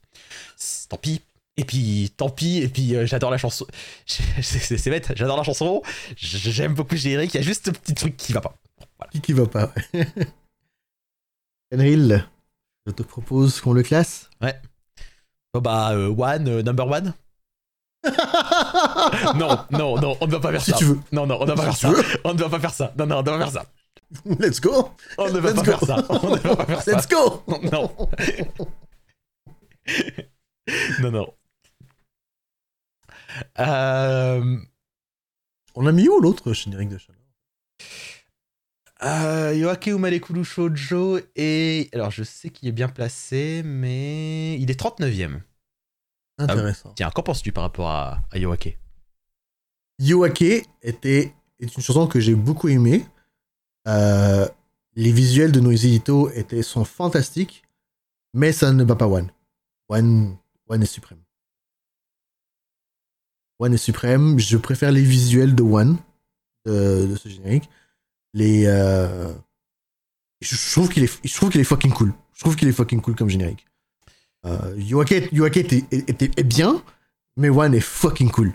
[0.89, 1.21] Tant pis.
[1.57, 2.57] Et puis, tant pis.
[2.57, 3.65] Et puis, euh, j'adore la chanson.
[4.05, 5.13] C'est bête.
[5.15, 5.81] J'adore la chanson.
[6.17, 7.33] J'aime beaucoup générique.
[7.33, 8.55] Il y a juste un petit truc qui va pas.
[8.99, 9.11] Voilà.
[9.11, 10.07] Qui qui va pas ouais.
[11.73, 12.25] Enril,
[12.85, 14.29] je te propose qu'on le classe.
[15.53, 17.13] Bon, bah, one, number one.
[19.35, 20.77] non, non, non, on ne doit pas faire Si ça.
[20.77, 20.99] tu veux.
[21.11, 22.01] Non, non, on ne doit pas Si faire ça.
[22.01, 22.19] veux.
[22.23, 22.93] On ne doit pas faire ça.
[22.97, 23.65] Non, non, on ne doit pas faire ça.
[24.39, 25.71] Let's go On ne va Let's pas go.
[25.71, 26.05] faire ça.
[26.09, 26.91] On ne va pas faire ça.
[26.91, 27.91] Let's go Non.
[31.01, 31.33] non, non.
[33.59, 34.57] Euh,
[35.75, 37.19] On a mis où l'autre générique de Shanna
[39.03, 44.79] Euh, Yoake Umalekulu Shoujo et alors je sais qu'il est bien placé, mais il est
[44.79, 45.41] 39e.
[46.37, 46.93] Intéressant.
[46.95, 48.77] Tiens, qu'en penses-tu par rapport à, à Yoake
[49.99, 53.05] Yoake était, est une chanson que j'ai beaucoup aimée.
[53.87, 54.47] Euh,
[54.95, 57.63] les visuels de Noisy Ito étaient, sont fantastiques,
[58.33, 59.31] mais ça ne bat pas One.
[59.87, 60.37] One,
[60.67, 61.19] One est suprême.
[63.59, 64.37] One est suprême.
[64.39, 65.97] Je préfère les visuels de One,
[66.65, 67.69] de, de ce générique.
[68.33, 69.31] Les, euh,
[70.41, 72.13] je, je trouve qu'il est, je trouve qu'il est fucking cool.
[72.33, 73.64] Je trouve qu'il est fucking cool comme générique.
[74.45, 75.11] Euh, Yoake,
[75.57, 76.83] était, bien,
[77.37, 78.53] mais One est fucking cool.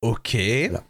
[0.00, 0.36] Ok.
[0.70, 0.84] Voilà.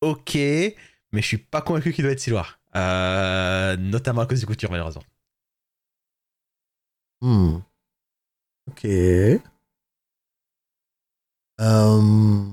[0.00, 2.44] Ok, mais je suis pas convaincu qu'il doit être si loin.
[2.74, 5.04] Euh, notamment à cause du couture, malheureusement.
[7.20, 7.58] Hmm.
[8.68, 8.84] Ok.
[11.60, 12.44] Euh,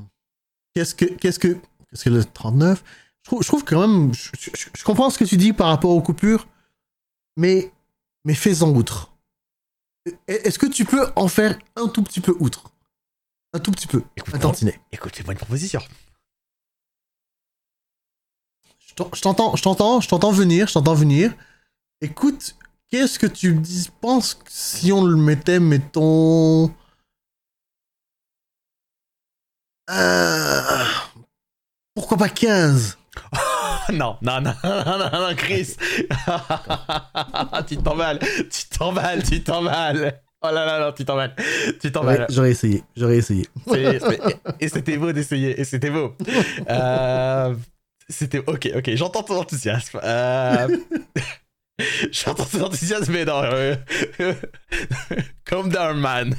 [0.76, 1.48] Qu'est-ce que qu'est-ce que
[1.90, 2.84] qu'est-ce que le 39
[3.24, 5.68] je trouve, je trouve quand même je, je- je comprends ce que tu dis par
[5.68, 6.48] rapport aux coupures,
[7.38, 7.72] mais
[8.30, 9.10] mais fais-en outre.
[10.28, 12.70] Est-ce que tu peux en faire un tout petit peu outre?
[13.54, 14.04] Un tout petit peu.
[14.16, 14.80] Écoute, Un tantinet.
[14.92, 15.82] écoute, fais-moi une proposition.
[18.88, 21.34] Je t'en- je t'entends, je t'entends, je t'entends venir, je t'entends venir.
[22.02, 22.56] Écoute,
[22.92, 26.72] qu'est-ce que tu dis, penses que si on le mettait, mettons.
[29.90, 30.86] Euh,
[31.96, 32.96] Pourquoi pas 15
[34.22, 35.76] non, non, non, non, non, Chris.
[37.68, 40.22] tu t'emballes, tu t'emballes, tu t'emballes.
[40.42, 41.36] Oh là là, non, tu t'emballes,
[41.82, 42.26] tu t'emballes.
[42.30, 43.48] J'aurais j'aurais essayé, j'aurais essayé.
[44.60, 46.16] Et c'était beau d'essayer, et c'était beau.
[46.70, 47.54] Euh,
[48.08, 50.00] c'était ok, ok, j'entends ton enthousiasme.
[50.02, 50.78] Euh,
[52.12, 53.42] j'entends ton enthousiasme, mais non.
[53.44, 53.76] euh,
[55.46, 56.34] Calm down, man.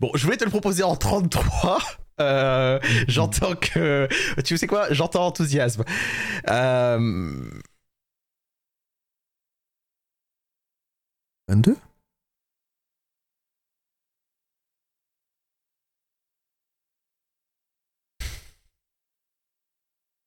[0.00, 1.78] Bon, je voulais te le proposer en 33.
[2.20, 2.78] Euh,
[3.08, 4.08] j'entends que.
[4.44, 4.92] Tu sais quoi?
[4.92, 5.84] J'entends enthousiasme.
[6.48, 7.50] Euh,
[11.48, 11.76] 22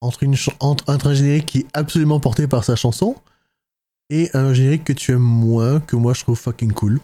[0.01, 3.15] entre, une entre, entre un générique qui est absolument porté par sa chanson
[4.09, 6.99] et un générique que tu aimes moins, que moi je trouve fucking cool.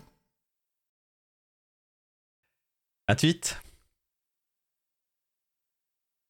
[3.07, 3.61] 28.
[3.63, 3.66] Et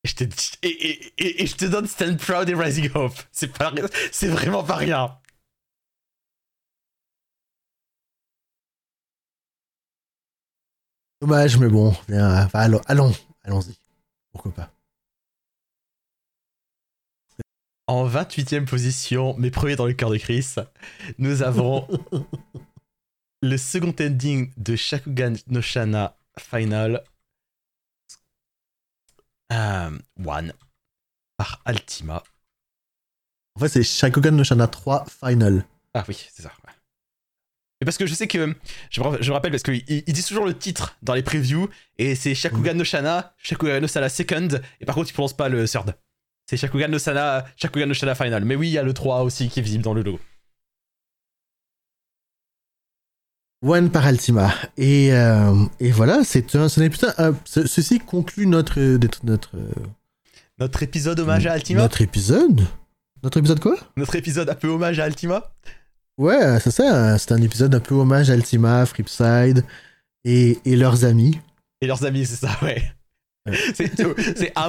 [0.08, 0.24] je te,
[0.64, 3.16] et, et- et- et je te donne Stand Proud et Rising Hope.
[3.32, 3.72] C'est pas,
[4.12, 5.18] c'est vraiment pas rien.
[11.22, 13.12] Dommage, mais bon, enfin, allons, allons,
[13.44, 13.76] allons-y.
[14.32, 14.72] Pourquoi pas.
[17.88, 20.56] En 28ème position, mais premier dans le cœur de Chris,
[21.18, 21.88] nous avons
[23.42, 27.04] le second ending de Shakugan no Shana Final
[29.54, 30.54] euh, One
[31.38, 32.24] par Altima.
[33.56, 35.66] En fait, c'est Shakugan no Shana 3 Final.
[35.94, 36.50] Ah oui, c'est ça.
[36.50, 36.74] ouais.
[37.80, 38.56] Mais parce que je sais que.
[38.90, 41.70] Je me, je me rappelle parce qu'ils ils disent toujours le titre dans les previews
[41.98, 44.48] et c'est Shakugan no Shana, Shakugan no Shana Second,
[44.82, 45.96] et par contre ils prononcent pas le third.
[46.50, 48.46] C'est Shakugan no Shana, Shakugan no Shana Final.
[48.46, 50.20] Mais oui, il y a le 3 aussi qui est visible dans le logo.
[53.64, 54.54] One par Altima.
[54.78, 56.68] Et, euh, et voilà, c'est un,
[57.18, 59.52] un- ce- ceci conclut notre, notre, notre,
[60.60, 62.62] Notre épisode hommage à Altima notre épisode?
[63.24, 63.76] Notre épisode quoi?
[63.96, 65.52] Notre épisode un peu hommage à Altima
[66.20, 67.18] Ouais, c'est ça.
[67.18, 69.64] C'est un épisode un peu hommage à Altima, Flipside
[70.24, 71.40] et, et leurs amis.
[71.82, 72.82] Et leurs amis, c'est ça, ouais.
[73.76, 73.96] C'est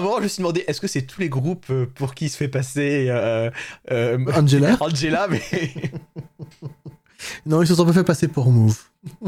[0.00, 2.28] moment, je me suis demandé, est-ce que c'est tous les groupes euh, pour qui il
[2.28, 3.50] se fait passer euh,
[3.90, 5.42] euh, Angela Angela, mais
[7.46, 8.78] Non, ils se sont pas fait passer pour Move.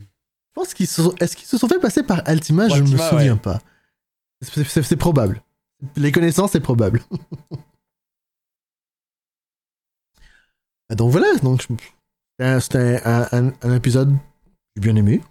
[0.00, 0.06] Je
[0.54, 1.14] pense qu'ils se sont...
[1.20, 2.68] Est-ce qu'ils se sont fait passer par Altima?
[2.68, 3.38] Je ne me souviens ouais.
[3.40, 3.60] pas.
[4.42, 5.42] C'est- probable.
[5.96, 7.02] Les connaissances, c'est probable.
[10.90, 11.66] Ah, donc voilà, donc
[12.42, 14.14] euh, c'était un, un- un épisode
[14.78, 15.22] bien aimé.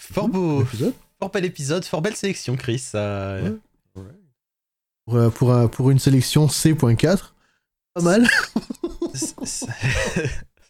[0.00, 0.94] fort beau, Épisode.
[1.20, 2.82] fort bel épisode, fort belle sélection, Chris.
[2.94, 3.56] euh,
[3.94, 4.02] Ouais.
[5.04, 7.32] Pour, euh, pour, un- pour une sélection C.4,
[7.94, 8.26] pas mal.
[9.18, 9.66] c'est- c'est-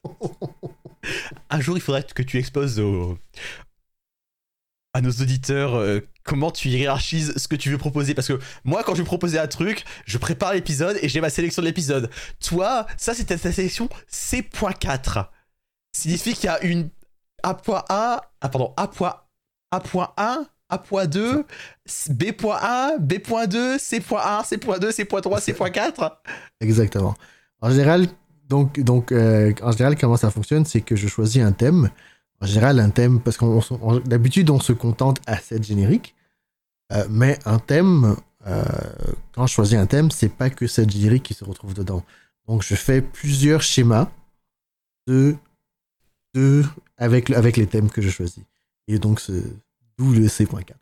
[1.50, 3.18] Un jour, il faudrait que tu exposes aux-
[4.94, 8.14] à nos auditeurs euh, comment tu hiérarchises ce que tu veux proposer.
[8.14, 11.30] Parce que moi, quand je vais proposer un truc, je prépare l'épisode et j'ai ma
[11.30, 12.10] sélection de l'épisode.
[12.40, 15.26] Toi, ça, c'était ta sélection C.4.
[15.92, 16.90] Signifie qu'il y a une
[17.42, 19.14] A.1, ah pardon, A.1,
[19.70, 21.44] A.1, A.2,
[22.10, 26.10] B.1, B.2, C.1, C.2, C.3, C.4.
[26.60, 27.14] Exactement.
[27.60, 28.06] En général,
[28.48, 31.90] donc, donc euh, en général, comment ça fonctionne, c'est que je choisis un thème.
[32.40, 36.14] En général, un thème, parce qu'on on- on- d'habitude, on se contente à 7 génériques.
[36.92, 38.16] Euh, mais un thème,
[38.46, 38.64] euh,
[39.32, 42.02] quand je choisis un thème, c'est pas que cette générique qui se retrouve dedans.
[42.46, 44.08] Donc je fais plusieurs schémas
[45.06, 45.36] de,
[46.34, 46.64] de
[46.96, 48.42] avec, avec les thèmes que je choisis.
[48.86, 49.20] Et donc
[49.98, 50.74] d'où le C.4.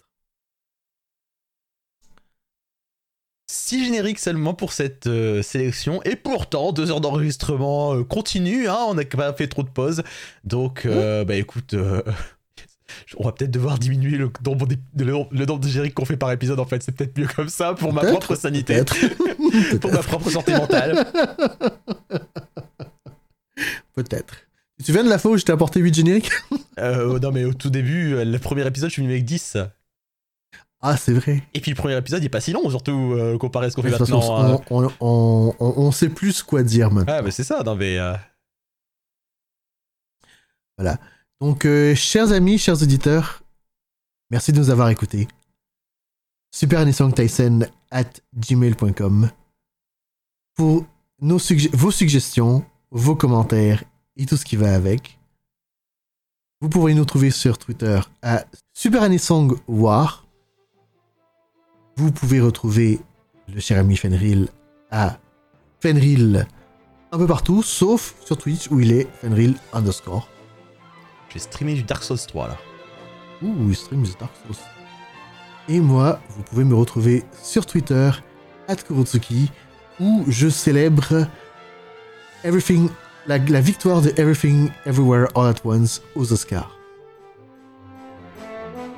[3.49, 6.03] Six génériques seulement pour cette euh, sélection.
[6.05, 8.69] Et pourtant, deux heures d'enregistrement euh, continue.
[8.69, 10.03] Hein, on n'a pas fait trop de pauses.
[10.45, 11.75] Donc, euh, bah écoute,
[13.17, 16.17] on va peut-être devoir diminuer le nombre, de- le, le nombre de génériques qu'on fait
[16.17, 16.59] par épisode.
[16.59, 18.83] En fait, c'est peut-être mieux comme ça pour ma propre sanité,
[19.81, 21.07] pour ma propre santé mentale.
[23.95, 24.35] Peut-être.
[24.79, 26.31] Tu te souviens de la fois où je t'ai apporté 8 génériques?
[26.79, 29.57] Non, mais au tout début, le premier épisode, je suis venu avec 10.
[30.89, 31.43] Ah, c'est vrai.
[31.55, 33.77] Et puis le premier épisode, il est pas si long, surtout euh, comparé à ce
[33.77, 34.55] qu'on fait toute façon, maintenant.
[34.55, 34.61] hein.
[34.71, 37.15] on, on, on, on- on sait plus quoi dire maintenant.
[37.19, 37.99] Ah, mais c'est ça, non, mais.
[37.99, 38.15] euh,
[41.41, 43.43] Donc, euh, chers amis, chers auditeurs,
[44.31, 45.29] merci de nous avoir écoutés.
[46.55, 46.81] Super
[47.13, 48.05] Tyson at
[48.35, 49.31] gmail.com
[50.55, 50.87] pour
[51.21, 51.39] nos
[51.73, 53.83] vos suggestions, vos commentaires
[54.17, 55.19] et tout ce qui va avec.
[56.61, 59.03] Vous pourrez nous trouver sur Twitter à Super
[59.69, 60.26] War.
[61.97, 63.01] Vous pouvez retrouver
[63.53, 64.49] le cher ami Fenril
[64.91, 65.19] à
[65.81, 66.47] Fenril
[67.13, 70.29] un peu partout, sauf sur Twitch où il est Fenril underscore.
[71.29, 72.57] Je vais streamer du Dark Souls 3 là.
[73.43, 74.57] Ouh, stream the Dark Souls.
[75.69, 78.11] Et moi, vous pouvez me retrouver sur Twitter,
[78.69, 79.51] at Kurotsuki,
[79.99, 81.27] où je célèbre
[82.45, 82.91] Everything,
[83.27, 86.77] la, la victoire de Everything Everywhere All at Once aux Oscars.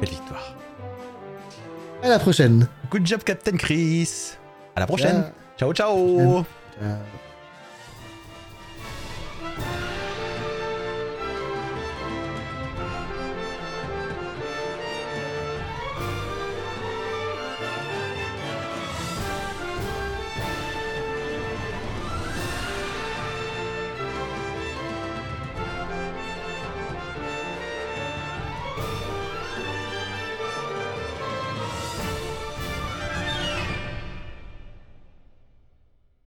[0.01, 0.57] Belle victoire.
[2.03, 2.69] À la prochaine.
[2.91, 4.37] Good job, Captain Chris.
[4.75, 5.33] À la prochaine.
[5.59, 5.73] Ciao.
[5.73, 6.45] Ciao, ciao.
[6.79, 7.19] Ciao.